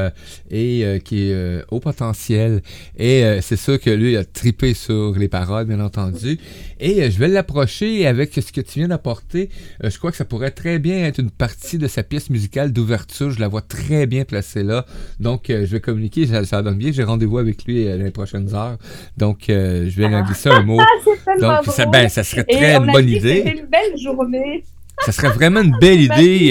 et 0.50 1.00
qui 1.04 1.30
est 1.30 1.62
au 1.70 1.78
potentiel. 1.78 2.62
Et 2.98 3.22
c'est 3.42 3.56
sûr 3.56 3.78
que 3.78 3.90
lui 3.90 4.16
a 4.16 4.24
tripé 4.24 4.74
sur 4.74 5.05
les 5.14 5.28
paroles, 5.28 5.66
bien 5.66 5.80
entendu. 5.80 6.38
Et 6.80 7.02
euh, 7.02 7.10
je 7.10 7.18
vais 7.18 7.28
l'approcher 7.28 8.06
avec 8.06 8.34
ce 8.34 8.52
que 8.52 8.60
tu 8.60 8.80
viens 8.80 8.88
d'apporter. 8.88 9.50
Euh, 9.84 9.90
je 9.90 9.98
crois 9.98 10.10
que 10.10 10.16
ça 10.16 10.24
pourrait 10.24 10.50
très 10.50 10.78
bien 10.78 11.04
être 11.04 11.18
une 11.18 11.30
partie 11.30 11.78
de 11.78 11.86
sa 11.86 12.02
pièce 12.02 12.30
musicale 12.30 12.72
d'ouverture. 12.72 13.30
Je 13.30 13.40
la 13.40 13.48
vois 13.48 13.62
très 13.62 14.06
bien 14.06 14.24
placée 14.24 14.62
là. 14.62 14.84
Donc, 15.20 15.50
euh, 15.50 15.66
je 15.66 15.72
vais 15.72 15.80
communiquer. 15.80 16.26
Ça, 16.26 16.62
donne 16.62 16.78
bien. 16.78 16.92
J'ai 16.92 17.04
rendez-vous 17.04 17.38
avec 17.38 17.64
lui 17.64 17.84
dans 17.84 18.02
les 18.02 18.10
prochaines 18.10 18.54
heures. 18.54 18.78
Donc, 19.16 19.44
je 19.48 19.96
vais 19.96 20.08
lui 20.08 20.22
glisser 20.24 20.48
un 20.48 20.62
mot. 20.62 20.80
Donc, 21.40 21.64
ça, 21.66 21.86
ben, 21.86 22.08
ça 22.08 22.24
serait 22.24 22.44
très 22.44 22.76
une 22.76 22.90
bonne 22.90 23.08
idée. 23.08 23.42
une 23.46 23.66
belle 23.66 23.98
journée. 24.02 24.64
ça 25.04 25.12
serait 25.12 25.30
vraiment 25.30 25.62
une 25.62 25.76
belle 25.80 26.00
idée. 26.00 26.50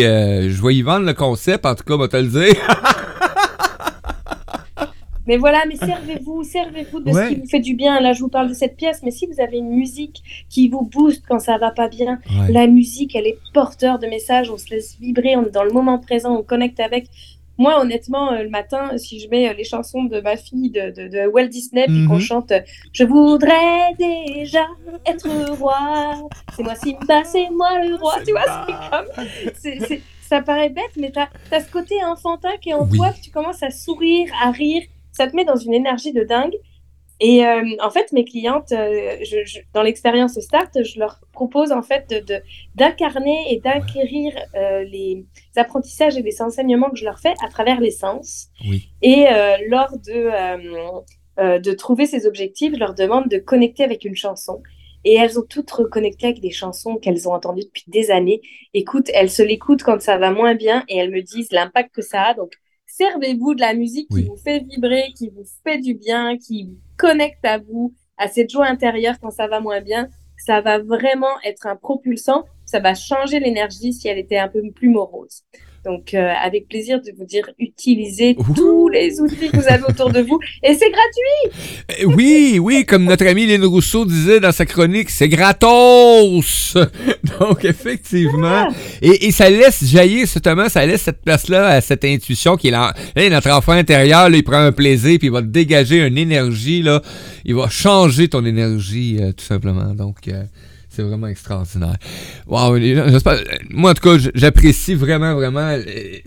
je 0.50 0.62
vais 0.65 0.76
y 0.76 0.82
vendre 0.82 1.06
le 1.06 1.13
concept, 1.13 1.65
en 1.65 1.76
tout 1.76 1.84
cas, 1.84 1.94
on 1.94 1.98
va 1.98 2.08
te 2.08 2.18
le 2.18 2.28
dire. 2.28 2.56
Mais 5.28 5.38
voilà, 5.38 5.64
mais 5.68 5.76
servez-vous, 5.76 6.44
servez-vous 6.44 7.00
de 7.00 7.12
ce 7.12 7.30
qui 7.30 7.36
vous 7.36 7.48
fait 7.48 7.60
du 7.60 7.74
bien. 7.74 8.00
Là, 8.00 8.14
je 8.14 8.22
vous 8.22 8.30
parle 8.30 8.50
de 8.50 8.54
cette 8.54 8.76
pièce, 8.76 9.02
mais 9.04 9.12
si 9.12 9.26
vous 9.26 9.42
avez 9.42 9.58
une 9.58 9.72
musique 9.72 10.46
qui 10.50 10.70
vous 10.70 10.84
booste 10.84 11.24
quand 11.28 11.40
ça 11.40 11.58
va 11.58 11.72
pas 11.72 11.88
bien, 11.88 12.20
la 12.50 12.68
musique, 12.68 13.16
elle 13.16 13.28
est 13.28 13.38
porteur 13.54 14.00
de 14.00 14.08
messages, 14.08 14.50
on 14.50 14.58
se 14.58 14.70
laisse 14.70 14.98
vibrer, 15.00 15.36
on 15.36 15.46
est 15.46 15.52
dans 15.52 15.64
le 15.64 15.72
moment 15.72 16.00
présent, 16.00 16.36
on 16.36 16.44
connecte 16.44 16.80
avec. 16.80 17.08
Moi, 17.58 17.80
honnêtement, 17.80 18.34
euh, 18.34 18.44
le 18.44 18.50
matin, 18.50 18.98
si 18.98 19.20
je 19.22 19.30
mets 19.30 19.48
euh, 19.48 19.54
les 19.54 19.64
chansons 19.64 20.04
de 20.04 20.20
ma 20.20 20.36
fille 20.36 20.72
de, 20.72 20.92
de, 20.92 21.26
Walt 21.26 21.48
Disney, 21.48 21.86
puis 21.86 22.06
qu'on 22.06 22.16
mhm. 22.16 22.20
chante 22.20 22.54
Je 22.92 23.06
voudrais 23.06 23.94
déjà 23.98 24.66
être 25.06 25.30
roi, 25.58 26.28
c'est 26.54 26.64
moi 26.64 26.76
Simba, 26.76 27.24
c'est 27.24 27.50
moi 27.52 27.82
le 27.82 27.96
roi, 27.96 28.16
tu 28.26 28.32
vois, 28.32 28.66
c'est 29.64 29.78
comme. 29.78 30.00
ça 30.28 30.42
paraît 30.42 30.70
bête, 30.70 30.92
mais 30.98 31.12
tu 31.12 31.20
as, 31.20 31.60
ce 31.62 31.72
côté 31.72 31.96
enfantin 32.04 32.58
qui 32.60 32.72
est 32.72 32.74
en 32.74 32.88
toi, 32.88 33.12
que 33.12 33.22
tu 33.22 33.32
commences 33.32 33.64
à 33.64 33.70
sourire, 33.70 34.30
à 34.44 34.52
rire, 34.52 34.84
ça 35.15 35.28
te 35.28 35.36
met 35.36 35.45
dans 35.45 35.56
une 35.56 35.73
énergie 35.73 36.13
de 36.13 36.23
dingue. 36.23 36.56
Et 37.21 37.45
euh, 37.45 37.63
en 37.82 37.89
fait, 37.89 38.12
mes 38.12 38.25
clientes, 38.25 38.73
euh, 38.73 39.15
je, 39.23 39.60
dans 39.73 39.82
l'expérience 39.82 40.38
Start, 40.39 40.84
je 40.84 40.99
leur 40.99 41.21
propose 41.32 41.71
en 41.71 41.82
fait 41.82 42.10
de, 42.10 42.41
d'incarner 42.75 43.54
et 43.54 43.60
d'acquérir 43.60 44.34
euh, 44.56 44.84
les 44.84 45.25
apprentissages 45.56 46.17
et 46.17 46.21
les 46.21 46.41
enseignements 46.41 46.89
que 46.89 46.97
je 46.97 47.06
leur 47.06 47.19
fais 47.19 47.34
à 47.41 47.47
travers 47.49 47.80
les 47.80 47.91
sens. 47.91 48.49
Oui. 48.67 48.89
Et 49.01 49.28
lors 49.69 49.97
de, 49.99 51.60
de 51.60 51.73
trouver 51.73 52.06
ces 52.06 52.25
objectifs, 52.25 52.73
je 52.73 52.80
leur 52.80 52.93
demande 52.93 53.30
de 53.30 53.38
connecter 53.38 53.84
avec 53.84 54.04
une 54.04 54.15
chanson. 54.15 54.62
Et 55.08 55.13
elles 55.13 55.39
ont 55.39 55.45
toutes 55.47 55.69
reconnecté 55.69 56.25
avec 56.25 56.41
des 56.41 56.49
chansons 56.49 56.95
qu'elles 56.97 57.30
ont 57.30 57.34
entendues 57.34 57.65
depuis 57.65 57.86
des 57.88 58.10
années. 58.10 58.41
Écoute, 58.73 59.10
elles 59.13 59.30
se 59.30 59.43
l'écoutent 59.43 59.84
quand 59.84 60.01
ça 60.01 60.17
va 60.17 60.32
moins 60.32 60.56
bien 60.56 60.84
et 60.89 60.97
elles 60.97 61.12
me 61.12 61.21
disent 61.21 61.51
l'impact 61.51 61.93
que 61.93 62.01
ça 62.01 62.23
a. 62.23 62.34
Donc, 62.34 62.54
servez-vous 62.98 63.56
de 63.56 63.62
la 63.62 63.74
musique 63.74 64.10
qui 64.10 64.24
vous 64.24 64.38
fait 64.38 64.60
vibrer, 64.60 65.14
qui 65.18 65.30
vous 65.30 65.44
fait 65.64 65.80
du 65.80 65.96
bien, 65.96 66.38
qui 66.38 66.64
vous 66.64 66.78
connecte 66.98 67.44
à 67.44 67.58
vous, 67.58 67.94
à 68.18 68.28
cette 68.28 68.50
joie 68.50 68.68
intérieure 68.68 69.16
quand 69.22 69.32
ça 69.32 69.48
va 69.48 69.60
moins 69.60 69.82
bien. 69.82 70.08
Ça 70.38 70.62
va 70.62 70.80
vraiment 70.80 71.40
être 71.44 71.68
un 71.68 71.76
propulsant. 71.76 72.46
Ça 72.66 72.80
va 72.80 72.94
changer 72.94 73.40
l'énergie 73.40 73.94
si 73.94 74.08
elle 74.08 74.18
était 74.18 74.38
un 74.38 74.48
peu 74.48 74.62
plus 74.74 74.90
morose. 74.90 75.44
Donc, 75.86 76.15
euh, 76.15 76.32
avec 76.43 76.67
plaisir 76.67 77.00
de 77.00 77.12
vous 77.15 77.26
dire, 77.26 77.48
utilisez 77.60 78.36
tous 78.56 78.89
les 78.89 79.21
outils 79.21 79.50
que 79.50 79.58
vous 79.58 79.67
avez 79.67 79.84
autour 79.84 80.10
de 80.10 80.19
vous 80.19 80.39
et 80.63 80.74
c'est 80.74 80.89
gratuit. 80.89 81.60
Eh 82.00 82.06
oui, 82.06 82.58
oui, 82.60 82.86
comme 82.86 83.04
notre 83.04 83.28
ami 83.28 83.45
Lynn 83.45 83.63
Rousseau 83.63 84.04
disait 84.04 84.39
dans 84.39 84.52
sa 84.52 84.65
chronique, 84.65 85.12
c'est 85.12 85.30
gratos. 85.30 86.76
Donc, 87.39 87.65
effectivement. 87.65 88.67
Et, 89.02 89.32
ça 89.32 89.50
laisse 89.50 89.86
jaillir, 89.86 90.21
justement, 90.21 90.69
ça 90.69 90.86
laisse 90.86 91.04
cette 91.04 91.21
place-là 91.21 91.67
à 91.67 91.82
cette 91.82 92.04
intuition 92.04 92.58
qui 92.58 92.69
est 92.69 93.30
notre 93.30 93.52
enfant 93.52 93.74
intérieur, 93.74 94.30
il 94.30 94.43
prend 94.43 94.58
un 94.58 94.71
plaisir 94.71 95.19
puis 95.19 95.28
il 95.28 95.32
va 95.32 95.41
dégager 95.41 96.06
une 96.06 96.17
énergie, 96.17 96.82
là. 96.82 97.02
Il 97.43 97.54
va 97.56 97.69
changer 97.69 98.28
ton 98.28 98.43
énergie, 98.43 99.17
euh, 99.21 99.32
tout 99.34 99.45
simplement. 99.45 99.93
Donc, 99.93 100.28
euh, 100.28 100.43
c'est 100.96 101.04
vraiment 101.04 101.28
extraordinaire. 101.28 101.98
Wow, 102.48 102.78
moi, 103.70 103.92
en 103.92 103.94
tout 103.94 104.02
cas, 104.02 104.30
j'apprécie 104.34 104.94
vraiment, 104.94 105.34
vraiment. 105.36 105.78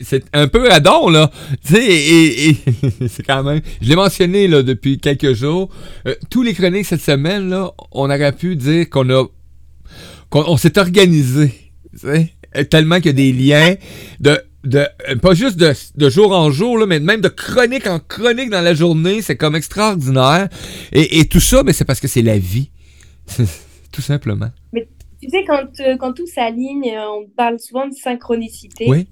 C'est 0.03 0.25
un 0.33 0.47
peu 0.49 0.69
radon, 0.69 1.09
là. 1.09 1.31
Tu 1.67 1.75
sais, 1.75 1.87
et, 1.87 2.57
c'est 3.09 3.23
quand 3.23 3.43
même. 3.43 3.61
Je 3.81 3.89
l'ai 3.89 3.97
mentionné, 3.97 4.47
là, 4.47 4.63
depuis 4.63 4.99
quelques 4.99 5.33
jours. 5.33 5.71
Euh, 6.07 6.15
tous 6.29 6.43
les 6.43 6.53
chroniques 6.53 6.87
cette 6.87 7.01
semaine, 7.01 7.49
là, 7.49 7.73
on 7.93 8.11
aurait 8.11 8.33
pu 8.33 8.57
dire 8.57 8.91
qu'on 8.91 9.09
a. 9.11 9.25
qu'on 10.29 10.57
s'est 10.57 10.79
organisé. 10.79 11.53
Tu 11.99 12.07
sais, 12.07 12.65
tellement 12.67 12.97
qu'il 12.97 13.07
y 13.07 13.09
a 13.09 13.13
des 13.13 13.33
liens 13.33 13.75
de. 14.21 14.41
De, 14.65 14.85
pas 15.23 15.35
juste 15.35 15.57
de, 15.57 15.73
de, 15.95 16.11
jour 16.11 16.33
en 16.33 16.51
jour, 16.51 16.77
là, 16.79 16.85
mais 16.85 16.99
même 16.99 17.21
de 17.21 17.29
chronique 17.29 17.87
en 17.87 18.01
chronique 18.01 18.51
dans 18.51 18.61
la 18.61 18.75
journée, 18.75 19.23
c'est 19.23 19.37
comme 19.37 19.55
extraordinaire. 19.55 20.49
Et, 20.93 21.21
et 21.21 21.25
tout 21.27 21.41
ça, 21.41 21.63
mais 21.63 21.73
c'est 21.73 21.85
parce 21.85 22.01
que 22.01 22.09
c'est 22.09 22.23
la 22.23 22.39
vie. 22.39 22.69
tout 23.93 24.03
simplement. 24.03 24.51
Tu 25.21 25.29
sais, 25.31 25.45
quand, 25.45 25.81
euh, 25.81 25.97
quand 25.97 26.13
tout 26.13 26.27
s'aligne, 26.27 26.91
euh, 26.95 27.11
on 27.11 27.27
parle 27.29 27.59
souvent 27.59 27.87
de 27.87 27.95
synchronicité. 27.95 28.87
Oui. 28.89 29.09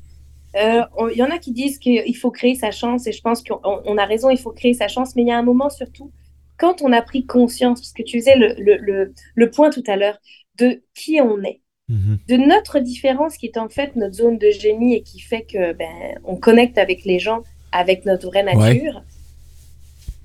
Euh, 0.56 0.82
il 1.12 1.18
y 1.18 1.22
en 1.22 1.30
a 1.30 1.38
qui 1.38 1.52
disent 1.52 1.78
qu'il 1.78 2.16
faut 2.16 2.30
créer 2.30 2.54
sa 2.54 2.70
chance, 2.70 3.06
et 3.06 3.12
je 3.12 3.20
pense 3.20 3.42
qu'on 3.42 3.98
a 3.98 4.04
raison, 4.06 4.30
il 4.30 4.38
faut 4.38 4.52
créer 4.52 4.72
sa 4.72 4.88
chance, 4.88 5.14
mais 5.14 5.22
il 5.22 5.28
y 5.28 5.32
a 5.32 5.38
un 5.38 5.42
moment 5.42 5.68
surtout, 5.68 6.10
quand 6.56 6.80
on 6.80 6.92
a 6.92 7.02
pris 7.02 7.26
conscience, 7.26 7.80
parce 7.80 7.92
que 7.92 8.02
tu 8.02 8.18
faisais 8.18 8.36
le, 8.36 8.54
le, 8.58 9.12
le, 9.34 9.50
point 9.50 9.68
tout 9.68 9.82
à 9.86 9.96
l'heure, 9.96 10.16
de 10.56 10.82
qui 10.94 11.20
on 11.20 11.42
est, 11.42 11.60
mhm. 11.88 12.18
de 12.26 12.36
notre 12.36 12.78
différence 12.78 13.36
qui 13.36 13.46
est 13.46 13.58
en 13.58 13.68
fait 13.68 13.96
notre 13.96 14.14
zone 14.14 14.38
de 14.38 14.50
génie 14.50 14.94
et 14.94 15.02
qui 15.02 15.20
fait 15.20 15.42
que 15.42 15.74
ben, 15.74 16.18
on 16.24 16.36
connecte 16.36 16.78
avec 16.78 17.04
les 17.04 17.18
gens, 17.18 17.42
avec 17.72 18.06
notre 18.06 18.26
vraie 18.28 18.44
nature, 18.44 19.02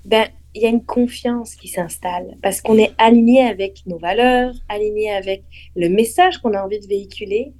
ben, 0.05 0.29
il 0.53 0.61
y 0.61 0.65
a 0.65 0.69
une 0.69 0.85
confiance 0.85 1.55
qui 1.55 1.67
s'installe 1.67 2.37
parce 2.41 2.61
qu'on 2.61 2.77
est 2.77 2.93
aligné 2.97 3.41
avec 3.41 3.83
nos 3.85 3.97
valeurs, 3.97 4.53
aligné 4.69 5.11
avec 5.11 5.43
le 5.75 5.89
message 5.89 6.39
qu'on 6.39 6.53
a 6.53 6.63
envie 6.63 6.79
de 6.79 6.87
véhiculer. 6.87 7.53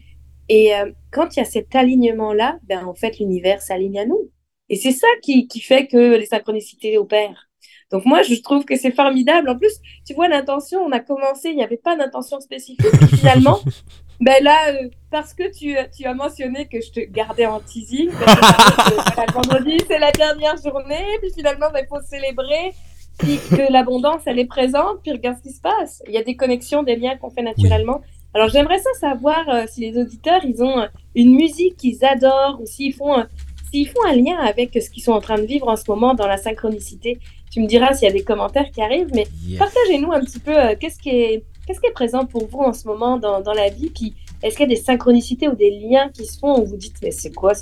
Et 0.50 0.76
euh, 0.76 0.92
quand 1.12 1.36
il 1.36 1.40
y 1.40 1.42
a 1.42 1.46
cet 1.46 1.76
alignement-là, 1.76 2.60
ben, 2.64 2.86
en 2.86 2.94
fait, 2.94 3.20
l'univers 3.20 3.62
s'aligne 3.62 4.00
à 4.00 4.06
nous. 4.06 4.30
Et 4.70 4.76
c'est 4.76 4.92
ça 4.92 5.08
qui, 5.22 5.48
qui, 5.48 5.62
fait 5.62 5.88
que 5.88 6.18
les 6.18 6.26
synchronicités 6.26 6.98
opèrent. 6.98 7.50
Donc 7.92 8.06
moi, 8.06 8.22
je 8.24 8.36
trouve 8.42 8.66
que 8.66 8.76
c'est 8.76 8.92
formidable. 8.92 9.50
En 9.50 9.58
plus, 9.58 9.74
tu 10.06 10.14
vois, 10.14 10.28
l'intention, 10.28 10.82
on 10.82 10.92
a 10.92 11.00
commencé, 11.00 11.50
il 11.50 11.58
n'y 11.58 11.64
avait 11.64 11.78
pas 11.78 11.96
d'intention 11.96 12.40
spécifique. 12.40 12.86
finalement, 13.18 13.60
ben 14.22 14.44
là, 14.44 14.70
euh, 14.70 14.88
parce 15.10 15.34
que 15.34 15.52
tu, 15.52 15.76
tu, 15.98 16.06
as 16.06 16.14
mentionné 16.14 16.68
que 16.68 16.80
je 16.80 16.92
te 16.92 17.00
gardais 17.00 17.48
en 17.48 17.60
teasing, 17.60 18.12
le 18.12 19.34
vendredi, 19.34 19.84
c'est 19.88 19.98
la 19.98 20.12
dernière 20.12 20.58
journée, 20.58 21.06
puis 21.20 21.32
finalement, 21.36 21.66
il 21.70 21.74
ben, 21.74 21.86
faut 21.90 22.02
célébrer, 22.08 22.72
puis 23.18 23.40
que 23.50 23.72
l'abondance, 23.74 24.22
elle 24.28 24.38
est 24.38 24.46
présente, 24.46 25.00
puis 25.02 25.12
regarde 25.12 25.38
ce 25.38 25.50
qui 25.50 25.54
se 25.56 25.60
passe. 25.60 26.04
Il 26.08 26.14
y 26.14 26.18
a 26.18 26.24
des 26.24 26.36
connexions, 26.36 26.84
des 26.84 26.96
liens 26.98 27.18
qu'on 27.18 27.32
fait 27.32 27.42
naturellement. 27.42 28.02
Alors 28.36 28.48
j'aimerais 28.50 28.78
ça 28.78 28.92
savoir 29.00 29.50
euh, 29.50 29.66
si 29.68 29.82
les 29.82 30.00
auditeurs, 30.00 30.42
ils 30.46 30.62
ont 30.64 30.80
euh, 30.80 30.88
une 31.16 31.34
musique 31.34 31.78
qu'ils 31.78 32.06
adorent, 32.06 32.62
ou 32.62 32.68
s'ils 32.68 32.94
font, 32.94 33.26
s'ils 33.72 33.90
font 33.90 34.06
un 34.08 34.16
lien 34.16 34.38
avec 34.38 34.78
ce 34.80 34.92
qu'ils 34.92 35.02
sont 35.02 35.14
en 35.14 35.22
train 35.22 35.38
de 35.38 35.46
vivre 35.46 35.68
en 35.68 35.76
ce 35.76 35.84
moment 35.88 36.14
dans 36.14 36.28
la 36.28 36.38
synchronicité. 36.38 37.18
Tu 37.52 37.60
me 37.60 37.66
diras 37.66 37.96
s'il 37.96 38.08
y 38.08 38.12
a 38.12 38.14
des 38.14 38.24
commentaires 38.24 38.70
qui 38.72 38.84
arrivent, 38.84 39.10
mais 39.16 39.26
partagez-nous 39.58 40.12
un 40.12 40.22
petit 40.22 40.40
peu 40.40 40.54
qu'est-ce 40.80 41.00
qui 41.00 41.10
est 41.10 41.44
qu'est-ce 41.66 41.80
qui 41.80 41.88
est 41.88 41.92
présent 41.92 42.26
pour 42.26 42.48
vous 42.48 42.60
en 42.60 42.74
ce 42.74 42.88
moment 42.88 43.18
dans, 43.18 43.42
dans 43.42 43.54
la 43.54 43.70
vie, 43.70 43.90
puis 43.90 44.16
Est-ce 44.44 44.56
qu'il 44.58 44.70
y 44.70 44.72
a 44.72 44.76
des 44.76 44.82
synchronicités 44.82 45.48
ou 45.48 45.56
des 45.56 45.72
liens 45.72 46.10
qui 46.14 46.26
se 46.26 46.38
font 46.40 46.62
où 46.62 46.66
vous 46.66 46.78
dites, 46.78 46.96
mais 47.02 47.12
c'est 47.12 47.34
quoi 47.34 47.54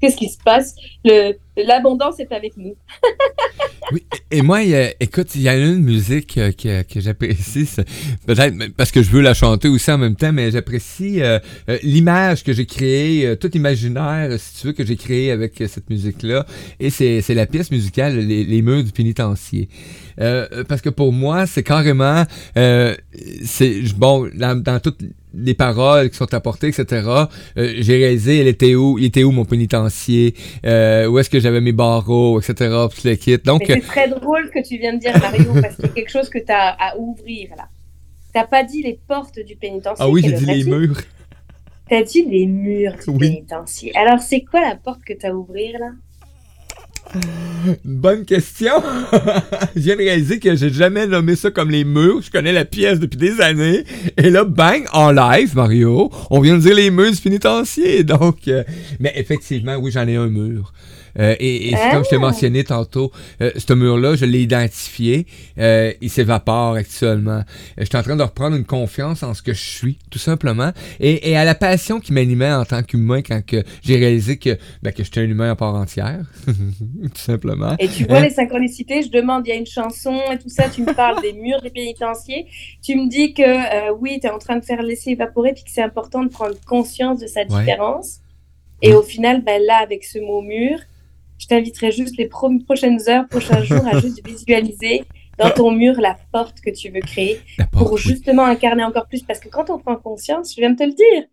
Qu'est-ce 0.00 0.16
qui 0.16 0.28
se 0.28 0.38
passe? 0.44 0.74
L'abondance 1.56 2.18
est 2.18 2.32
avec 2.32 2.56
nous. 2.56 2.74
oui, 3.92 4.04
et 4.30 4.42
moi, 4.42 4.60
écoute, 4.98 5.34
il 5.36 5.42
y 5.42 5.48
a 5.48 5.56
une 5.56 5.78
musique 5.78 6.36
euh, 6.36 6.50
que, 6.50 6.82
que 6.82 7.00
j'apprécie, 7.00 7.68
peut-être 8.26 8.56
parce 8.76 8.90
que 8.90 9.02
je 9.02 9.10
veux 9.10 9.20
la 9.20 9.34
chanter 9.34 9.68
aussi 9.68 9.90
en 9.92 9.98
même 9.98 10.16
temps, 10.16 10.32
mais 10.32 10.50
j'apprécie 10.50 11.22
euh, 11.22 11.38
euh, 11.68 11.78
l'image 11.84 12.42
que 12.42 12.52
j'ai 12.52 12.66
créée, 12.66 13.36
tout 13.36 13.54
imaginaire, 13.56 14.36
si 14.40 14.60
tu 14.60 14.66
veux, 14.66 14.72
que 14.72 14.84
j'ai 14.84 14.96
créé 14.96 15.30
avec 15.30 15.62
cette 15.68 15.88
musique-là. 15.88 16.44
Et 16.80 16.90
c'est 16.90 17.34
la 17.34 17.46
pièce 17.46 17.70
musicale 17.70 18.18
Les, 18.18 18.42
les 18.42 18.62
murs 18.62 18.82
du 18.82 18.90
pénitencier. 18.90 19.68
parce 20.16 20.80
que 20.80 20.90
pour 20.90 21.12
moi, 21.12 21.46
c'est 21.46 21.62
carrément, 21.62 22.24
c'est 22.54 23.82
bon, 23.96 24.28
dans, 24.34 24.80
toutes 24.80 24.98
les 25.36 25.54
paroles 25.54 26.10
qui 26.10 26.16
sont 26.16 26.32
apportées, 26.32 26.68
etc. 26.68 27.06
Euh, 27.56 27.74
j'ai 27.78 27.96
réalisé, 27.96 28.38
elle 28.38 28.48
était 28.48 28.74
où, 28.74 28.98
il 28.98 29.06
était 29.06 29.24
où 29.24 29.30
mon 29.30 29.44
pénitencier, 29.44 30.34
euh, 30.64 31.06
où 31.06 31.18
est-ce 31.18 31.30
que 31.30 31.40
j'avais 31.40 31.60
mes 31.60 31.72
barreaux, 31.72 32.40
etc. 32.40 32.74
Puis 32.90 33.08
le 33.08 33.16
kit. 33.16 33.38
Donc, 33.38 33.64
c'est 33.66 33.80
très 33.80 34.08
drôle 34.08 34.50
que 34.50 34.66
tu 34.66 34.78
viens 34.78 34.94
de 34.94 34.98
dire, 34.98 35.18
Mario, 35.18 35.52
parce 35.62 35.76
qu'il 35.76 35.86
y 35.86 35.88
a 35.88 35.92
quelque 35.92 36.10
chose 36.10 36.28
que 36.28 36.38
tu 36.38 36.52
as 36.52 36.70
à 36.70 36.96
ouvrir 36.96 37.50
là. 37.56 37.68
T'as 38.32 38.46
pas 38.46 38.64
dit 38.64 38.82
les 38.82 38.98
portes 39.06 39.38
du 39.38 39.54
pénitencier. 39.54 40.04
Ah 40.04 40.08
oui, 40.08 40.22
j'ai 40.24 40.32
dit 40.32 40.46
les 40.46 40.64
murs. 40.64 41.00
T'as 41.88 42.02
dit 42.02 42.24
les 42.24 42.46
murs 42.46 42.94
du 43.06 43.16
pénitencier. 43.16 43.94
Alors, 43.96 44.20
c'est 44.20 44.40
quoi 44.40 44.60
la 44.60 44.74
porte 44.74 45.04
que 45.04 45.12
tu 45.12 45.26
as 45.26 45.30
à 45.30 45.32
ouvrir 45.32 45.78
là? 45.78 45.90
Bonne 47.84 48.24
question. 48.24 48.72
je 49.76 49.80
viens 49.80 49.94
de 49.94 50.00
réaliser 50.00 50.38
que 50.38 50.54
j'ai 50.56 50.70
jamais 50.70 51.06
nommé 51.06 51.36
ça 51.36 51.50
comme 51.50 51.70
les 51.70 51.84
murs. 51.84 52.22
Je 52.22 52.30
connais 52.30 52.52
la 52.52 52.64
pièce 52.64 53.00
depuis 53.00 53.18
des 53.18 53.40
années. 53.40 53.84
Et 54.16 54.30
là, 54.30 54.44
bang, 54.44 54.84
en 54.92 55.12
live, 55.12 55.54
Mario, 55.54 56.10
on 56.30 56.40
vient 56.40 56.56
de 56.56 56.62
dire 56.62 56.74
les 56.74 56.90
murs 56.90 57.12
du. 57.12 58.04
Donc, 58.04 58.48
euh, 58.48 58.64
mais 59.00 59.12
effectivement, 59.16 59.76
oui, 59.76 59.90
j'en 59.90 60.06
ai 60.06 60.16
un 60.16 60.28
mur. 60.28 60.72
Euh, 61.18 61.34
et, 61.38 61.72
comme 61.92 62.04
je 62.04 62.10
t'ai 62.10 62.16
ah! 62.16 62.20
mentionné 62.20 62.64
tantôt, 62.64 63.12
euh, 63.40 63.50
ce 63.56 63.72
mur-là, 63.72 64.16
je 64.16 64.24
l'ai 64.24 64.42
identifié. 64.42 65.26
Euh, 65.58 65.92
il 66.00 66.10
s'évapore 66.10 66.74
actuellement. 66.74 67.42
je 67.78 67.84
suis 67.84 67.96
en 67.96 68.02
train 68.02 68.16
de 68.16 68.22
reprendre 68.22 68.56
une 68.56 68.64
confiance 68.64 69.22
en 69.22 69.34
ce 69.34 69.42
que 69.42 69.52
je 69.52 69.62
suis, 69.62 69.98
tout 70.10 70.18
simplement. 70.18 70.72
Et, 71.00 71.36
à 71.36 71.44
la 71.44 71.54
passion 71.54 72.00
qui 72.00 72.12
m'animait 72.12 72.52
en 72.52 72.64
tant 72.64 72.82
qu'humain 72.82 73.22
quand 73.22 73.40
j'ai 73.82 73.96
réalisé 73.96 74.36
que, 74.36 74.56
ben, 74.82 74.92
que 74.92 75.02
j'étais 75.02 75.20
un 75.20 75.24
humain 75.24 75.50
à 75.50 75.56
part 75.56 75.74
entière. 75.74 76.24
tout 76.46 76.52
simplement. 77.14 77.74
Et 77.78 77.88
tu 77.88 78.04
vois 78.04 78.20
les 78.20 78.30
synchronicités, 78.30 79.02
je 79.02 79.10
demande, 79.10 79.46
il 79.46 79.50
y 79.50 79.52
a 79.52 79.56
une 79.56 79.66
chanson 79.66 80.20
et 80.32 80.38
tout 80.38 80.48
ça, 80.48 80.68
tu 80.68 80.82
me 80.82 80.92
parles 80.92 81.20
des 81.22 81.32
murs 81.32 81.60
des 81.62 81.70
pénitenciers. 81.70 82.46
Tu 82.82 82.94
me 82.96 83.08
dis 83.08 83.34
que 83.34 83.92
oui, 83.94 84.18
tu 84.20 84.26
es 84.26 84.30
en 84.30 84.38
train 84.38 84.56
de 84.56 84.64
faire 84.64 84.82
laisser 84.82 85.10
évaporer 85.10 85.52
puis 85.52 85.64
que 85.64 85.70
c'est 85.70 85.82
important 85.82 86.22
de 86.22 86.28
prendre 86.28 86.54
conscience 86.66 87.20
de 87.20 87.26
sa 87.26 87.44
différence. 87.44 88.20
Et 88.82 88.92
au 88.92 89.02
final, 89.02 89.42
ben 89.42 89.62
là, 89.62 89.78
avec 89.82 90.04
ce 90.04 90.18
mot 90.18 90.42
mur, 90.42 90.78
je 91.44 91.48
t'inviterai 91.48 91.92
juste 91.92 92.16
les 92.16 92.26
prochaines 92.26 92.98
heures, 93.08 93.28
prochains 93.28 93.62
jours 93.64 93.86
à 93.86 94.00
juste 94.00 94.26
visualiser 94.26 95.04
dans 95.38 95.50
ton 95.50 95.72
mur 95.72 96.00
la 96.00 96.16
porte 96.32 96.60
que 96.60 96.70
tu 96.70 96.88
veux 96.88 97.00
créer 97.00 97.38
pour 97.70 97.98
justement 97.98 98.44
incarner 98.44 98.82
encore 98.82 99.06
plus. 99.06 99.22
Parce 99.22 99.40
que 99.40 99.50
quand 99.50 99.68
on 99.68 99.78
prend 99.78 99.96
conscience, 99.96 100.54
je 100.54 100.60
viens 100.60 100.70
de 100.70 100.76
te 100.76 100.84
le 100.84 100.94
dire, 100.94 101.24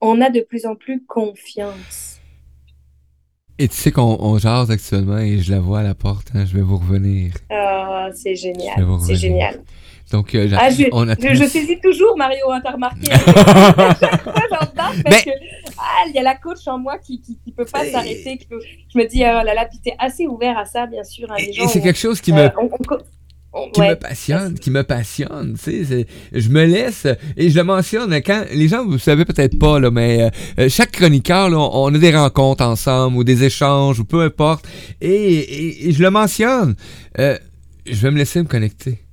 on 0.00 0.20
a 0.20 0.30
de 0.30 0.40
plus 0.40 0.66
en 0.66 0.76
plus 0.76 1.04
confiance. 1.04 2.20
Et 3.58 3.66
tu 3.66 3.74
sais 3.74 3.90
qu'on 3.90 4.38
jase 4.38 4.70
actuellement 4.70 5.18
et 5.18 5.38
je 5.38 5.50
la 5.50 5.58
vois 5.58 5.80
à 5.80 5.82
la 5.82 5.94
porte, 5.94 6.28
hein, 6.34 6.44
je 6.46 6.54
vais 6.54 6.62
vous 6.62 6.76
revenir. 6.76 7.32
Oh, 7.50 8.06
c'est 8.14 8.36
génial, 8.36 8.86
c'est 9.04 9.16
génial. 9.16 9.62
Donc, 10.12 10.36
euh, 10.36 10.48
ah, 10.56 10.70
je, 10.70 10.84
on 10.92 11.08
a 11.08 11.16
je, 11.18 11.44
saisis 11.44 11.80
toujours 11.82 12.16
Mario, 12.16 12.52
hein, 12.52 12.60
t'as 12.62 12.72
remarqué. 12.72 13.06
chaque 13.06 14.22
fois, 14.22 14.34
j'en 14.50 15.02
parce 15.02 15.24
que 15.24 15.30
ah, 15.78 16.04
il 16.08 16.14
y 16.14 16.18
a 16.18 16.22
la 16.22 16.34
coach 16.34 16.66
en 16.66 16.78
moi 16.78 16.98
qui 16.98 17.22
ne 17.46 17.52
peut 17.52 17.64
pas 17.64 17.84
s'arrêter. 17.86 18.38
Je 18.50 18.98
me 18.98 19.06
dis, 19.06 19.20
oh 19.20 19.44
là 19.44 19.54
là, 19.54 19.66
puis 19.66 19.78
t'es 19.82 19.94
assez 19.98 20.26
ouvert 20.26 20.58
à 20.58 20.64
ça, 20.64 20.86
bien 20.86 21.04
sûr. 21.04 21.30
Hein, 21.30 21.36
et, 21.38 21.66
c'est 21.68 21.80
quelque 21.80 21.98
chose 21.98 22.20
qui 22.20 22.32
me. 22.32 22.48
Euh, 23.56 23.68
qui 23.72 23.80
me 23.80 23.94
passionne, 23.94 24.58
qui 24.58 24.70
me 24.70 24.82
passionne, 24.82 25.56
tu 25.62 25.84
sais, 25.84 26.06
je 26.30 26.48
me 26.50 26.66
laisse, 26.66 27.06
et 27.38 27.48
je 27.48 27.56
le 27.56 27.64
mentionne, 27.64 28.12
quand, 28.16 28.44
les 28.52 28.68
gens, 28.68 28.84
vous 28.84 28.98
savez 28.98 29.24
peut-être 29.24 29.58
pas, 29.58 29.80
là, 29.80 29.90
mais 29.90 30.30
euh, 30.58 30.68
chaque 30.68 30.90
chroniqueur, 30.92 31.48
là, 31.48 31.56
on, 31.56 31.94
a 31.94 31.98
des 31.98 32.14
rencontres 32.14 32.62
ensemble, 32.62 33.16
ou 33.16 33.24
des 33.24 33.44
échanges, 33.44 33.98
ou 33.98 34.04
peu 34.04 34.20
importe, 34.20 34.68
et, 35.00 35.88
et, 35.88 35.92
je 35.92 36.02
le 36.02 36.10
mentionne, 36.10 36.76
euh, 37.18 37.38
je 37.86 37.96
vais 38.02 38.10
me 38.10 38.18
laisser 38.18 38.40
me 38.40 38.48
connecter. 38.48 39.05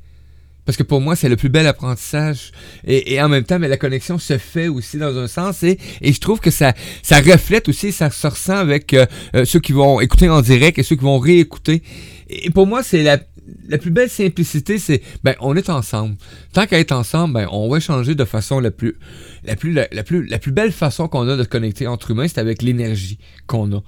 Parce 0.65 0.77
que 0.77 0.83
pour 0.83 1.01
moi, 1.01 1.15
c'est 1.15 1.29
le 1.29 1.35
plus 1.35 1.49
bel 1.49 1.67
apprentissage. 1.67 2.51
Et, 2.85 3.21
en 3.21 3.29
même 3.29 3.43
temps, 3.43 3.59
mais 3.59 3.67
la 3.67 3.77
connexion 3.77 4.17
se 4.17 4.37
fait 4.37 4.67
aussi 4.67 4.97
dans 4.97 5.17
un 5.17 5.27
sens. 5.27 5.63
Et, 5.63 5.77
et 6.01 6.13
je 6.13 6.19
trouve 6.19 6.39
que 6.39 6.51
ça, 6.51 6.73
ça 7.01 7.19
reflète 7.19 7.67
aussi, 7.69 7.91
ça 7.91 8.09
se 8.09 8.27
ressent 8.27 8.55
avec 8.55 8.93
euh, 8.93 9.05
euh, 9.35 9.45
ceux 9.45 9.59
qui 9.59 9.73
vont 9.73 9.99
écouter 9.99 10.29
en 10.29 10.41
direct 10.41 10.79
et 10.79 10.83
ceux 10.83 10.95
qui 10.95 11.03
vont 11.03 11.19
réécouter. 11.19 11.83
Et 12.29 12.49
pour 12.49 12.65
moi, 12.65 12.81
c'est 12.81 13.03
la, 13.03 13.19
la 13.67 13.77
plus 13.77 13.91
belle 13.91 14.09
simplicité, 14.09 14.77
c'est 14.77 15.01
ben 15.23 15.35
on 15.39 15.55
est 15.55 15.69
ensemble. 15.69 16.15
Tant 16.53 16.65
qu'à 16.65 16.79
être 16.79 16.91
ensemble, 16.91 17.33
ben 17.33 17.47
on 17.51 17.69
va 17.69 17.77
échanger 17.77 18.15
de 18.15 18.25
façon 18.25 18.59
la 18.59 18.71
plus 18.71 18.95
la 19.43 19.55
plus 19.55 19.71
la, 19.71 19.87
plus 20.03 20.25
la 20.25 20.39
plus 20.39 20.51
belle 20.51 20.71
façon 20.71 21.07
qu'on 21.07 21.27
a 21.27 21.35
de 21.35 21.43
connecter 21.43 21.87
entre 21.87 22.11
humains, 22.11 22.27
c'est 22.27 22.39
avec 22.39 22.61
l'énergie 22.61 23.19
qu'on 23.47 23.71
a. 23.75 23.81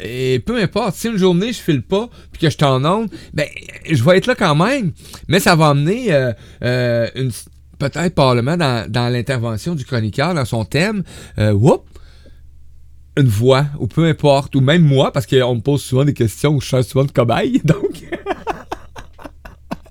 Et 0.00 0.40
peu 0.40 0.60
importe, 0.60 0.96
si 0.96 1.08
une 1.08 1.16
journée 1.16 1.52
je 1.52 1.60
file 1.60 1.82
pas 1.82 2.08
puis 2.32 2.40
que 2.40 2.50
je 2.50 2.56
t'en 2.56 2.84
onde, 2.84 3.10
ben 3.32 3.46
je 3.90 4.02
vais 4.04 4.18
être 4.18 4.26
là 4.26 4.34
quand 4.34 4.54
même. 4.54 4.92
Mais 5.28 5.40
ça 5.40 5.56
va 5.56 5.68
amener 5.68 6.12
euh, 6.12 6.32
euh, 6.62 7.08
une 7.14 7.30
peut-être 7.78 8.14
probablement 8.14 8.56
dans, 8.56 8.90
dans 8.90 9.08
l'intervention 9.08 9.74
du 9.74 9.84
chroniqueur 9.84 10.34
dans 10.34 10.44
son 10.44 10.64
thème, 10.64 11.02
euh, 11.38 11.52
whoop, 11.52 11.86
une 13.16 13.28
voix, 13.28 13.66
ou 13.78 13.86
peu 13.86 14.04
importe, 14.06 14.54
ou 14.54 14.60
même 14.60 14.82
moi, 14.82 15.12
parce 15.12 15.26
qu'on 15.26 15.54
me 15.54 15.60
pose 15.60 15.82
souvent 15.82 16.04
des 16.04 16.14
questions 16.14 16.54
où 16.54 16.60
je 16.60 16.66
suis 16.66 16.84
souvent 16.84 17.04
de 17.04 17.12
cobaye, 17.12 17.60
donc. 17.64 18.04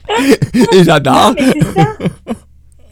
et 0.73 0.83
j'adore. 0.83 1.35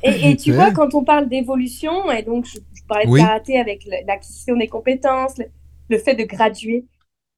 Et, 0.03 0.35
tu 0.35 0.51
vois, 0.51 0.71
quand 0.71 0.93
on 0.93 1.03
parle 1.03 1.27
d'évolution, 1.27 2.11
et 2.11 2.21
donc 2.21 2.45
je, 2.45 2.59
parlais 2.87 3.05
de 3.07 3.17
karaté 3.17 3.59
avec 3.59 3.87
l'acquisition 4.05 4.55
des 4.55 4.67
compétences, 4.67 5.41
le, 5.89 5.97
fait 5.97 6.15
de 6.15 6.23
graduer, 6.23 6.85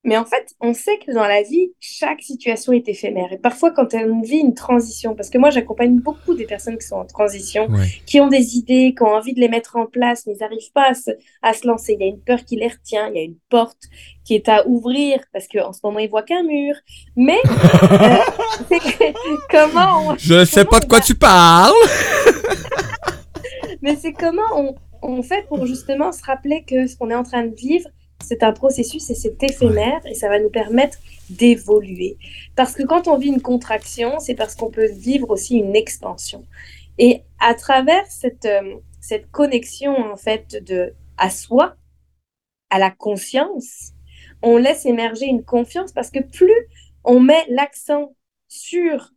mais 0.08 0.18
en 0.18 0.24
fait, 0.24 0.56
on 0.62 0.74
sait 0.74 0.98
que 1.06 1.12
dans 1.12 1.28
la 1.28 1.44
vie, 1.44 1.74
chaque 1.82 2.22
situation 2.22 2.72
est 2.72 2.88
éphémère. 2.88 3.34
Et 3.34 3.38
parfois, 3.38 3.72
quand 3.72 3.94
on 3.94 4.22
vit 4.22 4.38
une 4.38 4.54
transition, 4.54 5.16
parce 5.16 5.30
que 5.30 5.38
moi, 5.38 5.50
j'accompagne 5.50 6.00
beaucoup 6.00 6.34
des 6.34 6.46
personnes 6.46 6.78
qui 6.78 6.88
sont 6.88 6.96
en 6.96 7.06
transition, 7.06 7.68
qui 8.06 8.22
ont 8.22 8.30
des 8.30 8.56
idées, 8.56 8.96
qui 8.98 9.04
ont 9.04 9.14
envie 9.14 9.34
de 9.34 9.42
les 9.42 9.50
mettre 9.50 9.76
en 9.76 9.86
place, 9.86 10.24
mais 10.26 10.36
ils 10.36 10.40
n'arrivent 10.40 10.72
pas 10.74 10.94
à 11.42 11.54
se, 11.54 11.68
lancer. 11.68 11.98
Il 12.00 12.00
y 12.00 12.06
a 12.06 12.08
une 12.08 12.22
peur 12.22 12.46
qui 12.46 12.56
les 12.56 12.70
retient, 12.70 13.10
il 13.10 13.18
y 13.18 13.20
a 13.20 13.24
une 13.24 13.36
porte 13.50 13.82
qui 14.24 14.36
est 14.36 14.48
à 14.48 14.66
ouvrir, 14.66 15.20
parce 15.34 15.46
qu'en 15.50 15.74
ce 15.74 15.82
moment, 15.84 16.00
ils 16.00 16.10
voient 16.10 16.24
qu'un 16.24 16.44
mur. 16.44 16.76
Mais, 17.18 17.42
euh, 17.92 18.18
comment 19.52 20.16
Je 20.18 20.36
ne 20.36 20.46
sais 20.46 20.64
pas 20.64 20.80
de 20.80 20.86
quoi 20.86 21.02
tu 21.02 21.16
parles 21.16 21.74
Mais 23.82 23.98
c'est 23.98 24.14
comment 24.14 24.42
on, 24.56 24.76
on 25.02 25.22
fait 25.22 25.46
pour 25.50 25.66
justement 25.66 26.14
se 26.14 26.24
rappeler 26.24 26.64
que 26.66 26.88
ce 26.88 26.96
qu'on 26.96 27.10
est 27.10 27.16
en 27.16 27.24
train 27.24 27.46
de 27.46 27.54
vivre, 27.54 27.90
c'est 28.24 28.44
un 28.44 28.52
processus 28.52 29.10
et 29.10 29.16
c'est 29.16 29.42
éphémère 29.44 30.02
et 30.06 30.14
ça 30.14 30.30
va 30.30 30.40
nous 30.40 30.50
permettre 30.50 30.98
d'évoluer. 31.30 32.18
Parce 32.56 32.74
que 32.74 32.84
quand 32.84 33.08
on 33.08 33.18
vit 33.18 33.30
une 33.30 33.42
contraction, 33.42 34.20
c'est 34.20 34.36
parce 34.36 34.56
qu'on 34.56 34.72
peut 34.72 34.90
vivre 34.90 35.30
aussi 35.30 35.58
une 35.58 35.76
expansion. 35.76 36.46
Et 36.98 37.24
à 37.40 37.54
travers 37.54 38.06
cette, 38.08 38.46
euh, 38.46 38.76
cette 39.02 39.30
connexion 39.32 39.96
en 39.96 40.18
fait 40.18 40.64
de 40.64 40.94
à 41.18 41.30
soi, 41.30 41.76
à 42.70 42.80
la 42.80 42.92
conscience, 42.92 43.94
on 44.42 44.58
laisse 44.58 44.86
émerger 44.86 45.26
une 45.26 45.44
confiance 45.44 45.92
parce 45.92 46.12
que 46.12 46.20
plus 46.20 46.68
on 47.04 47.20
met 47.20 47.46
l'accent 47.50 48.16
sur 48.48 49.12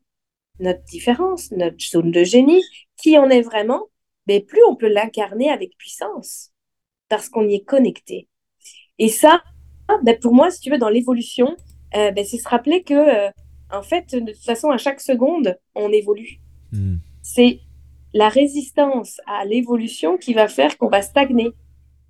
notre 0.60 0.82
différence, 0.84 1.50
notre 1.52 1.78
zone 1.78 2.10
de 2.10 2.24
génie, 2.24 2.62
qui 2.96 3.18
on 3.18 3.28
est 3.30 3.42
vraiment, 3.42 3.88
mais 4.26 4.40
plus 4.40 4.62
on 4.68 4.76
peut 4.76 4.88
l'incarner 4.88 5.50
avec 5.50 5.76
puissance 5.76 6.52
parce 7.08 7.28
qu'on 7.28 7.48
y 7.48 7.56
est 7.56 7.64
connecté. 7.64 8.28
Et 9.00 9.08
ça, 9.08 9.42
ben, 10.02 10.16
pour 10.20 10.34
moi, 10.34 10.50
si 10.50 10.60
tu 10.60 10.70
veux, 10.70 10.78
dans 10.78 10.90
l'évolution, 10.90 11.56
euh, 11.96 12.12
ben, 12.12 12.24
c'est 12.24 12.38
se 12.38 12.48
rappeler 12.48 12.82
que, 12.82 12.94
euh, 12.94 13.30
en 13.72 13.82
fait, 13.82 14.14
de 14.14 14.32
toute 14.32 14.44
façon, 14.44 14.70
à 14.70 14.76
chaque 14.76 15.00
seconde, 15.00 15.58
on 15.74 15.90
évolue. 15.90 16.38
Hmm. 16.70 16.96
C'est 17.22 17.60
la 18.12 18.28
résistance 18.28 19.20
à 19.26 19.44
l'évolution 19.46 20.18
qui 20.18 20.34
va 20.34 20.48
faire 20.48 20.76
qu'on 20.76 20.88
va 20.88 21.00
stagner, 21.00 21.50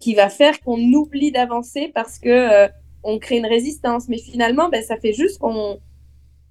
qui 0.00 0.14
va 0.14 0.28
faire 0.28 0.60
qu'on 0.60 0.80
oublie 0.92 1.30
d'avancer 1.30 1.92
parce 1.94 2.18
que 2.18 2.28
euh, 2.28 2.68
on 3.04 3.18
crée 3.20 3.38
une 3.38 3.46
résistance. 3.46 4.08
Mais 4.08 4.18
finalement, 4.18 4.68
ben, 4.68 4.82
ça 4.82 4.98
fait 4.98 5.12
juste 5.12 5.38
qu'on 5.38 5.80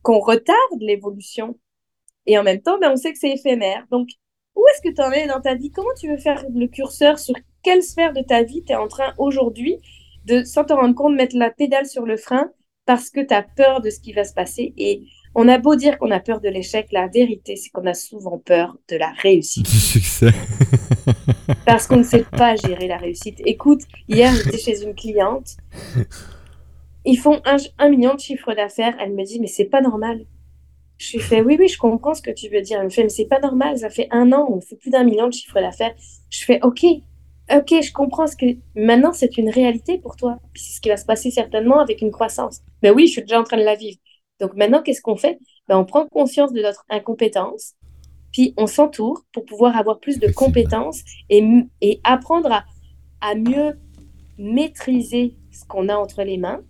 retarde 0.06 0.80
l'évolution. 0.80 1.58
Et 2.28 2.38
en 2.38 2.44
même 2.44 2.62
temps, 2.62 2.80
ben, 2.80 2.92
on 2.94 2.96
sait 2.96 3.12
que 3.12 3.20
c'est 3.20 3.32
éphémère. 3.32 3.86
Donc, 3.92 4.08
où 4.56 4.64
est-ce 4.68 4.90
que 4.90 4.96
tu 4.96 5.02
en 5.02 5.12
es 5.12 5.28
dans 5.28 5.42
ta 5.42 5.56
vie? 5.56 5.70
Comment 5.70 5.94
tu 6.00 6.08
veux 6.10 6.18
faire 6.18 6.46
le 6.50 6.68
curseur? 6.68 7.20
Sur 7.20 7.36
quelle 7.62 7.84
sphère 7.84 8.14
de 8.14 8.22
ta 8.22 8.44
vie 8.44 8.64
tu 8.64 8.72
es 8.72 8.76
en 8.76 8.88
train 8.88 9.14
aujourd'hui? 9.18 9.82
De, 10.30 10.44
sans 10.44 10.64
te 10.64 10.74
rendre 10.74 10.96
compte, 10.96 11.16
mettre 11.16 11.36
la 11.36 11.50
pédale 11.50 11.86
sur 11.86 12.06
le 12.06 12.18
frein 12.18 12.52
parce 12.86 13.10
que 13.10 13.20
tu 13.20 13.34
as 13.34 13.44
peur 13.44 13.82
de 13.82 13.90
ce 13.90 14.00
qui 14.00 14.14
va 14.14 14.24
se 14.24 14.34
passer. 14.34 14.74
Et 14.78 15.04
On 15.36 15.48
a 15.48 15.60
beau 15.60 15.76
dire 15.76 16.00
qu'on 16.00 16.10
a 16.10 16.20
peur 16.20 16.42
de 16.42 16.50
l'échec, 16.50 16.88
la 16.92 17.08
vérité, 17.08 17.56
c'est 17.56 17.70
qu'on 17.70 17.86
a 17.86 17.94
souvent 17.94 18.40
peur 18.40 18.78
de 18.90 18.96
la 18.96 19.12
réussite. 19.12 19.66
Du 19.70 19.80
succès. 19.80 20.32
Parce 21.68 21.86
qu'on 21.86 21.98
ne 21.98 22.04
sait 22.04 22.24
pas 22.24 22.56
gérer 22.56 22.88
la 22.88 22.98
réussite. 22.98 23.40
Écoute, 23.46 23.82
hier, 24.08 24.34
j'étais 24.34 24.58
chez 24.58 24.84
une 24.84 24.96
cliente. 24.96 25.58
Ils 27.06 27.18
font 27.18 27.42
un, 27.46 27.58
un 27.78 27.90
million 27.90 28.16
de 28.16 28.20
chiffre 28.20 28.54
d'affaires. 28.54 28.96
Elle 29.00 29.14
me 29.14 29.24
dit, 29.24 29.40
mais 29.40 29.48
c'est 29.48 29.66
pas 29.66 29.82
normal. 29.82 30.26
Je 30.98 31.14
lui 31.14 31.20
fais, 31.20 31.42
oui, 31.42 31.58
oui, 31.60 31.68
je 31.68 31.78
comprends 31.78 32.14
ce 32.16 32.22
que 32.22 32.32
tu 32.32 32.50
veux 32.50 32.62
dire. 32.62 32.80
Elle 32.80 32.86
me 32.86 32.90
fait, 32.90 33.04
mais 33.04 33.10
c'est 33.10 33.26
pas 33.28 33.40
normal. 33.40 33.78
Ça 33.78 33.90
fait 33.90 34.08
un 34.10 34.32
an, 34.34 34.48
on 34.50 34.62
fait 34.62 34.76
plus 34.76 34.90
d'un 34.90 35.04
million 35.04 35.28
de 35.28 35.34
chiffre 35.34 35.62
d'affaires. 35.62 35.94
Je 36.30 36.44
fais, 36.44 36.60
OK, 36.64 36.84
OK, 37.52 37.74
je 37.82 37.92
comprends 37.92 38.28
ce 38.28 38.36
que. 38.36 38.46
Maintenant, 38.76 39.14
c'est 39.14 39.38
une 39.38 39.50
réalité 39.50 39.98
pour 39.98 40.16
toi. 40.16 40.40
C'est 40.56 40.74
ce 40.74 40.82
qui 40.82 40.90
va 40.90 40.98
se 40.98 41.06
passer 41.06 41.32
certainement 41.32 41.80
avec 41.80 42.02
une 42.02 42.12
croissance. 42.12 42.62
Mais 42.84 42.92
oui, 42.92 43.08
je 43.08 43.14
suis 43.14 43.22
déjà 43.22 43.40
en 43.40 43.44
train 43.44 43.58
de 43.58 43.64
la 43.64 43.76
vivre. 43.76 43.98
Donc 44.40 44.56
maintenant, 44.56 44.82
qu'est-ce 44.82 45.02
qu'on 45.02 45.18
fait? 45.18 45.40
Ben, 45.68 45.78
On 45.78 45.86
prend 45.86 46.06
conscience 46.08 46.54
de 46.54 46.62
notre 46.62 46.86
incompétence, 46.90 47.74
puis 48.32 48.54
on 48.58 48.68
s'entoure 48.68 49.22
pour 49.34 49.46
pouvoir 49.46 49.76
avoir 49.76 50.00
plus 50.00 50.20
de 50.20 50.32
compétences 50.32 51.02
et 51.30 52.00
apprendre 52.04 52.52
à, 52.52 52.66
à 53.22 53.36
mieux 53.36 53.78
maîtriser 54.38 55.36
ce 55.52 55.66
qu'on 55.66 55.90
a 55.90 55.96
entre 55.96 56.24
les 56.24 56.38
mains. 56.38 56.62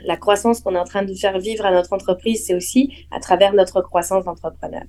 La 0.00 0.16
croissance 0.16 0.60
qu'on 0.60 0.74
est 0.74 0.78
en 0.78 0.84
train 0.84 1.04
de 1.04 1.14
faire 1.14 1.38
vivre 1.38 1.64
à 1.64 1.70
notre 1.70 1.92
entreprise, 1.92 2.46
c'est 2.46 2.54
aussi 2.54 3.06
à 3.12 3.20
travers 3.20 3.52
notre 3.52 3.80
croissance 3.82 4.24
d'entrepreneur. 4.24 4.82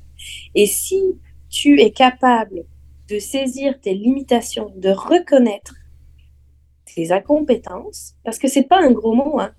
Et 0.56 0.66
si 0.66 1.20
tu 1.50 1.80
es 1.80 1.92
capable 1.92 2.63
de 3.10 3.20
saisir 3.20 3.80
tes 3.80 3.94
limitations, 3.94 4.72
de 4.76 4.89
reconnaître 4.89 5.76
tes 6.86 7.12
incompétences, 7.12 8.16
parce 8.24 8.39
que 8.39 8.48
c'est 8.48 8.68
pas 8.68 8.82
un 8.82 8.92
gros 8.92 9.13
mot, 9.13 9.39
hein, 9.39 9.54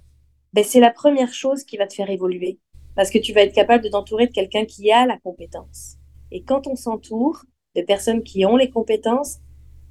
ben 0.52 0.64
c'est 0.64 0.80
la 0.80 0.90
première 0.90 1.32
chose 1.32 1.64
qui 1.64 1.76
va 1.76 1.86
te 1.86 1.94
faire 1.94 2.10
évoluer. 2.10 2.58
Parce 2.94 3.10
que 3.10 3.18
tu 3.18 3.32
vas 3.32 3.42
être 3.42 3.54
capable 3.54 3.82
de 3.82 3.88
t'entourer 3.88 4.28
de 4.28 4.32
quelqu'un 4.32 4.64
qui 4.64 4.92
a 4.92 5.04
la 5.04 5.18
compétence. 5.18 5.96
Et 6.30 6.42
quand 6.42 6.68
on 6.68 6.76
s'entoure 6.76 7.44
de 7.74 7.82
personnes 7.82 8.22
qui 8.22 8.46
ont 8.46 8.56
les 8.56 8.70
compétences, 8.70 9.38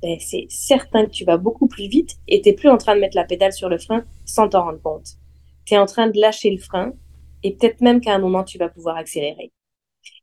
ben 0.01 0.17
c'est 0.19 0.45
certain 0.49 1.05
que 1.05 1.11
tu 1.11 1.25
vas 1.25 1.37
beaucoup 1.37 1.67
plus 1.67 1.87
vite 1.87 2.17
et 2.27 2.41
tu 2.41 2.49
n'es 2.49 2.55
plus 2.55 2.69
en 2.69 2.77
train 2.77 2.95
de 2.95 3.01
mettre 3.01 3.17
la 3.17 3.25
pédale 3.25 3.53
sur 3.53 3.69
le 3.69 3.77
frein 3.77 4.05
sans 4.25 4.49
t'en 4.49 4.63
rendre 4.63 4.81
compte. 4.81 5.17
Tu 5.65 5.73
es 5.73 5.77
en 5.77 5.85
train 5.85 6.07
de 6.07 6.19
lâcher 6.19 6.49
le 6.49 6.59
frein 6.59 6.93
et 7.43 7.55
peut-être 7.55 7.81
même 7.81 7.99
qu'à 7.99 8.13
un 8.13 8.19
moment, 8.19 8.43
tu 8.43 8.57
vas 8.57 8.69
pouvoir 8.69 8.95
accélérer. 8.97 9.51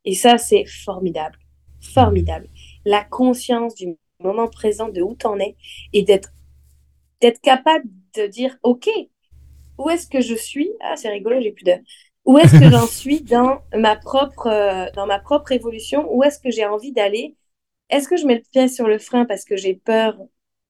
Et 0.05 0.15
ça, 0.15 0.37
c'est 0.37 0.65
formidable. 0.65 1.37
Formidable. 1.81 2.47
La 2.85 3.03
conscience 3.03 3.75
du 3.75 3.97
moment 4.19 4.47
présent, 4.47 4.89
de 4.89 5.01
où 5.01 5.15
tu 5.15 5.27
en 5.27 5.39
es 5.39 5.55
et 5.93 6.03
d'être 6.03 6.31
d'être 7.21 7.41
capable 7.41 7.85
de 8.15 8.27
dire, 8.27 8.57
OK, 8.63 8.89
où 9.77 9.89
est-ce 9.89 10.07
que 10.07 10.21
je 10.21 10.35
suis? 10.35 10.71
Ah, 10.81 10.95
c'est 10.95 11.09
rigolo, 11.09 11.41
j'ai 11.41 11.51
plus 11.51 11.63
de... 11.65 11.73
Où 12.25 12.37
est-ce 12.37 12.55
que 12.55 12.69
j'en 12.69 12.85
suis 12.87 13.23
dans 13.23 13.61
ma 13.75 13.95
propre, 13.95 14.47
euh, 14.47 14.85
dans 14.95 15.07
ma 15.07 15.19
propre 15.19 15.51
évolution? 15.51 16.07
Où 16.13 16.23
est-ce 16.23 16.39
que 16.39 16.51
j'ai 16.51 16.65
envie 16.65 16.91
d'aller? 16.93 17.35
Est-ce 17.89 18.09
que 18.09 18.17
je 18.17 18.25
mets 18.27 18.35
le 18.35 18.43
pied 18.51 18.67
sur 18.69 18.87
le 18.87 18.99
frein 18.99 19.25
parce 19.25 19.45
que 19.45 19.57
j'ai 19.57 19.75
peur 19.75 20.17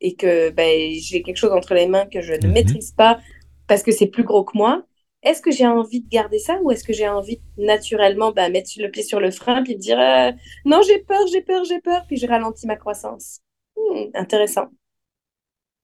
et 0.02 0.16
que 0.16 0.52
ben, 0.52 0.92
j'ai 1.02 1.24
quelque 1.24 1.38
chose 1.38 1.54
entre 1.54 1.74
les 1.76 1.88
mains 1.88 2.08
que 2.08 2.22
je 2.22 2.34
ne 2.34 2.48
Mhm. 2.48 2.52
maîtrise 2.52 2.92
pas 2.92 3.20
parce 3.68 3.84
que 3.84 3.92
c'est 3.92 4.08
plus 4.08 4.24
gros 4.26 4.44
que 4.46 4.58
moi? 4.58 4.86
Est-ce 5.24 5.42
que 5.42 5.52
j'ai 5.52 5.68
envie 5.68 6.02
de 6.02 6.10
garder 6.10 6.40
ça 6.40 6.58
ou 6.64 6.72
est-ce 6.72 6.84
que 6.84 6.94
j'ai 6.94 7.08
envie 7.08 7.40
naturellement 7.58 8.32
ben, 8.32 8.52
mettre 8.52 8.72
le 8.78 8.90
pied 8.90 9.04
sur 9.04 9.20
le 9.20 9.30
frein 9.30 9.62
puis 9.64 9.76
de 9.76 9.80
dire 9.80 10.00
euh, 10.00 10.32
non, 10.66 10.82
j'ai 10.82 11.00
peur, 11.00 11.26
j'ai 11.32 11.42
peur, 11.42 11.64
j'ai 11.64 11.80
peur, 11.80 12.04
puis 12.08 12.18
je 12.18 12.26
ralentis 12.28 12.66
ma 12.68 12.76
croissance 12.76 13.40
Hmm, 13.78 14.10
Intéressant. 14.16 14.68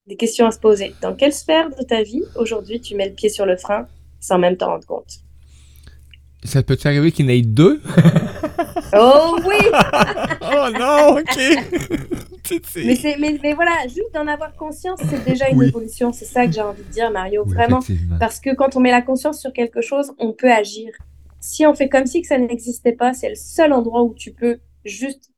Des 0.08 0.16
questions 0.16 0.46
à 0.48 0.52
se 0.52 0.60
poser. 0.60 0.94
Dans 1.02 1.16
quelle 1.16 1.34
sphère 1.34 1.70
de 1.70 1.84
ta 1.84 2.04
vie 2.04 2.24
aujourd'hui 2.36 2.82
tu 2.82 2.96
mets 2.96 3.08
le 3.10 3.16
pied 3.16 3.30
sur 3.30 3.46
le 3.46 3.58
frein 3.58 3.88
sans 4.20 4.38
même 4.40 4.58
t'en 4.58 4.68
rendre 4.68 4.86
compte? 4.86 5.20
Ça 6.44 6.64
peut-tu 6.64 6.88
arriver 6.88 7.12
qu'il 7.12 7.26
y 7.26 7.28
en 7.30 7.32
ait 7.32 7.42
deux? 7.42 7.82
Oh 8.94 9.38
oui 9.46 9.56
oh 10.42 10.70
non, 10.80 11.18
ok. 11.20 11.40
Mais, 12.76 13.16
mais, 13.20 13.40
mais 13.44 13.54
voilà, 13.54 13.76
juste 13.88 14.14
d'en 14.14 14.28
avoir 14.28 14.56
conscience, 14.56 15.00
c'est 15.10 15.24
déjà 15.26 15.50
une 15.50 15.58
Oui. 15.60 15.68
évolution. 15.68 16.14
C'est 16.14 16.26
ça 16.26 16.46
que 16.46 16.54
j'ai 16.54 16.62
envie 16.62 16.84
de 16.84 16.90
dire, 16.90 17.12
Mario. 17.12 17.44
Oui, 17.46 17.54
Vraiment. 17.54 17.80
Parce 18.20 18.40
que 18.40 18.54
quand 18.56 18.76
on 18.76 18.80
met 18.80 18.92
la 18.92 19.02
conscience 19.02 19.40
sur 19.42 19.52
quelque 19.54 19.82
chose, 19.82 20.14
on 20.20 20.34
peut 20.34 20.52
agir. 20.52 20.92
Si 21.40 21.66
on 21.66 21.74
fait 21.76 21.90
comme 21.90 22.06
si 22.08 22.22
que 22.22 22.28
ça 22.28 22.38
n'existait 22.38 22.94
pas, 22.94 23.14
c'est 23.14 23.30
le 23.30 23.36
seul 23.36 23.74
endroit 23.74 24.04
où 24.04 24.14
tu 24.14 24.32
peux 24.34 24.60
juste. 24.86 25.32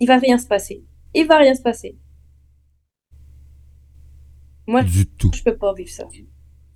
Il 0.00 0.06
va 0.08 0.18
rien 0.18 0.38
se 0.38 0.46
passer. 0.46 0.84
Il 1.14 1.26
va 1.26 1.38
rien 1.38 1.54
se 1.54 1.62
passer. 1.62 1.96
Moi, 4.66 4.82
Du 4.82 5.06
tout. 5.06 5.30
je 5.34 5.42
peux 5.42 5.56
pas 5.56 5.72
vivre 5.74 5.90
ça. 5.90 6.04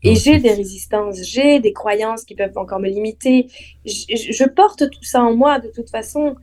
Et 0.02 0.14
j'ai 0.14 0.38
des 0.38 0.52
résistances, 0.52 1.20
j'ai 1.22 1.58
des 1.58 1.72
croyances 1.72 2.24
qui 2.24 2.34
peuvent 2.34 2.56
encore 2.56 2.78
me 2.80 2.88
limiter. 2.88 3.48
Je 3.84 4.44
porte 4.48 4.88
tout 4.90 5.02
ça 5.02 5.22
en 5.22 5.34
moi 5.34 5.58
de 5.58 5.68
toute 5.68 5.90
façon 5.90 6.36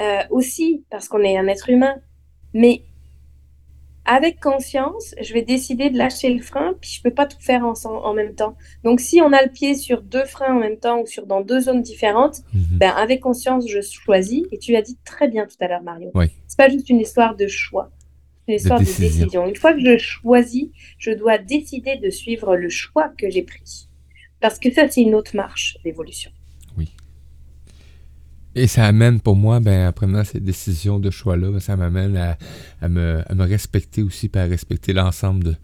euh, 0.00 0.20
aussi 0.30 0.84
parce 0.90 1.08
qu'on 1.08 1.22
est 1.22 1.36
un 1.36 1.48
être 1.48 1.68
humain. 1.70 1.96
Mais 2.58 2.82
avec 4.04 4.40
conscience, 4.40 5.14
je 5.20 5.34
vais 5.34 5.42
décider 5.42 5.90
de 5.90 5.98
lâcher 5.98 6.30
le 6.32 6.40
frein, 6.42 6.72
puis 6.80 6.90
je 6.96 7.02
peux 7.02 7.10
pas 7.12 7.26
tout 7.26 7.36
faire 7.40 7.62
en, 7.66 7.74
en 7.84 8.14
même 8.14 8.34
temps. 8.34 8.56
Donc 8.82 9.00
si 9.00 9.20
on 9.20 9.32
a 9.34 9.42
le 9.42 9.50
pied 9.50 9.74
sur 9.74 10.00
deux 10.00 10.24
freins 10.24 10.54
en 10.56 10.58
même 10.58 10.78
temps 10.78 11.00
ou 11.02 11.06
sur 11.06 11.26
dans 11.26 11.42
deux 11.42 11.60
zones 11.60 11.82
différentes, 11.82 12.38
Mhm. 12.54 12.78
ben 12.80 12.90
avec 12.90 13.20
conscience, 13.20 13.68
je 13.68 13.80
choisis. 13.82 14.44
Et 14.50 14.58
tu 14.58 14.72
l'as 14.72 14.80
dit 14.82 14.96
très 15.04 15.28
bien 15.28 15.44
tout 15.46 15.56
à 15.60 15.68
l'heure, 15.68 15.82
Mario. 15.82 16.10
Oui. 16.14 16.26
C'est 16.46 16.56
pas 16.56 16.70
juste 16.70 16.88
une 16.88 17.00
histoire 17.00 17.36
de 17.36 17.46
choix, 17.48 17.90
c'est 18.46 18.52
une 18.52 18.56
histoire 18.56 18.80
de 18.80 18.84
décision. 18.86 19.06
décision. 19.24 19.46
Une 19.46 19.56
fois 19.56 19.74
que 19.74 19.80
je 19.84 19.98
choisis, 19.98 20.68
je 20.98 21.10
dois 21.10 21.36
décider 21.36 21.96
de 21.96 22.08
suivre 22.08 22.56
le 22.56 22.70
choix 22.70 23.10
que 23.18 23.28
j'ai 23.28 23.42
pris. 23.42 23.88
Parce 24.40 24.58
que 24.58 24.72
ça, 24.72 24.88
c'est 24.88 25.02
une 25.02 25.14
autre 25.14 25.36
marche 25.36 25.76
d'évolution. 25.84 26.30
Et 28.58 28.66
ça 28.66 28.84
amène 28.86 29.20
pour 29.20 29.36
moi, 29.36 29.60
ben, 29.60 29.86
après 29.86 30.06
maintenant, 30.06 30.24
ces 30.24 30.40
décisions 30.40 30.98
de 30.98 31.10
choix-là, 31.10 31.50
ben, 31.50 31.60
ça 31.60 31.76
m'amène 31.76 32.16
à, 32.16 32.36
à 32.82 32.88
me, 32.88 33.20
à 33.28 33.34
me 33.34 33.44
respecter 33.44 34.02
aussi, 34.02 34.28
puis 34.28 34.40
à 34.40 34.44
respecter 34.46 34.92
l'ensemble 34.92 35.44
de, 35.44 35.54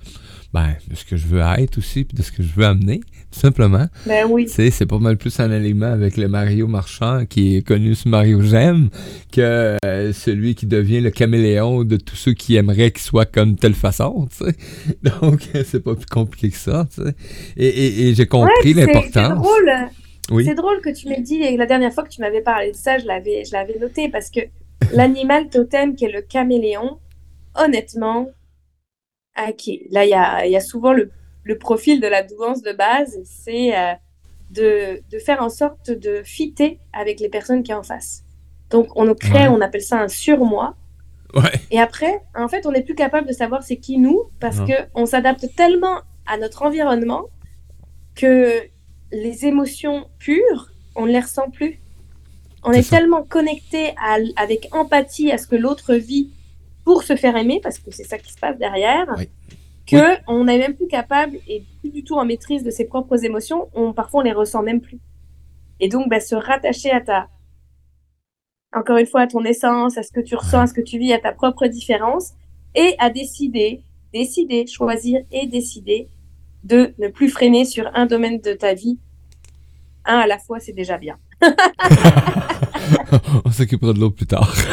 ben, 0.52 0.74
de 0.88 0.94
ce 0.94 1.04
que 1.04 1.16
je 1.16 1.26
veux 1.26 1.40
être 1.58 1.78
aussi, 1.78 2.04
puis 2.04 2.16
de 2.16 2.22
ce 2.22 2.30
que 2.30 2.42
je 2.42 2.52
veux 2.54 2.64
amener, 2.64 3.00
tout 3.32 3.40
simplement. 3.40 3.86
Ben 4.06 4.26
oui. 4.30 4.46
C'est 4.48 4.86
pas 4.86 4.98
mal 4.98 5.16
plus 5.16 5.38
en 5.40 5.50
alignement 5.50 5.86
avec 5.92 6.16
le 6.16 6.28
Mario 6.28 6.68
Marchand, 6.68 7.26
qui 7.26 7.56
est 7.56 7.62
connu 7.66 7.94
sous 7.96 8.08
Mario 8.08 8.40
J'aime, 8.42 8.90
que 9.32 9.76
euh, 9.84 10.12
celui 10.12 10.54
qui 10.54 10.66
devient 10.66 11.00
le 11.00 11.10
caméléon 11.10 11.82
de 11.82 11.96
tous 11.96 12.14
ceux 12.16 12.32
qui 12.34 12.54
aimeraient 12.56 12.92
qu'il 12.92 13.02
soit 13.02 13.26
comme 13.26 13.56
telle 13.56 13.74
façon, 13.74 14.28
tu 14.38 14.44
sais. 14.44 14.54
Donc, 15.20 15.48
c'est 15.64 15.82
pas 15.82 15.96
plus 15.96 16.06
compliqué 16.06 16.50
que 16.50 16.56
ça, 16.56 16.86
tu 16.94 17.02
sais. 17.02 17.14
Et, 17.56 17.66
et, 17.66 18.08
et 18.08 18.14
j'ai 18.14 18.26
compris 18.26 18.52
C'est- 18.62 18.74
C'est 18.74 18.86
l'importance. 18.86 19.38
drôle. 19.42 19.72
Oui. 20.30 20.44
C'est 20.44 20.54
drôle 20.54 20.80
que 20.80 20.90
tu 20.90 21.08
m'aies 21.08 21.20
dit, 21.20 21.42
et 21.42 21.56
la 21.56 21.66
dernière 21.66 21.92
fois 21.92 22.02
que 22.04 22.08
tu 22.08 22.20
m'avais 22.20 22.40
parlé 22.40 22.70
de 22.72 22.76
ça, 22.76 22.98
je 22.98 23.06
l'avais, 23.06 23.44
je 23.44 23.52
l'avais 23.52 23.78
noté 23.78 24.08
parce 24.08 24.30
que 24.30 24.40
l'animal 24.92 25.48
totem 25.50 25.94
qui 25.96 26.04
est 26.06 26.12
le 26.12 26.22
caméléon, 26.22 26.98
honnêtement, 27.54 28.28
ok, 29.38 29.70
là 29.90 30.04
il 30.04 30.10
y 30.10 30.14
a, 30.14 30.46
y 30.46 30.56
a 30.56 30.60
souvent 30.60 30.92
le, 30.92 31.10
le 31.42 31.58
profil 31.58 32.00
de 32.00 32.06
la 32.06 32.22
douance 32.22 32.62
de 32.62 32.72
base, 32.72 33.18
c'est 33.24 33.76
euh, 33.76 33.92
de, 34.50 35.02
de 35.10 35.18
faire 35.18 35.42
en 35.42 35.48
sorte 35.50 35.90
de 35.90 36.22
fitter 36.24 36.78
avec 36.92 37.20
les 37.20 37.28
personnes 37.28 37.62
qui 37.62 37.72
est 37.72 37.74
en 37.76 37.82
face. 37.82 38.22
Donc 38.70 38.88
on 38.96 39.04
nous 39.04 39.14
crée, 39.14 39.46
Ouais. 39.46 39.48
on 39.48 39.60
appelle 39.60 39.82
ça 39.82 39.98
un 40.00 40.08
surmoi, 40.08 40.74
Ouais. 41.34 41.50
et 41.72 41.80
après, 41.80 42.22
en 42.36 42.46
fait, 42.48 42.64
on 42.64 42.70
n'est 42.72 42.82
plus 42.84 42.94
capable 42.94 43.26
de 43.26 43.32
savoir 43.32 43.62
c'est 43.64 43.76
qui 43.76 43.98
nous 43.98 44.24
parce 44.40 44.58
Non. 44.58 44.66
que 44.66 44.72
on 44.94 45.04
s'adapte 45.04 45.46
tellement 45.56 46.00
à 46.26 46.38
notre 46.38 46.62
environnement 46.62 47.24
que 48.14 48.62
les 49.14 49.46
émotions 49.46 50.06
pures, 50.18 50.70
on 50.96 51.06
ne 51.06 51.12
les 51.12 51.20
ressent 51.20 51.50
plus. 51.50 51.80
On 52.64 52.72
est 52.72 52.88
tellement 52.88 53.22
connecté 53.22 53.94
à 54.02 54.16
avec 54.36 54.68
empathie 54.72 55.30
à 55.30 55.38
ce 55.38 55.46
que 55.46 55.56
l'autre 55.56 55.94
vit 55.94 56.30
pour 56.84 57.02
se 57.02 57.16
faire 57.16 57.36
aimer, 57.36 57.60
parce 57.62 57.78
que 57.78 57.90
c'est 57.90 58.04
ça 58.04 58.18
qui 58.18 58.32
se 58.32 58.38
passe 58.38 58.58
derrière, 58.58 59.06
Oui. 59.18 59.28
que 59.86 60.16
on 60.26 60.44
n'est 60.44 60.58
même 60.58 60.74
plus 60.74 60.86
capable 60.86 61.38
et 61.48 61.62
plus 61.80 61.90
du 61.90 62.04
tout 62.04 62.14
en 62.16 62.24
maîtrise 62.24 62.62
de 62.62 62.70
ses 62.70 62.84
propres 62.86 63.24
émotions. 63.24 63.68
On, 63.74 63.92
parfois, 63.92 64.20
on 64.20 64.24
les 64.24 64.32
ressent 64.32 64.62
même 64.62 64.80
plus. 64.80 64.98
Et 65.80 65.88
donc, 65.88 66.08
bah, 66.08 66.20
se 66.20 66.34
rattacher 66.34 66.90
à 66.90 67.00
ta, 67.00 67.28
encore 68.74 68.96
une 68.98 69.06
fois, 69.06 69.22
à 69.22 69.26
ton 69.26 69.44
essence, 69.44 69.96
à 69.98 70.02
ce 70.02 70.12
que 70.12 70.20
tu 70.20 70.34
ressens, 70.34 70.60
à 70.60 70.66
ce 70.66 70.74
que 70.74 70.80
tu 70.80 70.98
vis, 70.98 71.12
à 71.12 71.18
ta 71.18 71.32
propre 71.32 71.66
différence, 71.66 72.32
et 72.74 72.94
à 72.98 73.08
décider, 73.10 73.82
décider, 74.12 74.66
choisir 74.66 75.20
et 75.32 75.46
décider 75.46 76.08
de 76.64 76.94
ne 76.98 77.08
plus 77.08 77.28
freiner 77.28 77.64
sur 77.64 77.90
un 77.94 78.06
domaine 78.06 78.40
de 78.40 78.52
ta 78.54 78.74
vie. 78.74 78.98
Un 80.06 80.18
à 80.18 80.26
la 80.26 80.38
fois, 80.38 80.60
c'est 80.60 80.72
déjà 80.72 80.98
bien. 80.98 81.16
On 83.44 83.50
s'occupera 83.50 83.92
de 83.92 84.00
l'autre 84.00 84.16
plus 84.16 84.26
tard. 84.26 84.54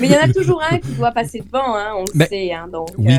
Mais 0.00 0.06
il 0.08 0.12
y 0.12 0.16
en 0.16 0.22
a 0.22 0.32
toujours 0.32 0.62
un 0.62 0.78
qui 0.78 0.92
doit 0.92 1.12
passer 1.12 1.40
devant, 1.40 1.76
hein, 1.76 1.92
on 1.96 2.00
le 2.04 2.06
Mais- 2.14 2.26
sait. 2.26 2.52
Hein, 2.52 2.68
donc, 2.72 2.88
oui. 2.96 3.12
euh, 3.12 3.18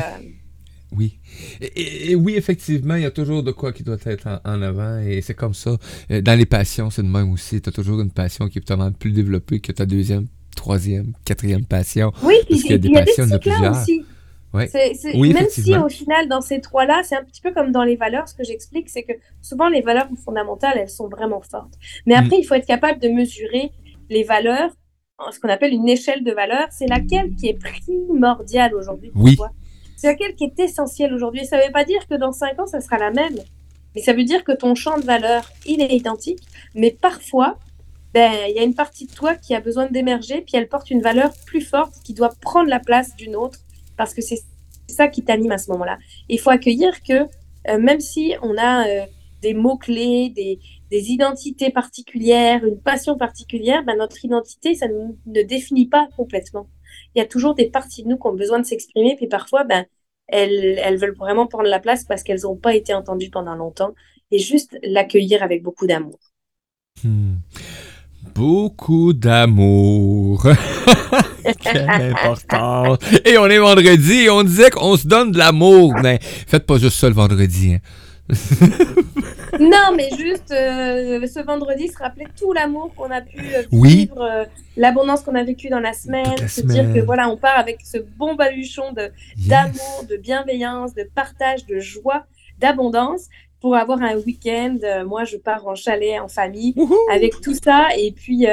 Oui. 0.96 1.18
Et, 1.60 1.66
et- 1.66 2.10
et 2.10 2.14
oui, 2.16 2.34
effectivement, 2.36 2.96
il 2.96 3.02
y 3.02 3.06
a 3.06 3.10
toujours 3.12 3.42
de 3.44 3.52
quoi 3.52 3.72
qui 3.72 3.82
doit 3.84 3.96
être 4.04 4.26
en, 4.26 4.40
en 4.44 4.62
avant 4.62 4.98
et 4.98 5.20
c'est 5.20 5.34
comme 5.34 5.54
ça. 5.54 5.76
Euh, 6.10 6.20
Dans 6.20 6.36
les 6.36 6.46
passions, 6.46 6.90
c'est 6.90 7.02
de 7.02 7.08
même 7.08 7.30
aussi. 7.32 7.60
Tu 7.60 7.68
as 7.68 7.72
toujours 7.72 8.00
une 8.00 8.10
passion 8.10 8.48
qui 8.48 8.58
est 8.58 8.60
peut-être 8.62 8.96
plus 8.98 9.12
développée 9.12 9.60
que 9.60 9.70
ta 9.72 9.86
deuxième, 9.86 10.26
troisième, 10.56 11.12
quatrième 11.24 11.64
passion. 11.66 12.12
Oui, 12.22 12.34
Parce 12.48 12.62
qu'il 12.62 12.72
y 12.72 12.74
a 12.74 12.78
des 12.78 12.88
il 12.88 12.94
y 12.94 12.98
a 12.98 13.00
des 13.02 13.06
passions, 13.06 13.26
y 13.26 13.32
a 13.32 13.34
cycles 13.36 13.48
là 13.48 13.54
plusieurs. 13.54 13.82
aussi. 13.82 14.04
Ouais. 14.54 14.70
Oui, 15.14 15.34
même 15.34 15.48
si 15.50 15.76
au 15.76 15.88
final, 15.88 16.28
dans 16.28 16.40
ces 16.40 16.60
trois-là, 16.60 17.02
c'est 17.04 17.16
un 17.16 17.24
petit 17.24 17.40
peu 17.42 17.52
comme 17.52 17.72
dans 17.72 17.84
les 17.84 17.96
valeurs, 17.96 18.26
ce 18.28 18.34
que 18.34 18.42
j'explique, 18.44 18.88
c'est 18.88 19.02
que 19.02 19.12
souvent 19.42 19.68
les 19.68 19.82
valeurs 19.82 20.08
fondamentales, 20.24 20.78
elles 20.78 20.88
sont 20.88 21.08
vraiment 21.08 21.42
fortes. 21.42 21.74
Mais 22.06 22.14
Mm. 22.14 22.24
après, 22.24 22.38
il 22.38 22.44
faut 22.44 22.54
être 22.54 22.66
capable 22.66 23.00
de 23.00 23.08
mesurer 23.08 23.70
les 24.08 24.22
valeurs, 24.22 24.70
ce 25.30 25.38
qu'on 25.40 25.48
appelle 25.48 25.72
une 25.74 25.88
échelle 25.88 26.24
de 26.24 26.32
valeurs. 26.32 26.68
C'est 26.70 26.86
laquelle 26.86 27.34
qui 27.34 27.48
est 27.48 27.58
primordiale 27.58 28.74
aujourd'hui 28.74 29.10
pour 29.10 29.24
Oui. 29.24 29.36
toi? 29.36 29.50
C'est 29.96 30.06
laquelle 30.08 30.34
qui 30.34 30.44
est 30.44 30.58
essentielle 30.60 31.12
aujourd'hui? 31.12 31.44
Ça 31.46 31.58
ne 31.58 31.64
veut 31.66 31.72
pas 31.72 31.84
dire 31.84 32.06
que 32.08 32.14
dans 32.14 32.32
cinq 32.32 32.58
ans, 32.60 32.66
ça 32.66 32.80
sera 32.80 32.98
la 32.98 33.10
même. 33.10 33.36
Mais 33.94 34.02
ça 34.02 34.12
veut 34.12 34.24
dire 34.24 34.44
que 34.44 34.52
ton 34.52 34.74
champ 34.74 34.98
de 34.98 35.04
valeurs, 35.04 35.50
il 35.66 35.80
est 35.80 35.94
identique. 35.94 36.40
Mais 36.74 36.90
parfois, 36.90 37.58
ben, 38.12 38.32
il 38.48 38.54
y 38.54 38.58
a 38.58 38.62
une 38.62 38.74
partie 38.74 39.06
de 39.06 39.12
toi 39.12 39.34
qui 39.34 39.54
a 39.54 39.60
besoin 39.60 39.86
d'émerger, 39.86 40.40
puis 40.42 40.52
elle 40.54 40.68
porte 40.68 40.90
une 40.90 41.00
valeur 41.02 41.30
plus 41.46 41.62
forte 41.62 41.94
qui 42.04 42.12
doit 42.14 42.30
prendre 42.40 42.68
la 42.68 42.78
place 42.78 43.14
d'une 43.16 43.36
autre, 43.36 43.58
parce 43.96 44.14
que 44.14 44.22
c'est 44.22 44.40
ça 44.88 45.08
qui 45.08 45.24
t'anime 45.24 45.52
à 45.52 45.58
ce 45.58 45.70
moment-là. 45.72 45.98
Il 46.28 46.38
faut 46.38 46.50
accueillir 46.50 47.02
que 47.02 47.26
euh, 47.68 47.78
même 47.78 48.00
si 48.00 48.34
on 48.42 48.56
a 48.56 48.86
euh, 48.88 49.06
des 49.42 49.54
mots-clés, 49.54 50.30
des, 50.30 50.58
identités 50.90 51.70
particulières, 51.70 52.64
une 52.64 52.80
passion 52.80 53.16
particulière, 53.16 53.84
ben, 53.84 53.96
notre 53.98 54.24
identité, 54.24 54.74
ça 54.74 54.86
ne, 54.88 55.08
ne 55.26 55.42
définit 55.42 55.86
pas 55.86 56.08
complètement. 56.16 56.68
Il 57.14 57.18
y 57.18 57.22
a 57.22 57.26
toujours 57.26 57.54
des 57.54 57.68
parties 57.68 58.02
de 58.02 58.08
nous 58.08 58.16
qui 58.16 58.26
ont 58.26 58.34
besoin 58.34 58.60
de 58.60 58.64
s'exprimer, 58.64 59.16
puis 59.16 59.26
parfois, 59.26 59.64
ben, 59.64 59.84
elles, 60.28 60.80
elles 60.82 60.96
veulent 60.96 61.16
vraiment 61.16 61.46
prendre 61.46 61.68
la 61.68 61.80
place 61.80 62.04
parce 62.04 62.22
qu'elles 62.22 62.42
n'ont 62.42 62.56
pas 62.56 62.74
été 62.74 62.94
entendues 62.94 63.30
pendant 63.30 63.54
longtemps, 63.54 63.94
et 64.30 64.38
juste 64.38 64.78
l'accueillir 64.82 65.42
avec 65.42 65.62
beaucoup 65.62 65.86
d'amour. 65.86 66.18
Hmm. 67.02 67.36
Beaucoup 68.34 69.12
d'amour. 69.12 70.46
Quelle 71.60 71.88
importance. 71.90 72.98
Et 73.24 73.38
on 73.38 73.46
est 73.46 73.58
vendredi 73.58 74.22
et 74.24 74.30
on 74.30 74.42
disait 74.42 74.70
qu'on 74.70 74.96
se 74.96 75.06
donne 75.06 75.32
de 75.32 75.38
l'amour. 75.38 75.94
Mais 76.02 76.18
faites 76.22 76.66
pas 76.66 76.78
juste 76.78 76.98
ça 76.98 77.08
le 77.08 77.14
vendredi. 77.14 77.74
hein. 77.74 77.78
Non, 79.58 79.94
mais 79.96 80.10
juste 80.18 80.50
euh, 80.50 81.26
ce 81.26 81.42
vendredi, 81.42 81.88
se 81.88 81.96
rappeler 81.96 82.26
tout 82.38 82.52
l'amour 82.52 82.92
qu'on 82.94 83.10
a 83.10 83.22
pu 83.22 83.38
euh, 83.54 83.62
Oui. 83.72 83.96
vivre, 84.10 84.20
euh, 84.20 84.44
l'abondance 84.76 85.22
qu'on 85.22 85.34
a 85.34 85.44
vécue 85.44 85.68
dans 85.70 85.80
la 85.80 85.94
semaine, 85.94 86.26
la 86.38 86.46
se 86.48 86.60
semaine. 86.60 86.92
dire 86.92 86.94
que 87.00 87.06
voilà, 87.06 87.30
on 87.30 87.36
part 87.38 87.58
avec 87.58 87.78
ce 87.82 87.98
bon 88.18 88.34
baluchon 88.34 88.92
de 88.92 89.02
Yes. 89.38 89.48
d'amour, 89.48 90.04
de 90.10 90.16
bienveillance, 90.16 90.94
de 90.94 91.08
partage, 91.14 91.64
de 91.66 91.78
joie, 91.78 92.26
d'abondance 92.58 93.26
pour 93.60 93.76
avoir 93.76 94.02
un 94.02 94.16
week-end. 94.16 94.76
Moi, 95.06 95.24
je 95.24 95.38
pars 95.38 95.66
en 95.66 95.74
chalet, 95.74 96.20
en 96.20 96.28
famille, 96.28 96.74
Wouhou. 96.76 96.94
avec 97.10 97.40
tout 97.40 97.54
ça. 97.54 97.88
Et 97.96 98.12
puis, 98.12 98.46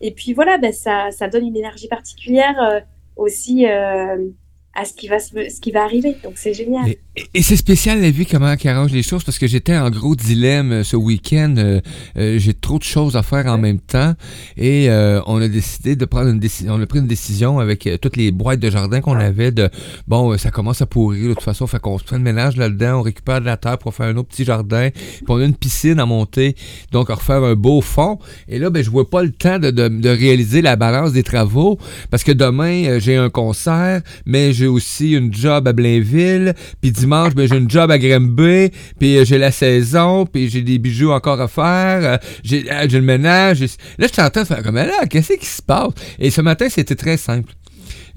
et 0.00 0.12
puis 0.12 0.32
voilà, 0.32 0.58
ben, 0.58 0.72
ça, 0.72 1.10
ça 1.10 1.28
donne 1.28 1.46
une 1.46 1.56
énergie 1.56 1.88
particulière 1.88 2.60
euh, 2.62 2.80
aussi 3.16 3.66
euh, 3.66 4.28
à 4.74 4.84
ce 4.84 4.92
qui 4.92 5.08
va, 5.08 5.18
ce 5.18 5.60
qui 5.60 5.70
va 5.70 5.84
arriver. 5.84 6.16
Donc, 6.22 6.34
c'est 6.36 6.52
génial. 6.52 6.94
Et 7.34 7.42
c'est 7.42 7.56
spécial 7.56 8.00
la 8.02 8.10
vie, 8.10 8.26
comment 8.26 8.52
elle 8.52 8.70
arrange 8.70 8.92
les 8.92 9.02
choses, 9.02 9.24
parce 9.24 9.38
que 9.38 9.46
j'étais 9.46 9.76
en 9.76 9.88
gros 9.90 10.14
dilemme 10.14 10.72
euh, 10.72 10.84
ce 10.84 10.96
week-end. 10.96 11.54
euh, 11.56 11.80
euh, 12.18 12.38
J'ai 12.38 12.52
trop 12.52 12.78
de 12.78 12.82
choses 12.84 13.16
à 13.16 13.22
faire 13.22 13.46
en 13.46 13.56
même 13.56 13.78
temps. 13.78 14.14
Et 14.56 14.90
euh, 14.90 15.20
on 15.26 15.40
a 15.40 15.48
décidé 15.48 15.96
de 15.96 16.04
prendre 16.04 16.28
une 16.28 16.38
décision. 16.38 16.74
On 16.74 16.82
a 16.82 16.86
pris 16.86 16.98
une 16.98 17.06
décision 17.06 17.58
avec 17.58 17.86
euh, 17.86 17.96
toutes 17.96 18.16
les 18.16 18.32
boîtes 18.32 18.60
de 18.60 18.68
jardin 18.68 19.00
qu'on 19.00 19.16
avait 19.16 19.50
de 19.50 19.70
bon, 20.06 20.36
ça 20.36 20.50
commence 20.50 20.82
à 20.82 20.86
pourrir 20.86 21.30
de 21.30 21.34
toute 21.34 21.42
façon, 21.42 21.66
fait 21.66 21.80
qu'on 21.80 21.98
se 21.98 22.04
fait 22.04 22.16
le 22.16 22.22
ménage 22.22 22.56
là-dedans, 22.56 22.98
on 22.98 23.02
récupère 23.02 23.40
de 23.40 23.46
la 23.46 23.56
terre 23.56 23.78
pour 23.78 23.94
faire 23.94 24.06
un 24.06 24.16
autre 24.16 24.28
petit 24.28 24.44
jardin. 24.44 24.90
Puis 24.90 25.24
on 25.28 25.36
a 25.36 25.44
une 25.44 25.56
piscine 25.56 25.98
à 26.00 26.06
monter, 26.06 26.54
donc 26.92 27.08
à 27.08 27.14
refaire 27.14 27.42
un 27.42 27.54
beau 27.54 27.80
fond. 27.80 28.18
Et 28.48 28.58
là, 28.58 28.68
ben, 28.68 28.84
je 28.84 28.90
vois 28.90 29.08
pas 29.08 29.22
le 29.22 29.32
temps 29.32 29.58
de, 29.58 29.70
de, 29.70 29.88
de 29.88 30.08
réaliser 30.10 30.60
la 30.60 30.76
balance 30.76 31.12
des 31.12 31.22
travaux, 31.22 31.78
parce 32.10 32.24
que 32.24 32.32
demain, 32.32 32.98
j'ai 32.98 33.16
un 33.16 33.30
concert, 33.30 34.02
mais 34.26 34.52
j'ai 34.52 34.66
aussi 34.66 35.12
une 35.12 35.32
job 35.32 35.66
à 35.66 35.72
Blainville. 35.72 36.54
Puis 36.82 36.92
dimanche, 37.06 37.34
ben, 37.34 37.48
j'ai 37.48 37.56
une 37.56 37.70
job 37.70 37.90
à 37.90 37.98
Grimby, 37.98 38.70
puis 38.98 39.16
euh, 39.16 39.24
j'ai 39.24 39.38
la 39.38 39.52
saison, 39.52 40.26
puis 40.26 40.50
j'ai 40.50 40.62
des 40.62 40.78
bijoux 40.78 41.12
encore 41.12 41.40
à 41.40 41.46
faire, 41.46 42.00
euh, 42.02 42.16
j'ai 42.42 42.70
euh, 42.70 42.86
j'ai 42.88 42.98
le 42.98 43.04
ménage. 43.04 43.60
Là, 43.60 43.66
je 44.00 44.12
suis 44.12 44.22
en 44.22 44.30
train 44.30 44.42
de 44.42 44.46
faire 44.46 44.62
comme 44.62 44.74
là, 44.74 45.06
qu'est-ce 45.08 45.34
qui 45.34 45.46
se 45.46 45.62
passe? 45.62 45.92
Et 46.18 46.30
ce 46.30 46.40
matin, 46.40 46.66
c'était 46.68 46.96
très 46.96 47.16
simple. 47.16 47.52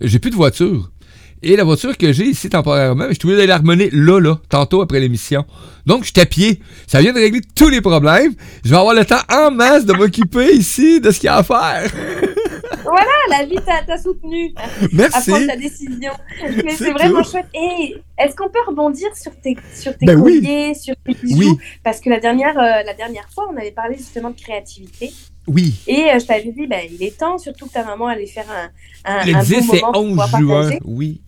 J'ai 0.01 0.17
plus 0.17 0.31
de 0.31 0.35
voiture. 0.35 0.89
Et 1.41 1.55
la 1.55 1.63
voiture 1.63 1.97
que 1.97 2.11
j'ai 2.11 2.25
ici 2.25 2.49
temporairement, 2.49 3.05
je 3.09 3.13
suis 3.13 3.21
obligé 3.23 3.37
d'aller 3.37 3.47
la 3.47 3.59
remener 3.59 3.89
là, 3.93 4.19
là, 4.19 4.39
tantôt 4.49 4.81
après 4.81 4.99
l'émission. 4.99 5.45
Donc, 5.85 6.03
je 6.03 6.11
suis 6.11 6.19
à 6.19 6.25
pied. 6.25 6.59
Ça 6.85 6.99
vient 6.99 7.13
de 7.13 7.19
régler 7.19 7.41
tous 7.55 7.69
les 7.69 7.79
problèmes. 7.79 8.33
Je 8.65 8.71
vais 8.71 8.75
avoir 8.75 8.93
le 8.93 9.05
temps 9.05 9.21
en 9.31 9.51
masse 9.51 9.85
de 9.85 9.93
m'occuper 9.93 10.53
ici 10.53 10.99
de 10.99 11.11
ce 11.11 11.19
qu'il 11.19 11.27
y 11.27 11.29
a 11.29 11.37
à 11.37 11.43
faire. 11.43 11.91
Ah, 12.71 13.05
la 13.29 13.45
vie 13.45 13.55
t'a 13.85 13.97
soutenu. 13.97 14.53
à 14.55 14.63
Merci. 14.93 15.31
prendre 15.31 15.47
ta 15.47 15.55
décision. 15.55 16.11
Mais 16.63 16.71
C'est 16.71 16.91
vraiment 16.91 17.23
chouette. 17.23 17.47
Et 17.53 17.95
est-ce 18.17 18.35
qu'on 18.35 18.49
peut 18.49 18.59
rebondir 18.67 19.15
sur 19.15 19.35
tes, 19.39 19.57
sur 19.73 19.97
tes 19.97 20.05
Ben 20.05 20.19
oui. 20.19 20.75
sur 20.75 20.95
tes 21.05 21.13
bijoux? 21.13 21.37
Oui. 21.39 21.57
Parce 21.83 21.99
que 21.99 22.09
la 22.09 22.19
dernière, 22.19 22.57
euh, 22.57 22.83
la 22.85 22.93
dernière 22.93 23.27
fois, 23.33 23.49
on 23.51 23.57
avait 23.57 23.71
parlé 23.71 23.97
justement 23.97 24.29
de 24.31 24.39
créativité. 24.39 25.11
Oui. 25.47 25.73
Et 25.87 26.11
euh, 26.11 26.19
je 26.19 26.25
t'avais 26.25 26.51
dit, 26.51 26.67
ben, 26.67 26.81
il 26.91 27.01
est 27.03 27.17
temps, 27.17 27.37
surtout 27.37 27.65
que 27.67 27.73
ta 27.73 27.83
maman 27.83 28.07
allait 28.07 28.27
faire 28.27 28.45
un, 28.51 28.69
un, 29.11 29.35
un 29.35 29.43
10 29.43 29.67
bon 29.67 29.73
moment 29.75 29.91
pour 29.91 30.01
11 30.01 30.09
pouvoir 30.09 30.63
juin. 30.69 30.77
Oui. 30.85 31.21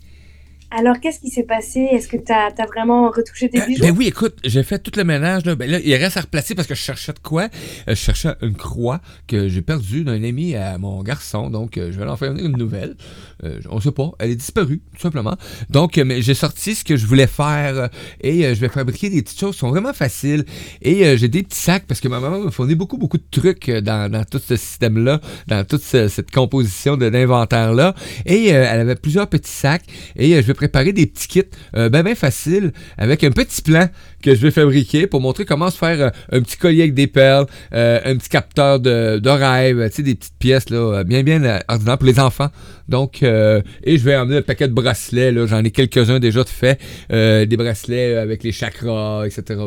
Alors, 0.74 1.02
qu'est-ce 1.02 1.20
qui 1.20 1.30
s'est 1.30 1.44
passé? 1.44 1.82
Est-ce 1.92 2.08
que 2.08 2.16
tu 2.16 2.32
as, 2.32 2.50
vraiment 2.66 3.10
retouché 3.10 3.50
tes 3.50 3.62
Euh, 3.62 3.66
bijoux? 3.66 3.84
ben 3.84 3.94
oui, 3.98 4.08
écoute, 4.08 4.38
j'ai 4.46 4.64
fait 4.64 4.80
tout 4.80 4.92
le 4.96 5.04
ménage. 5.04 5.46
Là. 5.46 5.56
Ben 5.56 5.70
là, 5.70 5.80
il 5.84 5.94
reste 5.96 6.16
à 6.16 6.22
replacer 6.22 6.56
parce 6.56 6.66
que 6.68 6.76
je 6.76 6.80
cherchais 6.80 7.12
de 7.12 7.20
quoi. 7.20 7.44
Euh, 7.44 7.50
je 7.90 7.96
cherchais 7.96 8.30
une 8.42 8.56
croix 8.56 9.02
que 9.28 9.50
j'ai 9.50 9.62
perdue 9.62 10.06
d'un 10.06 10.24
ami 10.24 10.56
à 10.56 10.78
mon 10.78 11.04
garçon. 11.04 11.50
Donc, 11.50 11.78
euh, 11.78 11.92
je 11.92 12.00
vais 12.00 12.06
en 12.08 12.16
faire 12.16 12.32
une 12.32 12.56
nouvelle. 12.56 12.96
Euh, 13.44 13.60
on 13.70 13.82
sait 13.82 13.92
pas. 13.92 14.12
Elle 14.20 14.32
est 14.32 14.36
disparue, 14.36 14.82
tout 14.96 15.02
simplement. 15.02 15.36
Donc, 15.70 15.98
mais 15.98 16.22
j'ai 16.22 16.34
sorti 16.36 16.74
ce 16.74 16.86
que 16.86 16.96
je 16.96 17.06
voulais 17.06 17.28
faire 17.28 17.90
et 18.22 18.44
je 18.56 18.60
vais 18.62 18.70
fabriquer 18.70 19.10
des 19.10 19.22
petites 19.24 19.40
choses 19.40 19.56
qui 19.56 19.60
sont 19.60 19.70
vraiment 19.72 19.94
faciles. 19.94 20.46
Et 20.82 21.18
j'ai 21.18 21.28
des 21.28 21.44
petits 21.44 21.60
sacs 21.60 21.84
parce 21.86 22.00
que 22.00 22.08
ma 22.08 22.22
maman 22.22 22.40
m'a 22.40 22.52
fourni 22.52 22.76
beaucoup, 22.76 22.98
beaucoup 22.98 23.18
de 23.18 23.26
trucs 23.30 23.70
dans, 23.70 24.10
dans 24.10 24.24
tout 24.24 24.40
ce 24.40 24.56
système-là, 24.56 25.20
dans 25.48 25.66
toute 25.66 25.82
ce- 25.84 26.08
cette 26.08 26.32
composition 26.32 26.96
de 26.96 27.10
d'inventaire-là. 27.10 27.94
Et 28.26 28.54
euh, 28.54 28.66
elle 28.72 28.80
avait 28.80 28.96
plusieurs 28.96 29.28
petits 29.28 29.52
sacs. 29.52 29.84
Et 30.16 30.30
je 30.42 30.42
vais 30.48 30.54
préparer 30.62 30.94
des 30.94 31.08
petits 31.08 31.28
kits 31.28 31.44
euh, 31.76 31.90
ben, 31.90 32.04
ben 32.04 32.14
faciles 32.14 32.72
avec 32.96 33.24
un 33.24 33.32
petit 33.32 33.64
plan 33.64 33.88
que 34.22 34.36
je 34.36 34.42
vais 34.42 34.52
fabriquer 34.52 35.08
pour 35.08 35.22
montrer 35.22 35.46
comment 35.46 35.70
se 35.70 35.78
faire 35.78 36.02
euh, 36.02 36.10
un 36.32 36.42
petit 36.42 36.58
collier 36.58 36.84
avec 36.84 36.94
des 36.94 37.08
perles, 37.08 37.46
euh, 37.74 38.00
un 38.04 38.16
petit 38.16 38.30
capteur 38.30 38.80
de, 38.80 39.20
de 39.20 39.90
sais, 39.92 40.04
des 40.04 40.16
petites 40.16 40.38
pièces 40.40 40.70
là, 40.70 40.78
euh, 40.78 41.04
bien, 41.04 41.24
bien 41.24 41.60
ordinaires 41.68 41.98
pour 41.98 42.08
les 42.08 42.20
enfants. 42.20 42.50
Donc, 42.88 43.24
euh, 43.24 43.62
et 43.84 43.98
je 43.98 44.04
vais 44.04 44.16
emmener 44.16 44.38
un 44.38 44.42
paquet 44.42 44.68
de 44.68 44.74
bracelets, 44.74 45.32
là, 45.32 45.46
j'en 45.46 45.64
ai 45.64 45.72
quelques-uns 45.72 46.20
déjà 46.20 46.44
de 46.44 46.50
fait, 46.50 46.80
des 47.10 47.58
bracelets 47.58 48.18
avec 48.18 48.44
les 48.44 48.52
chakras, 48.52 49.26
etc. 49.26 49.60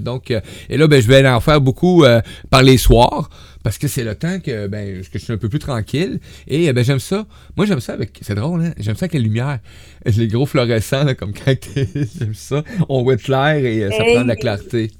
Donc, 0.00 0.30
et 0.30 0.76
là, 0.76 0.86
ben, 0.86 1.02
je 1.02 1.08
vais 1.08 1.26
en 1.26 1.40
faire 1.40 1.60
beaucoup 1.60 2.04
par 2.50 2.62
les 2.62 2.78
soirs, 2.78 3.30
parce 3.64 3.78
que 3.78 3.88
c'est 3.88 4.04
le 4.04 4.14
temps 4.14 4.38
que, 4.40 4.66
ben, 4.66 5.02
que 5.02 5.18
je 5.18 5.24
suis 5.24 5.32
un 5.32 5.36
peu 5.36 5.48
plus 5.48 5.58
tranquille. 5.58 6.20
Et 6.46 6.72
ben, 6.72 6.84
j'aime 6.84 7.00
ça. 7.00 7.26
Moi, 7.56 7.66
j'aime 7.66 7.80
ça 7.80 7.94
avec, 7.94 8.18
c'est 8.22 8.34
drôle, 8.34 8.62
hein? 8.62 8.72
J'aime 8.78 8.94
ça 8.94 9.04
avec 9.04 9.14
les 9.14 9.20
lumières. 9.20 9.58
Les 10.06 10.28
gros 10.28 10.46
fluorescents, 10.46 11.04
là, 11.04 11.14
comme 11.14 11.32
quand 11.34 11.54
j'aime 11.74 12.34
ça. 12.34 12.64
On 12.88 13.02
de 13.02 13.30
l'air 13.30 13.64
et 13.64 13.90
ça 13.98 14.06
Hey. 14.06 14.12
prend 14.12 14.22
de 14.22 14.28
la 14.28 14.36
clarté. 14.36 14.90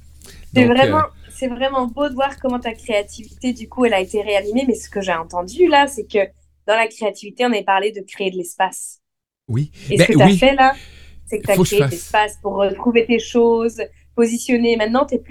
C'est 0.55 0.65
Donc, 0.65 0.67
vraiment, 0.67 1.03
euh, 1.03 1.07
c'est 1.27 1.47
vraiment 1.47 1.87
beau 1.87 2.09
de 2.09 2.13
voir 2.13 2.37
comment 2.39 2.59
ta 2.59 2.73
créativité, 2.73 3.53
du 3.53 3.69
coup, 3.69 3.85
elle 3.85 3.93
a 3.93 3.99
été 4.01 4.21
réanimée. 4.21 4.65
Mais 4.67 4.75
ce 4.75 4.89
que 4.89 5.01
j'ai 5.01 5.13
entendu 5.13 5.67
là, 5.67 5.87
c'est 5.87 6.05
que 6.05 6.19
dans 6.67 6.75
la 6.75 6.87
créativité, 6.87 7.45
on 7.45 7.49
avait 7.51 7.63
parlé 7.63 7.91
de 7.91 8.01
créer 8.01 8.31
de 8.31 8.37
l'espace. 8.37 9.01
oui. 9.47 9.71
Et 9.89 9.97
Ben 9.97 10.05
ce 10.05 10.07
que 10.07 10.13
tu 10.13 10.23
as 10.23 10.29
oui. 10.29 10.31
fait 10.31 10.53
là, 10.55 10.79
c'est 11.25 11.39
que 11.39 11.45
tu 11.45 11.51
as 11.51 11.57
Faut 11.57 11.63
créé 11.63 11.83
de 11.83 11.89
l'espace 11.89 12.37
pour 12.41 12.55
retrouver 12.55 13.05
tes 13.05 13.19
choses, 13.19 13.81
positionner. 14.15 14.77
Maintenant, 14.77 15.05
tu 15.05 15.15
n'as 15.15 15.21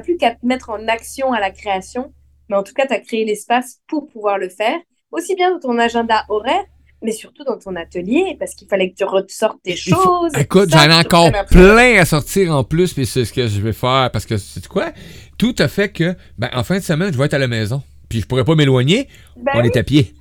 plus 0.00 0.16
qu'à 0.18 0.34
te 0.34 0.46
mettre 0.46 0.70
en 0.70 0.86
action 0.88 1.32
à 1.32 1.40
la 1.40 1.50
création, 1.50 2.14
mais 2.48 2.56
en 2.56 2.62
tout 2.62 2.74
cas, 2.74 2.86
tu 2.86 2.94
as 2.94 3.00
créé 3.00 3.24
l'espace 3.24 3.80
pour 3.88 4.08
pouvoir 4.08 4.38
le 4.38 4.48
faire, 4.48 4.78
aussi 5.12 5.34
bien 5.34 5.52
dans 5.52 5.60
ton 5.60 5.78
agenda 5.78 6.24
horaire, 6.28 6.64
mais 7.02 7.12
surtout 7.12 7.44
dans 7.44 7.58
ton 7.58 7.74
atelier, 7.76 8.36
parce 8.38 8.54
qu'il 8.54 8.68
fallait 8.68 8.90
que 8.90 8.96
tu 8.96 9.04
ressortes 9.04 9.58
faut- 9.64 9.76
choses. 9.76 10.32
Écoute, 10.38 10.70
j'en 10.70 10.88
ai 10.90 10.94
encore 10.94 11.30
plein 11.50 11.98
à 12.00 12.04
sortir 12.04 12.54
en 12.54 12.64
plus, 12.64 12.92
puis 12.94 13.06
c'est 13.06 13.24
ce 13.24 13.32
que 13.32 13.46
je 13.46 13.60
vais 13.60 13.72
faire 13.72 14.10
parce 14.12 14.26
que 14.26 14.36
c'est 14.36 14.66
quoi? 14.68 14.92
Tout 15.38 15.54
a 15.58 15.68
fait 15.68 15.90
que, 15.90 16.14
ben, 16.38 16.48
en 16.54 16.62
fin 16.64 16.78
de 16.78 16.82
semaine, 16.82 17.12
je 17.12 17.18
vais 17.18 17.24
être 17.26 17.34
à 17.34 17.38
la 17.38 17.48
maison. 17.48 17.82
Puis 18.08 18.20
je 18.20 18.26
pourrais 18.26 18.44
pas 18.44 18.54
m'éloigner, 18.54 19.08
Ben 19.36 19.52
on 19.54 19.60
oui. 19.62 19.66
est 19.68 19.76
à 19.76 19.82
pied. 19.82 20.14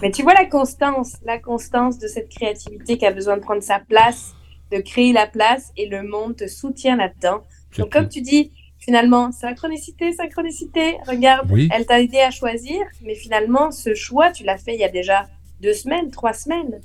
Mais 0.00 0.10
tu 0.10 0.22
vois 0.22 0.34
la 0.34 0.46
constance, 0.46 1.16
la 1.24 1.38
constance 1.38 1.98
de 1.98 2.08
cette 2.08 2.28
créativité 2.28 2.98
qui 2.98 3.06
a 3.06 3.12
besoin 3.12 3.36
de 3.36 3.42
prendre 3.42 3.62
sa 3.62 3.78
place, 3.78 4.34
de 4.72 4.78
créer 4.80 5.12
la 5.12 5.26
place, 5.26 5.70
et 5.76 5.86
le 5.88 6.02
monde 6.02 6.36
te 6.36 6.48
soutient 6.48 6.96
là-dedans. 6.96 7.42
Donc, 7.78 7.92
comme 7.92 8.08
tu 8.08 8.20
dis, 8.20 8.50
finalement, 8.82 9.30
synchronicité, 9.30 10.12
synchronicité, 10.12 10.96
regarde, 11.06 11.50
Oui. 11.52 11.68
elle 11.72 11.86
t'a 11.86 12.00
aidé 12.00 12.18
à 12.18 12.30
choisir, 12.32 12.80
mais 13.02 13.14
finalement, 13.14 13.70
ce 13.70 13.94
choix, 13.94 14.32
tu 14.32 14.42
l'as 14.42 14.58
fait 14.58 14.74
il 14.74 14.80
y 14.80 14.84
a 14.84 14.88
déjà 14.88 15.28
deux 15.60 15.72
semaines, 15.72 16.10
trois 16.10 16.32
semaines. 16.32 16.80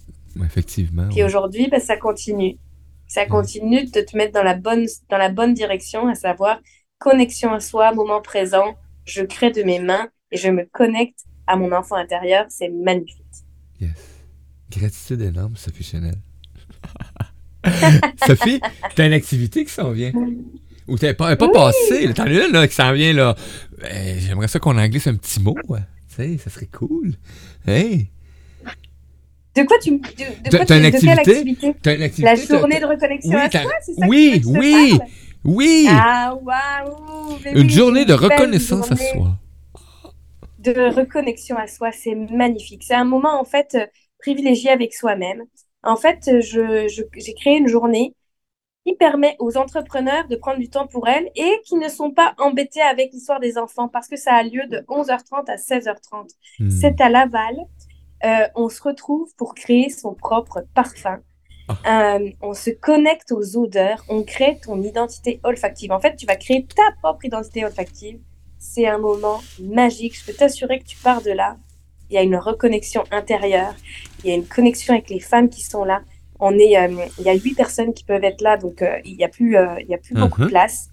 Effectivement. 0.45 1.07
Puis 1.09 1.17
ouais. 1.17 1.23
aujourd'hui, 1.23 1.67
ben, 1.69 1.79
ça 1.79 1.97
continue. 1.97 2.57
Ça 3.07 3.25
continue 3.25 3.85
de 3.85 4.01
te 4.01 4.15
mettre 4.15 4.33
dans 4.33 4.43
la 4.43 4.53
bonne, 4.53 4.85
dans 5.09 5.17
la 5.17 5.29
bonne 5.29 5.55
direction, 5.55 6.07
à 6.07 6.13
savoir 6.13 6.59
connexion 6.99 7.51
à 7.51 7.59
soi, 7.59 7.91
moment 7.93 8.21
présent. 8.21 8.75
Je 9.05 9.23
crée 9.23 9.49
de 9.49 9.63
mes 9.63 9.79
mains 9.79 10.09
et 10.31 10.37
je 10.37 10.49
me 10.49 10.65
connecte 10.65 11.21
à 11.47 11.55
mon 11.55 11.71
enfant 11.71 11.95
intérieur. 11.95 12.45
C'est 12.49 12.69
magnifique. 12.69 13.25
Yes. 13.81 13.91
Gratitude 14.69 15.21
énorme, 15.21 15.55
Sophie 15.55 15.83
Chanel. 15.83 16.15
Sophie, 18.27 18.61
t'as 18.95 19.07
une 19.07 19.13
activité 19.13 19.65
qui 19.65 19.71
s'en 19.71 19.91
vient. 19.91 20.11
Ou 20.87 20.97
t'as 20.97 21.13
pas, 21.13 21.35
pas 21.35 21.49
passé, 21.49 22.07
là, 22.07 22.13
t'en 22.13 22.23
as 22.23 22.31
une 22.47 22.51
là, 22.53 22.67
qui 22.67 22.75
s'en 22.75 22.93
vient 22.93 23.13
là. 23.13 23.35
Ben, 23.79 24.19
J'aimerais 24.19 24.47
ça 24.47 24.59
qu'on 24.59 24.77
en 24.77 24.87
glisse 24.87 25.07
un 25.07 25.15
petit 25.15 25.39
mot, 25.41 25.55
ouais. 25.67 25.79
Tu 26.09 26.15
sais, 26.15 26.37
ça 26.37 26.49
serait 26.49 26.67
cool. 26.67 27.15
Hey! 27.67 28.07
De 29.55 29.63
quoi 29.63 29.77
tu. 29.79 29.91
De, 29.91 29.97
de 29.97 30.49
quoi 30.55 30.65
tu- 30.65 30.73
une 30.73 30.83
de 30.91 30.99
quelle 30.99 31.19
activité? 31.19 31.31
activité? 31.31 31.67
Une 31.95 32.01
activité? 32.03 32.21
La 32.23 32.35
journée 32.35 32.79
de 32.79 32.85
reconnexion 32.85 33.37
Oui, 33.37 33.41
à 33.41 33.49
soi, 33.49 33.71
c'est 33.81 33.93
ça 33.95 34.05
oui, 34.07 34.41
que 34.41 34.47
oui, 34.47 34.99
oui! 35.43 35.87
Ah, 35.89 36.35
waouh! 36.41 37.39
Une 37.53 37.65
oui, 37.65 37.69
journée 37.69 38.05
de 38.05 38.13
reconnaissance 38.13 38.91
à 38.91 38.95
journée 38.95 39.11
soi. 39.13 39.37
De 40.59 40.73
reconnexion 40.95 41.55
à 41.57 41.67
soi, 41.67 41.91
c'est 41.91 42.15
magnifique. 42.15 42.83
C'est 42.83 42.95
un 42.95 43.05
moment, 43.05 43.39
en 43.39 43.45
fait, 43.45 43.75
euh, 43.75 43.85
privilégié 44.19 44.69
avec 44.69 44.93
soi-même. 44.93 45.43
En 45.83 45.95
fait, 45.95 46.27
euh, 46.27 46.41
je, 46.41 46.87
je- 46.87 47.03
j'ai 47.19 47.33
créé 47.33 47.57
une 47.57 47.67
journée 47.67 48.15
qui 48.87 48.95
permet 48.95 49.35
aux 49.39 49.57
entrepreneurs 49.57 50.27
de 50.29 50.37
prendre 50.37 50.59
du 50.59 50.69
temps 50.69 50.87
pour 50.87 51.09
elles 51.09 51.29
et 51.35 51.59
qui 51.65 51.75
ne 51.75 51.89
sont 51.89 52.11
pas 52.11 52.33
embêtés 52.37 52.81
avec 52.81 53.11
l'histoire 53.11 53.41
des 53.41 53.57
enfants 53.57 53.89
parce 53.89 54.07
que 54.07 54.15
ça 54.15 54.33
a 54.33 54.43
lieu 54.43 54.65
de 54.67 54.77
11h30 54.87 55.49
à 55.51 55.55
16h30. 55.57 56.29
Hmm. 56.59 56.69
C'est 56.69 57.01
à 57.01 57.09
Laval. 57.09 57.57
Euh, 58.23 58.47
on 58.55 58.69
se 58.69 58.81
retrouve 58.81 59.35
pour 59.35 59.55
créer 59.55 59.89
son 59.89 60.13
propre 60.13 60.65
parfum. 60.73 61.19
Ah. 61.83 62.15
Euh, 62.15 62.29
on 62.41 62.53
se 62.53 62.69
connecte 62.69 63.33
aux 63.33 63.57
odeurs, 63.57 64.05
on 64.07 64.23
crée 64.23 64.57
ton 64.63 64.81
identité 64.81 65.41
olfactive. 65.43 65.91
En 65.91 65.99
fait, 65.99 66.15
tu 66.15 66.25
vas 66.25 66.37
créer 66.37 66.65
ta 66.65 66.83
propre 67.01 67.25
identité 67.25 67.65
olfactive. 67.65 68.21
C'est 68.57 68.87
un 68.87 68.99
moment 68.99 69.41
magique. 69.61 70.17
Je 70.17 70.25
peux 70.25 70.33
t'assurer 70.33 70.79
que 70.79 70.85
tu 70.85 70.97
pars 70.97 71.21
de 71.21 71.31
là. 71.31 71.57
Il 72.09 72.13
y 72.13 72.17
a 72.17 72.23
une 72.23 72.37
reconnexion 72.37 73.03
intérieure. 73.11 73.75
Il 74.23 74.29
y 74.29 74.31
a 74.31 74.35
une 74.35 74.47
connexion 74.47 74.93
avec 74.93 75.09
les 75.09 75.19
femmes 75.19 75.49
qui 75.49 75.61
sont 75.61 75.83
là. 75.83 76.03
On 76.39 76.57
est, 76.57 76.77
euh, 76.77 77.05
il 77.17 77.25
y 77.25 77.29
a 77.29 77.33
huit 77.33 77.55
personnes 77.55 77.93
qui 77.93 78.03
peuvent 78.03 78.23
être 78.23 78.41
là, 78.41 78.57
donc 78.57 78.81
euh, 78.81 78.99
il 79.05 79.17
n'y 79.17 79.23
a 79.23 79.29
plus, 79.29 79.57
euh, 79.57 79.79
il 79.81 79.87
y 79.87 79.93
a 79.93 79.97
plus 79.97 80.13
beaucoup 80.15 80.39
de 80.41 80.45
Mhm. 80.45 80.51
place. 80.51 80.89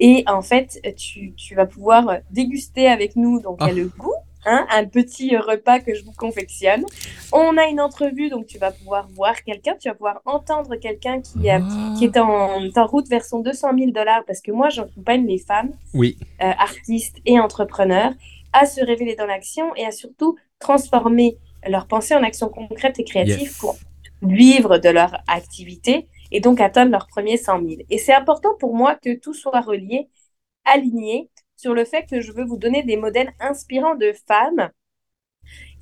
Et 0.00 0.24
en 0.26 0.42
fait, 0.42 0.80
tu, 0.96 1.34
tu 1.34 1.54
vas 1.54 1.66
pouvoir 1.66 2.18
déguster 2.30 2.88
avec 2.88 3.16
nous. 3.16 3.40
Donc, 3.40 3.58
il 3.60 3.66
y 3.66 3.68
a 3.68 3.72
Ah. 3.72 3.74
le 3.74 3.88
goût, 3.88 4.14
hein, 4.46 4.66
un 4.70 4.86
petit 4.86 5.36
repas 5.36 5.78
que 5.80 5.94
je 5.94 6.02
vous 6.04 6.12
confectionne. 6.16 6.84
On 7.32 7.56
a 7.58 7.66
une 7.66 7.80
entrevue, 7.80 8.30
donc 8.30 8.46
tu 8.46 8.58
vas 8.58 8.72
pouvoir 8.72 9.08
voir 9.14 9.42
quelqu'un, 9.44 9.74
tu 9.78 9.88
vas 9.88 9.94
pouvoir 9.94 10.22
entendre 10.24 10.76
quelqu'un 10.76 11.20
qui, 11.20 11.50
euh, 11.50 11.60
qui 11.98 12.06
est 12.06 12.16
en, 12.18 12.64
en 12.74 12.86
route 12.86 13.08
vers 13.08 13.24
son 13.24 13.40
200 13.40 13.72
000 13.78 13.90
dollars, 13.92 14.24
parce 14.26 14.40
que 14.40 14.50
moi, 14.52 14.70
j'accompagne 14.70 15.26
les 15.26 15.38
femmes, 15.38 15.72
Oui. 15.94 16.16
euh, 16.42 16.50
artistes 16.58 17.18
et 17.26 17.38
entrepreneurs, 17.38 18.12
à 18.52 18.64
se 18.66 18.80
révéler 18.84 19.14
dans 19.16 19.26
l'action 19.26 19.74
et 19.76 19.84
à 19.84 19.92
surtout 19.92 20.36
transformer 20.58 21.36
leurs 21.68 21.86
pensées 21.86 22.14
en 22.14 22.22
actions 22.22 22.48
concrètes 22.48 22.98
et 22.98 23.04
créatives 23.04 23.38
Yes. 23.38 23.56
pour 23.58 23.76
vivre 24.22 24.78
de 24.78 24.88
leur 24.88 25.14
activité 25.28 26.08
et 26.32 26.40
donc 26.40 26.60
atteindre 26.60 26.92
leur 26.92 27.06
premier 27.08 27.36
100 27.36 27.60
000. 27.60 27.82
Et 27.90 27.98
c'est 27.98 28.14
important 28.14 28.54
pour 28.58 28.74
moi 28.74 28.94
que 28.96 29.18
tout 29.18 29.34
soit 29.34 29.60
relié, 29.60 30.08
aligné 30.64 31.30
sur 31.56 31.74
le 31.74 31.84
fait 31.84 32.04
que 32.06 32.20
je 32.20 32.32
veux 32.32 32.44
vous 32.44 32.58
donner 32.58 32.82
des 32.82 32.96
modèles 32.96 33.32
inspirants 33.40 33.96
de 33.96 34.12
femmes 34.28 34.70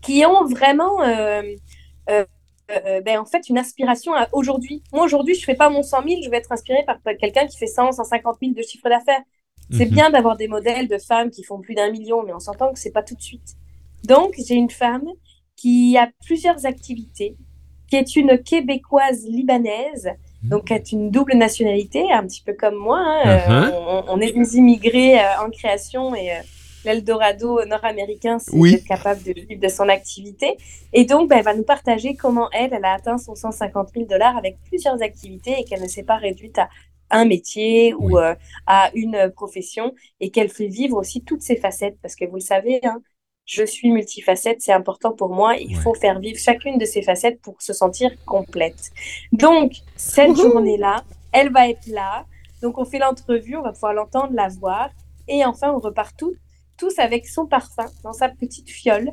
qui 0.03 0.25
ont 0.25 0.45
vraiment, 0.45 1.03
euh, 1.03 1.43
euh, 2.11 2.25
euh, 2.71 3.01
ben, 3.01 3.19
en 3.19 3.25
fait, 3.27 3.49
une 3.49 3.59
aspiration 3.59 4.15
à 4.15 4.29
aujourd'hui. 4.33 4.83
Moi, 4.93 5.05
aujourd'hui, 5.05 5.35
je 5.35 5.45
fais 5.45 5.55
pas 5.55 5.71
mon 5.71 5.83
100 5.83 6.03
000, 6.07 6.23
je 6.23 6.31
vais 6.31 6.39
être 6.39 6.53
inspirée 6.53 6.85
par 6.87 6.99
quelqu'un 7.19 7.47
qui 7.47 7.59
fait 7.59 7.67
100, 7.67 7.93
150 7.93 8.39
000 8.41 8.55
de 8.55 8.63
chiffre 8.63 8.89
d'affaires. 8.89 9.23
C'est 9.71 9.87
Mhm. 9.87 9.91
bien 9.91 10.11
d'avoir 10.11 10.37
des 10.37 10.49
modèles 10.49 10.89
de 10.89 10.99
femmes 10.99 11.31
qui 11.31 11.45
font 11.45 11.61
plus 11.61 11.75
d'un 11.75 11.91
million, 11.91 12.23
mais 12.25 12.33
on 12.33 12.41
s'entend 12.41 12.73
que 12.73 12.79
c'est 12.79 12.93
pas 12.93 13.03
tout 13.03 13.15
de 13.15 13.23
suite. 13.23 13.55
Donc, 14.05 14.35
j'ai 14.39 14.55
une 14.55 14.71
femme 14.71 15.07
qui 15.57 15.97
a 15.99 16.11
plusieurs 16.25 16.67
activités, 16.67 17.37
qui 17.89 17.97
est 17.97 18.17
une 18.17 18.39
québécoise 18.43 19.25
libanaise, 19.27 20.11
donc 20.51 20.65
qui 20.67 20.75
a 20.75 20.81
une 20.93 21.11
double 21.11 21.35
nationalité, 21.37 22.11
un 22.13 22.27
petit 22.27 22.43
peu 22.43 22.55
comme 22.55 22.77
moi. 22.77 22.99
hein. 23.01 23.27
Euh, 23.27 23.49
Mhm. 23.49 23.73
on, 23.89 24.05
on 24.09 24.21
est 24.21 24.33
des 24.33 24.57
immigrés 24.57 25.19
euh, 25.21 25.41
en 25.47 25.51
création 25.51 26.15
et 26.15 26.33
euh, 26.33 26.41
l'Eldorado 26.85 27.65
nord-américain, 27.67 28.39
c'est 28.39 28.53
Oui. 28.57 28.83
capable 28.85 29.23
de 29.23 29.33
vivre 29.33 29.61
de 29.61 29.69
son 29.69 29.89
activité. 29.89 30.57
Et 30.93 31.05
donc, 31.05 31.29
ben, 31.29 31.39
elle 31.39 31.45
va 31.45 31.55
nous 31.55 31.65
partager 31.65 32.17
comment 32.17 32.49
elle, 32.53 32.73
elle 32.73 32.85
a 32.85 32.95
atteint 32.95 33.19
son 33.19 33.35
150 33.35 33.91
000 33.95 34.07
dollars 34.07 34.37
avec 34.37 34.59
plusieurs 34.65 35.03
activités 35.03 35.55
et 35.59 35.65
qu'elle 35.65 35.83
ne 35.83 35.89
s'est 35.89 36.05
pas 36.05 36.17
réduite 36.17 36.59
à 36.59 36.69
un 37.11 37.25
métier 37.25 37.95
ou 37.95 38.19
euh, 38.19 38.35
à 38.67 38.91
une 38.95 39.15
euh, 39.17 39.29
profession 39.31 39.95
et 40.21 40.31
qu'elle 40.31 40.51
fait 40.51 40.67
vivre 40.69 40.97
aussi 40.97 41.23
toutes 41.25 41.43
ses 41.43 41.57
facettes. 41.57 41.99
Parce 42.03 42.15
que 42.17 42.25
vous 42.27 42.37
le 42.37 42.41
savez, 42.41 42.81
hein, 42.85 43.01
je 43.49 43.65
suis 43.65 43.91
multifacette, 43.91 44.59
c'est 44.61 44.73
important 44.73 45.13
pour 45.13 45.31
moi. 45.31 45.57
Il 45.57 45.75
Ouais. 45.77 45.83
faut 45.83 45.95
faire 45.95 46.21
vivre 46.21 46.39
chacune 46.39 46.77
de 46.79 46.85
ces 46.85 47.03
facettes 47.03 47.41
pour 47.41 47.61
se 47.63 47.73
sentir 47.73 48.11
complète. 48.27 48.91
Donc, 49.33 49.73
cette 49.97 50.37
journée-là, 50.37 51.03
elle 51.33 51.51
va 51.51 51.69
être 51.69 51.87
là. 51.87 52.27
Donc, 52.63 52.77
on 52.77 52.85
fait 52.85 52.99
l'entrevue, 52.99 53.57
on 53.57 53.63
va 53.63 53.73
pouvoir 53.73 53.95
l'entendre, 53.95 54.33
la 54.35 54.49
voir. 54.49 54.91
Et 55.29 55.45
enfin, 55.47 55.73
on 55.73 55.79
repart 55.79 56.15
tout- 56.17 56.35
tous 56.77 56.99
avec 56.99 57.27
son 57.27 57.47
parfum 57.47 57.87
dans 58.05 58.13
sa 58.13 58.29
petite 58.29 58.69
fiole, 58.69 59.13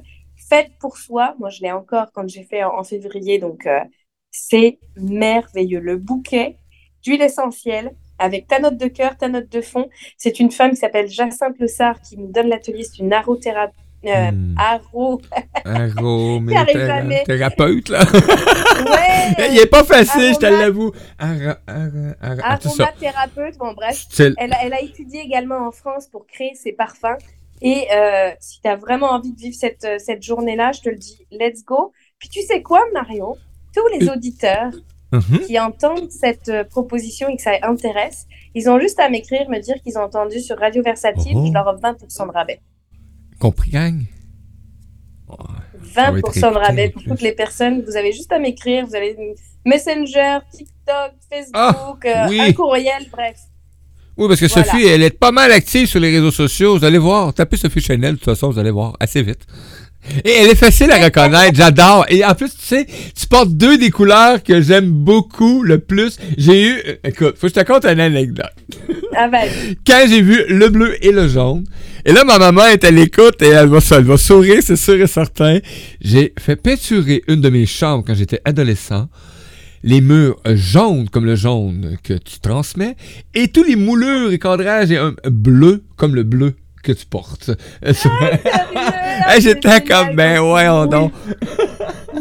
faite 0.50 0.72
pour 0.82 0.98
soi. 0.98 1.36
Moi, 1.40 1.50
je 1.50 1.62
l'ai 1.62 1.72
encore 1.72 2.08
quand 2.14 2.28
j'ai 2.28 2.44
fait 2.44 2.64
en, 2.64 2.78
en 2.78 2.84
février. 2.84 3.40
Donc, 3.40 3.66
euh, 3.66 3.80
c'est 4.32 4.80
merveilleux. 4.98 5.80
Le 5.80 5.96
bouquet 5.96 6.58
d'huile 7.04 7.22
essentielle 7.22 7.96
avec 8.20 8.48
ta 8.48 8.60
note 8.60 8.78
de 8.78 8.88
cœur, 8.88 9.18
ta 9.18 9.30
note 9.30 9.50
de 9.50 9.62
fond. 9.62 9.88
C'est 10.18 10.40
une 10.42 10.52
femme 10.52 10.72
qui 10.72 10.78
s'appelle 10.78 11.08
Jacinthe 11.10 11.58
Le 11.60 11.68
Sart 11.68 12.02
qui 12.02 12.18
nous 12.18 12.32
donne 12.32 12.48
l'atelier. 12.50 12.84
C'est 12.84 13.00
une 13.00 13.14
arothérapie. 13.14 13.78
Euh, 14.08 14.32
Hmm. 14.32 14.56
mais 17.06 17.24
thérapeute, 17.24 17.90
là. 17.90 18.00
Ouais! 18.04 19.48
Il 19.52 19.58
est 19.60 19.66
pas 19.70 19.84
facile, 19.84 20.34
je 20.34 20.40
te 20.40 20.46
l'avoue. 20.46 20.92
Ah. 21.20 21.58
Aromathérapeute. 22.22 23.58
Bon, 23.58 23.74
bref. 23.74 24.06
Elle, 24.38 24.54
a- 24.54 24.58
elle 24.64 24.74
a 24.74 24.82
étudié 24.82 25.22
également 25.22 25.68
en 25.68 25.72
France 25.72 26.08
pour 26.08 26.26
créer 26.28 26.54
ses 26.56 26.72
parfums. 26.74 27.18
Et 27.62 27.88
euh, 27.94 28.32
si 28.40 28.62
tu 28.62 28.68
as 28.68 28.76
vraiment 28.76 29.12
envie 29.12 29.32
de 29.32 29.40
vivre 29.40 29.56
cette, 29.58 29.86
euh, 29.86 29.98
cette 29.98 30.22
journée-là, 30.24 30.72
je 30.74 30.82
te 30.82 30.90
le 30.90 30.98
dis, 30.98 31.26
let's 31.32 31.64
go. 31.64 31.94
Puis 32.20 32.30
tu 32.30 32.42
sais 32.42 32.62
quoi, 32.62 32.82
Marion? 32.94 33.36
Tous 33.74 33.88
les 33.98 34.10
auditeurs 34.10 34.72
Mhm. 35.12 35.40
qui 35.46 35.58
entendent 35.60 36.12
cette 36.12 36.50
euh, 36.50 36.64
proposition 36.66 37.30
et 37.30 37.38
que 37.38 37.42
ça 37.42 37.52
intéresse, 37.62 38.26
ils 38.56 38.70
ont 38.70 38.80
juste 38.80 39.00
à 39.00 39.08
m'écrire, 39.08 39.48
me 39.50 39.60
dire 39.60 39.76
qu'ils 39.82 39.98
ont 39.98 40.02
entendu 40.02 40.40
sur 40.42 40.58
Radio 40.60 40.84
Versatile, 40.84 41.34
Oh. 41.38 41.46
je 41.48 41.54
leur 41.54 41.68
offre 41.68 41.80
20% 41.80 42.26
de 42.28 42.32
rabais. 42.32 42.60
Compris, 43.40 43.72
gang? 43.72 44.04
Ouais. 45.28 45.36
Ça 45.94 46.12
va 46.12 46.18
être 46.20 46.34
20% 46.34 46.54
de 46.54 46.58
rabais 46.58 46.90
pour 46.90 47.04
toutes 47.04 47.22
les 47.22 47.32
personnes. 47.32 47.84
Vous 47.86 47.96
avez 47.96 48.12
juste 48.12 48.32
à 48.32 48.40
m'écrire. 48.40 48.86
Vous 48.86 48.96
avez 48.96 49.16
Messenger, 49.66 50.40
TikTok, 50.52 51.14
Facebook, 51.32 52.06
euh, 52.06 52.28
oui. 52.30 52.40
un 52.40 52.54
courriel, 52.54 53.06
bref. 53.12 53.38
Oui, 54.18 54.28
parce 54.28 54.40
que 54.40 54.48
Voilà. 54.48 54.64
Sophie, 54.72 54.86
elle 54.86 55.04
est 55.04 55.18
pas 55.18 55.32
mal 55.32 55.52
active 55.52 55.88
sur 55.88 56.00
les 56.00 56.12
réseaux 56.12 56.32
sociaux. 56.32 56.78
Vous 56.78 56.86
allez 56.86 56.98
voir. 56.98 57.34
Tapez 57.34 57.58
Sophie 57.58 57.82
Chanel, 57.82 58.14
de 58.14 58.18
toute 58.18 58.26
façon, 58.26 58.50
vous 58.50 58.60
allez 58.60 58.72
voir 58.72 58.96
assez 59.00 59.22
vite. 59.22 59.46
Et 60.24 60.30
elle 60.30 60.50
est 60.52 60.56
facile 60.56 60.92
à 60.92 61.04
reconnaître, 61.04 61.56
j'adore. 61.56 62.06
Et 62.10 62.24
en 62.24 62.36
plus, 62.36 62.56
tu 62.56 62.64
sais, 62.64 62.86
tu 62.86 63.28
portes 63.28 63.50
deux 63.50 63.78
des 63.78 63.90
couleurs 63.90 64.44
que 64.44 64.62
j'aime 64.62 64.90
beaucoup 64.90 65.64
le 65.64 65.80
plus. 65.80 66.18
J'ai 66.38 66.68
eu, 66.68 66.74
euh, 66.88 66.96
écoute, 67.04 67.38
faut 67.38 67.48
que 67.48 67.54
je 67.56 67.60
te 67.60 67.66
conte 67.66 67.86
une 67.86 68.00
anecdote. 68.00 68.46
Ah 69.18 69.28
ben, 69.28 69.50
Quand 69.86 70.06
j'ai 70.08 70.22
vu 70.22 70.44
le 70.48 70.70
bleu 70.70 71.04
et 71.04 71.12
le 71.12 71.28
jaune, 71.28 71.66
et 72.06 72.12
là, 72.14 72.24
ma 72.24 72.38
maman 72.38 72.66
est 72.68 72.84
à 72.84 72.92
l'écoute 72.92 73.42
et 73.42 73.48
elle 73.48 73.68
va, 73.68 73.80
elle 73.92 74.04
va 74.04 74.18
sourire, 74.18 74.60
c'est 74.62 74.76
sûr 74.76 75.02
et 75.02 75.08
certain. 75.08 75.60
J'ai 76.02 76.34
fait 76.40 76.56
peinturer 76.56 77.24
une 77.28 77.42
de 77.42 77.50
mes 77.50 77.66
chambres 77.66 78.04
quand 78.06 78.14
j'étais 78.16 78.42
adolescent. 78.46 79.08
Les 79.84 80.02
murs 80.02 80.40
euh, 80.48 80.56
jaunes 80.56 81.10
comme 81.10 81.26
le 81.26 81.36
jaune 81.36 81.98
que 82.04 82.14
tu 82.14 82.40
transmets 82.40 82.96
et 83.36 83.50
tous 83.50 83.64
les 83.64 83.76
moulures 83.76 84.32
et 84.32 84.40
cadrages 84.40 84.92
et 84.92 84.98
un 84.98 85.14
bleu 85.30 85.84
comme 85.96 86.16
le 86.16 86.24
bleu 86.24 86.56
que 86.84 86.92
tu 86.92 87.06
portes. 87.06 87.52
Euh, 87.86 87.94
Hey, 89.28 89.42
J'étais 89.42 89.82
comme, 89.82 90.16
ben 90.16 90.40
ouais, 90.42 90.68
on 90.68 90.86
donc. 90.88 91.12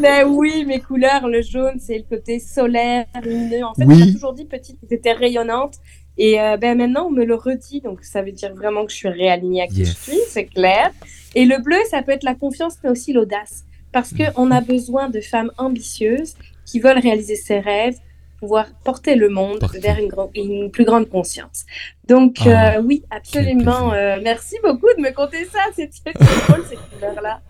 Mais 0.00 0.22
oui, 0.24 0.64
mes 0.66 0.80
couleurs, 0.80 1.26
le 1.28 1.42
jaune, 1.42 1.78
c'est 1.78 1.98
le 1.98 2.04
côté 2.16 2.38
solaire, 2.38 3.04
lumineux. 3.22 3.64
En 3.64 3.74
fait, 3.74 3.84
Oui. 3.84 3.94
on 4.02 4.06
m'a 4.06 4.12
toujours 4.12 4.32
dit 4.34 4.44
petite 4.44 4.80
que 4.80 4.86
t'étais 4.86 5.12
rayonnante. 5.12 5.74
Et 6.16 6.40
euh, 6.40 6.56
ben 6.56 6.78
maintenant, 6.78 7.06
on 7.06 7.10
me 7.10 7.24
le 7.24 7.34
redit. 7.34 7.80
Donc, 7.80 8.04
ça 8.04 8.22
veut 8.22 8.32
dire 8.32 8.54
vraiment 8.54 8.84
que 8.86 8.92
je 8.92 8.96
suis 8.96 9.08
réalignée 9.08 9.62
à 9.62 9.66
qui 9.66 9.80
Yes. 9.80 9.88
je 9.88 9.94
suis, 10.12 10.20
c'est 10.28 10.44
clair. 10.46 10.90
Et 11.34 11.44
le 11.44 11.58
bleu, 11.62 11.76
ça 11.90 12.02
peut 12.02 12.12
être 12.12 12.22
la 12.24 12.34
confiance, 12.34 12.76
mais 12.84 12.90
aussi 12.90 13.12
l'audace. 13.12 13.64
Parce 13.92 14.12
qu'on 14.12 14.50
a 14.50 14.60
besoin 14.60 15.08
de 15.10 15.20
femmes 15.20 15.50
ambitieuses 15.58 16.34
qui 16.66 16.80
veulent 16.80 16.98
réaliser 16.98 17.36
ses 17.36 17.58
rêves, 17.60 17.96
pouvoir 18.40 18.66
porter 18.84 19.14
le 19.16 19.28
monde 19.28 19.58
Porter. 19.60 19.78
vers 19.80 19.98
une, 20.34 20.70
plus 20.70 20.84
grande 20.84 21.08
conscience. 21.08 21.64
Donc, 22.08 22.36
Ah, 22.46 22.76
euh, 22.76 22.82
oui, 22.82 23.02
absolument. 23.10 23.92
euh, 23.92 24.18
merci 24.22 24.56
beaucoup 24.62 24.88
de 24.96 25.02
me 25.02 25.12
conter 25.12 25.44
ça. 25.46 25.60
C'est 25.74 25.90
drôle, 26.04 26.64
ces 26.68 26.76
couleurs-là. 26.76 27.40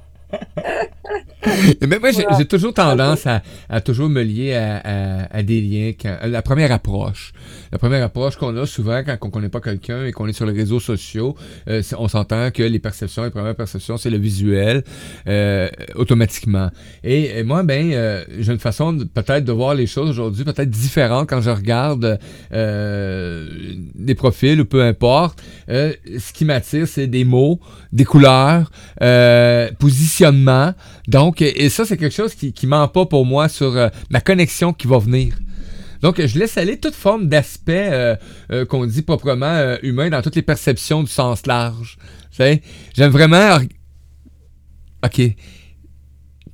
Mais 1.87 1.99
moi, 1.99 2.11
j'ai 2.11 2.23
Voilà. 2.23 2.39
j'ai 2.39 2.45
toujours 2.47 2.75
tendance 2.75 3.27
à, 3.27 3.43
à 3.69 3.81
toujours 3.81 4.09
me 4.09 4.23
lier 4.23 4.55
à, 4.55 4.79
à- 4.79 5.37
à 5.39 5.43
des 5.43 5.61
liens. 5.61 5.93
La 6.25 6.43
première 6.43 6.73
approche. 6.73 7.33
La 7.75 7.79
première 7.79 8.05
approche 8.05 8.37
qu'on 8.37 8.57
a 8.57 8.67
souvent 8.67 9.03
quand 9.03 9.19
on 9.23 9.31
connaît 9.31 9.49
pas 9.49 9.61
quelqu'un 9.61 10.05
et 10.05 10.13
qu'on 10.13 10.29
est 10.29 10.33
sur 10.33 10.47
les 10.47 10.53
réseaux 10.53 10.79
sociaux, 10.79 11.35
euh, 11.69 11.83
on 11.99 12.07
s'entend 12.07 12.53
que 12.53 12.63
les 12.63 12.79
perceptions, 12.79 13.25
les 13.25 13.31
premières 13.31 13.57
perceptions, 13.57 13.97
c'est 13.97 14.11
le 14.11 14.17
visuel 14.17 14.85
euh, 15.27 15.69
automatiquement. 15.97 16.71
Et, 17.03 17.43
moi, 17.43 17.65
ben, 17.65 17.91
euh, 17.93 18.25
j'ai 18.39 18.53
une 18.53 18.61
façon 18.61 18.97
peut-être 19.13 19.45
de 19.45 19.51
voir 19.51 19.75
les 19.75 19.89
choses 19.89 20.09
aujourd'hui, 20.09 20.45
peut-être 20.45 20.71
différente 20.71 21.29
quand 21.29 21.41
je 21.41 21.51
regarde 21.51 22.21
des 22.53 24.15
profils 24.15 24.61
ou 24.61 24.67
peu 24.67 24.85
importe. 24.85 25.43
Ce 25.67 26.33
qui 26.33 26.45
m'attire, 26.45 26.87
c'est 26.87 27.09
des 27.09 27.25
mots, 27.25 27.59
des 27.93 28.05
couleurs, 28.05 28.71
positionnement. 29.81 30.75
Donc, 31.09 31.43
et, 31.43 31.69
ça, 31.71 31.85
c'est 31.85 31.97
quelque 31.97 32.15
chose 32.15 32.37
qui, 32.37 32.53
qui 32.53 32.69
ment 32.69 32.87
pas 32.87 33.07
pour 33.07 33.27
moi 33.27 33.49
sur 33.49 33.91
ma 34.11 34.21
connexion 34.21 34.73
qui 34.73 34.87
va 34.87 34.99
venir. 34.99 35.35
Donc, 36.05 36.21
je 36.25 36.39
laisse 36.39 36.59
aller 36.59 36.79
toute 36.79 36.95
forme 36.95 37.29
d'aspect 37.29 37.89
euh, 37.91 38.15
euh, 38.53 38.67
qu'on 38.67 38.85
dit 38.85 39.01
proprement 39.01 39.47
euh, 39.47 39.77
humain 39.83 40.11
dans 40.11 40.21
toutes 40.21 40.37
les 40.37 40.43
perceptions 40.43 41.03
du 41.03 41.11
sens 41.11 41.47
large. 41.47 41.97
J'aime 42.39 43.11
vraiment... 43.11 43.57
OK. 45.03 45.21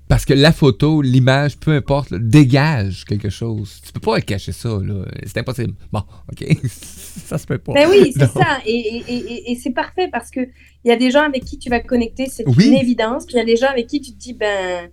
Parce 0.08 0.24
que 0.24 0.34
la 0.34 0.52
photo, 0.52 1.02
l'image, 1.02 1.56
peu 1.56 1.72
importe, 1.72 2.10
là, 2.10 2.18
dégage 2.20 3.04
quelque 3.04 3.28
chose. 3.28 3.80
Tu 3.84 3.92
peux 3.92 4.00
pas 4.00 4.20
cacher 4.20 4.52
ça, 4.52 4.68
là. 4.68 5.04
C'est 5.26 5.38
impossible. 5.38 5.74
Bon, 5.92 6.02
OK. 6.32 6.44
ça 6.68 7.36
se 7.38 7.46
peut 7.46 7.58
pas. 7.58 7.72
Ben 7.74 7.88
oui, 7.90 8.12
c'est 8.12 8.26
ça. 8.30 8.58
Et, 8.66 8.70
et- 8.76 9.14
et- 9.14 9.52
et 9.52 9.54
c'est 9.56 9.70
parfait 9.72 10.08
parce 10.12 10.30
que 10.30 10.40
il 10.84 10.88
y 10.88 10.90
a 10.92 10.96
des 10.96 11.10
gens 11.10 11.22
avec 11.22 11.44
qui 11.44 11.58
tu 11.58 11.70
vas 11.70 11.80
connecter, 11.80 12.26
c'est 12.26 12.44
Oui. 12.46 12.68
une 12.68 12.74
évidence. 12.74 13.26
Puis 13.26 13.34
il 13.34 13.38
y 13.38 13.40
a 13.40 13.44
des 13.44 13.56
gens 13.56 13.68
avec 13.68 13.86
qui 13.88 14.00
tu 14.00 14.12
te 14.12 14.18
dis, 14.18 14.34
ben, 14.34 14.90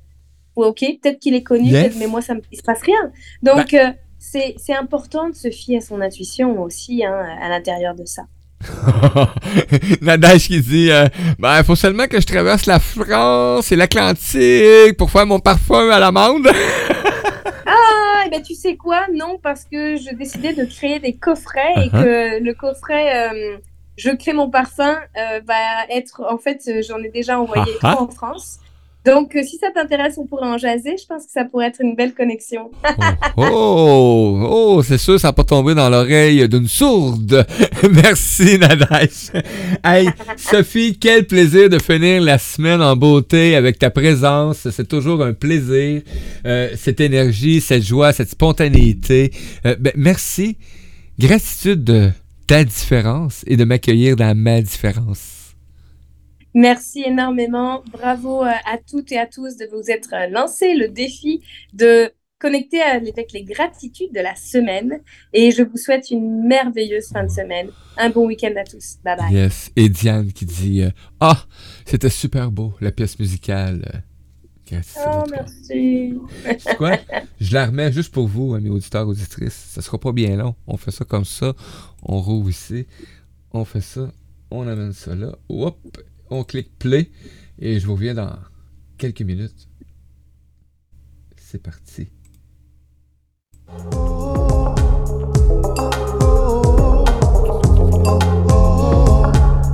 ok, 0.56 0.80
peut-être 1.02 1.20
qu'il 1.20 1.34
est 1.36 1.44
connu, 1.44 1.70
Yes. 1.70 1.96
mais 2.00 2.08
moi, 2.08 2.22
ça 2.22 2.36
me, 2.36 2.42
il 2.52 2.58
se 2.58 2.64
passe 2.64 2.82
rien. 2.84 3.12
Donc, 3.42 3.74
euh, 3.74 3.90
c'est 4.32 4.74
important 4.74 5.30
de 5.30 5.36
se 5.36 5.50
fier 5.50 5.78
à 5.78 5.82
son 5.82 6.02
intuition 6.02 6.62
aussi 6.62 7.06
hein, 7.06 7.26
à 7.42 7.50
l'intérieur 7.50 7.96
de 7.96 8.06
ça. 8.06 8.24
Nadège 10.02 10.48
qui 10.48 10.60
dit 10.62 10.92
euh, 10.92 11.08
Ben, 11.40 11.60
il 11.60 11.64
faut 11.64 11.76
seulement 11.76 12.08
que 12.08 12.20
je 12.20 12.26
traverse 12.26 12.66
la 12.66 12.80
France 12.80 13.72
et 13.72 13.76
l'Atlantique 13.76 14.98
pour 14.98 15.12
faire 15.12 15.26
mon 15.26 15.40
parfum 15.40 15.90
à 15.90 16.00
l'amande. 16.00 16.48
Ah, 17.70 18.24
eh 18.26 18.30
ben, 18.30 18.42
tu 18.42 18.56
sais 18.56 18.76
quoi? 18.78 19.08
Non, 19.14 19.40
parce 19.44 19.66
que 19.66 19.98
je 19.98 20.16
décidais 20.16 20.54
de 20.54 20.64
créer 20.66 21.00
des 21.00 21.14
coffrets 21.14 21.74
et 21.78 21.90
Uh-huh. 21.90 22.04
que 22.04 22.44
le 22.44 22.54
coffret, 22.54 23.30
euh, 23.30 23.58
je 23.98 24.10
crée 24.12 24.32
mon 24.34 24.50
parfum, 24.50 24.96
euh, 25.18 25.42
va 25.46 25.86
être, 25.90 26.24
en 26.30 26.38
fait, 26.38 26.62
euh, 26.68 26.82
j'en 26.88 26.98
ai 27.00 27.10
déjà 27.10 27.40
envoyé 27.40 27.72
Ah, 27.84 27.94
trois 27.94 27.98
ah. 28.00 28.04
en 28.04 28.08
France. 28.08 28.60
Donc, 29.08 29.38
euh, 29.38 29.42
si 29.42 29.56
ça 29.56 29.72
t'intéresse, 29.74 30.18
on 30.18 30.26
pourrait 30.26 30.50
en 30.50 30.58
jaser. 30.58 30.98
Je 31.02 31.06
pense 31.08 31.26
que 31.28 31.32
ça 31.32 31.46
pourrait 31.46 31.68
être 31.68 31.80
une 31.80 31.96
belle 31.96 32.14
connexion. 32.14 32.70
oh, 33.38 34.46
oh, 34.50 34.84
c'est 34.84 34.98
sûr, 34.98 35.18
ça 35.18 35.30
n'a 35.30 35.34
pas 35.34 35.46
tombé 35.46 35.74
dans 35.74 35.90
l'oreille 35.90 36.50
d'une 36.50 36.68
sourde. 36.68 37.48
Merci, 37.90 38.60
Nadège. 38.60 39.32
Hey, 39.82 40.10
Sophie, 40.36 40.98
quel 41.00 41.26
plaisir 41.26 41.70
de 41.70 41.80
finir 41.80 42.22
la 42.22 42.38
semaine 42.38 42.82
en 42.82 42.98
beauté 42.98 43.56
avec 43.56 43.80
ta 43.80 43.90
présence. 43.90 44.70
C'est 44.72 44.90
toujours 44.90 45.24
un 45.24 45.32
plaisir. 45.32 46.02
Euh, 46.46 46.72
cette 46.76 47.00
énergie, 47.00 47.62
cette 47.62 47.84
joie, 47.84 48.12
cette 48.12 48.32
spontanéité. 48.32 49.32
Euh, 49.66 49.78
ben, 49.80 49.94
merci. 49.96 50.58
Gratitude 51.18 51.86
de 51.86 52.10
ta 52.46 52.66
différence 52.66 53.46
et 53.48 53.56
de 53.56 53.64
m'accueillir 53.64 54.18
dans 54.18 54.36
ma 54.38 54.62
différence. 54.62 55.47
Merci 56.58 57.04
énormément. 57.06 57.84
Bravo 57.92 58.44
euh, 58.44 58.50
à 58.66 58.80
toutes 58.80 59.12
et 59.12 59.20
à 59.20 59.28
tous 59.28 59.58
de 59.58 59.68
vous 59.72 59.92
être 59.92 60.10
euh, 60.14 60.28
lancé 60.28 60.74
le 60.74 60.88
défi 60.88 61.44
de 61.74 62.12
connecter 62.40 62.82
avec 62.82 63.32
les 63.32 63.44
gratitudes 63.44 64.12
de 64.12 64.22
la 64.22 64.36
semaine. 64.36 65.00
Et 65.34 65.52
je 65.52 65.62
vous 65.62 65.78
souhaite 65.78 66.10
une 66.10 66.48
merveilleuse 66.48 67.10
fin 67.10 67.24
de 67.24 67.30
semaine. 67.30 67.70
Un 67.96 68.10
bon 68.10 68.26
week-end 68.26 68.54
à 68.58 68.64
tous. 68.64 68.98
Bye 69.04 69.18
bye. 69.18 69.32
Yes. 69.32 69.70
Et 69.76 69.88
Diane 69.88 70.32
qui 70.34 70.46
dit 70.46 70.82
euh, 70.82 70.90
Ah, 71.20 71.46
c'était 71.86 72.10
super 72.10 72.50
beau, 72.52 72.74
la 72.82 72.92
pièce 72.92 73.20
musicale. 73.20 73.84
Euh, 73.94 74.00
Oh, 75.06 75.24
merci. 75.32 76.16
C'est 76.60 76.76
quoi? 76.76 76.98
Je 77.40 77.54
la 77.54 77.68
remets 77.68 77.92
juste 77.92 78.12
pour 78.12 78.28
vous, 78.28 78.54
amis 78.56 78.70
auditeurs, 78.70 79.08
auditrices. 79.08 79.54
Ça 79.54 79.82
sera 79.82 79.98
pas 80.00 80.12
bien 80.12 80.36
long. 80.36 80.56
On 80.66 80.76
fait 80.76 80.92
ça 80.92 81.06
comme 81.06 81.24
ça. 81.24 81.54
On 82.02 82.20
rouvre 82.20 82.50
ici. 82.50 82.88
On 83.54 83.64
fait 83.64 83.80
ça. 83.80 84.12
On 84.52 84.68
amène 84.68 84.92
ça 84.92 85.16
là. 85.16 85.38
Hop. 85.48 85.78
On 86.30 86.44
clique 86.44 86.78
play. 86.78 87.10
Et 87.60 87.80
je 87.80 87.88
vous 87.88 87.94
reviens 87.94 88.14
dans 88.14 88.36
quelques 88.98 89.22
minutes. 89.22 89.68
C'est 91.38 91.62
parti. 91.62 92.10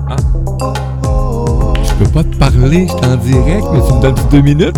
Ah. 0.09 0.15
Je 1.83 1.93
peux 2.03 2.11
pas 2.11 2.23
te 2.23 2.35
parler, 2.37 2.87
je 2.87 2.93
suis 2.93 3.05
en 3.05 3.17
direct, 3.17 3.65
mais 3.73 3.81
tu 3.87 3.93
me 3.93 4.01
donnes 4.01 4.29
deux 4.29 4.41
minutes? 4.41 4.75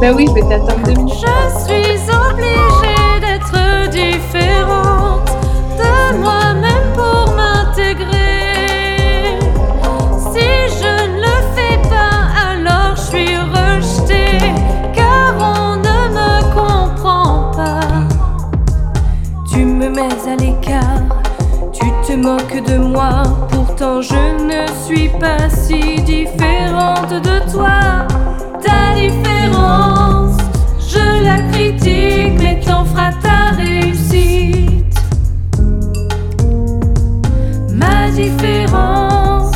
Ben 0.00 0.14
oui, 0.14 0.26
je 0.28 0.34
vais 0.34 0.42
t'attendre 0.42 0.82
deux 0.84 0.94
minutes. 0.94 1.14
Je 1.14 1.20
suis 1.64 2.10
obligée 2.12 2.55
mets 19.96 20.28
à 20.28 20.36
l'écart, 20.36 21.22
tu 21.72 21.86
te 22.06 22.12
moques 22.14 22.62
de 22.70 22.76
moi, 22.76 23.22
pourtant 23.48 24.02
je 24.02 24.24
ne 24.44 24.66
suis 24.84 25.08
pas 25.08 25.48
si 25.48 26.02
différente 26.02 27.12
de 27.28 27.50
toi. 27.50 28.06
Ta 28.62 28.94
différence, 28.94 30.36
je 30.92 31.24
la 31.24 31.38
critique, 31.50 32.34
mais 32.42 32.60
t'en 32.60 32.84
feras 32.84 33.12
ta 33.22 33.56
réussite. 33.56 34.98
Ma 37.72 38.10
différence, 38.10 39.52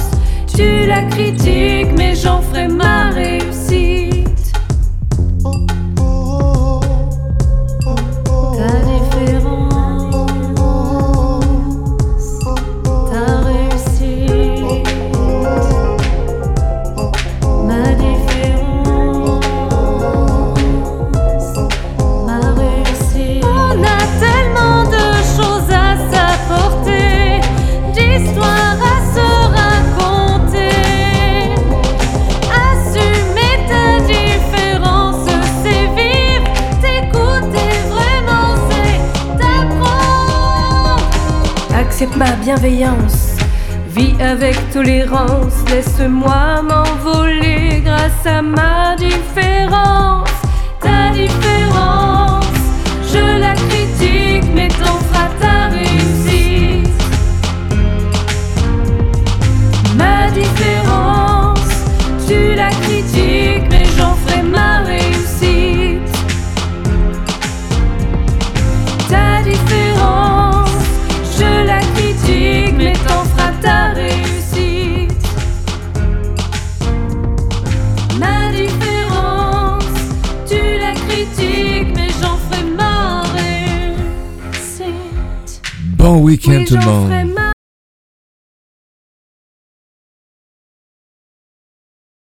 tu 0.57 0.86
la 0.86 1.03
critiques, 1.03 1.93
mais 1.99 2.14
j'en 2.14 2.41
ferai 2.41 2.66
ma 2.68 2.80
bienveillance, 42.51 43.36
vis 43.86 44.20
avec 44.20 44.57
tolérance, 44.72 45.55
laisse-moi 45.70 46.62
m'envoler 46.62 47.80
grâce 47.84 48.26
à 48.26 48.42
ma 48.42 48.96
différence. 48.96 50.28
Ta 50.80 51.11
différence, 51.12 52.30
Bon 86.01 86.16
week-end 86.18 86.53
Oui, 86.53 86.64
tout 86.64 86.76
le 86.76 86.80
j'en 86.80 86.92
monde. 86.92 87.11
ferai 87.11 87.24
ma 87.24 87.49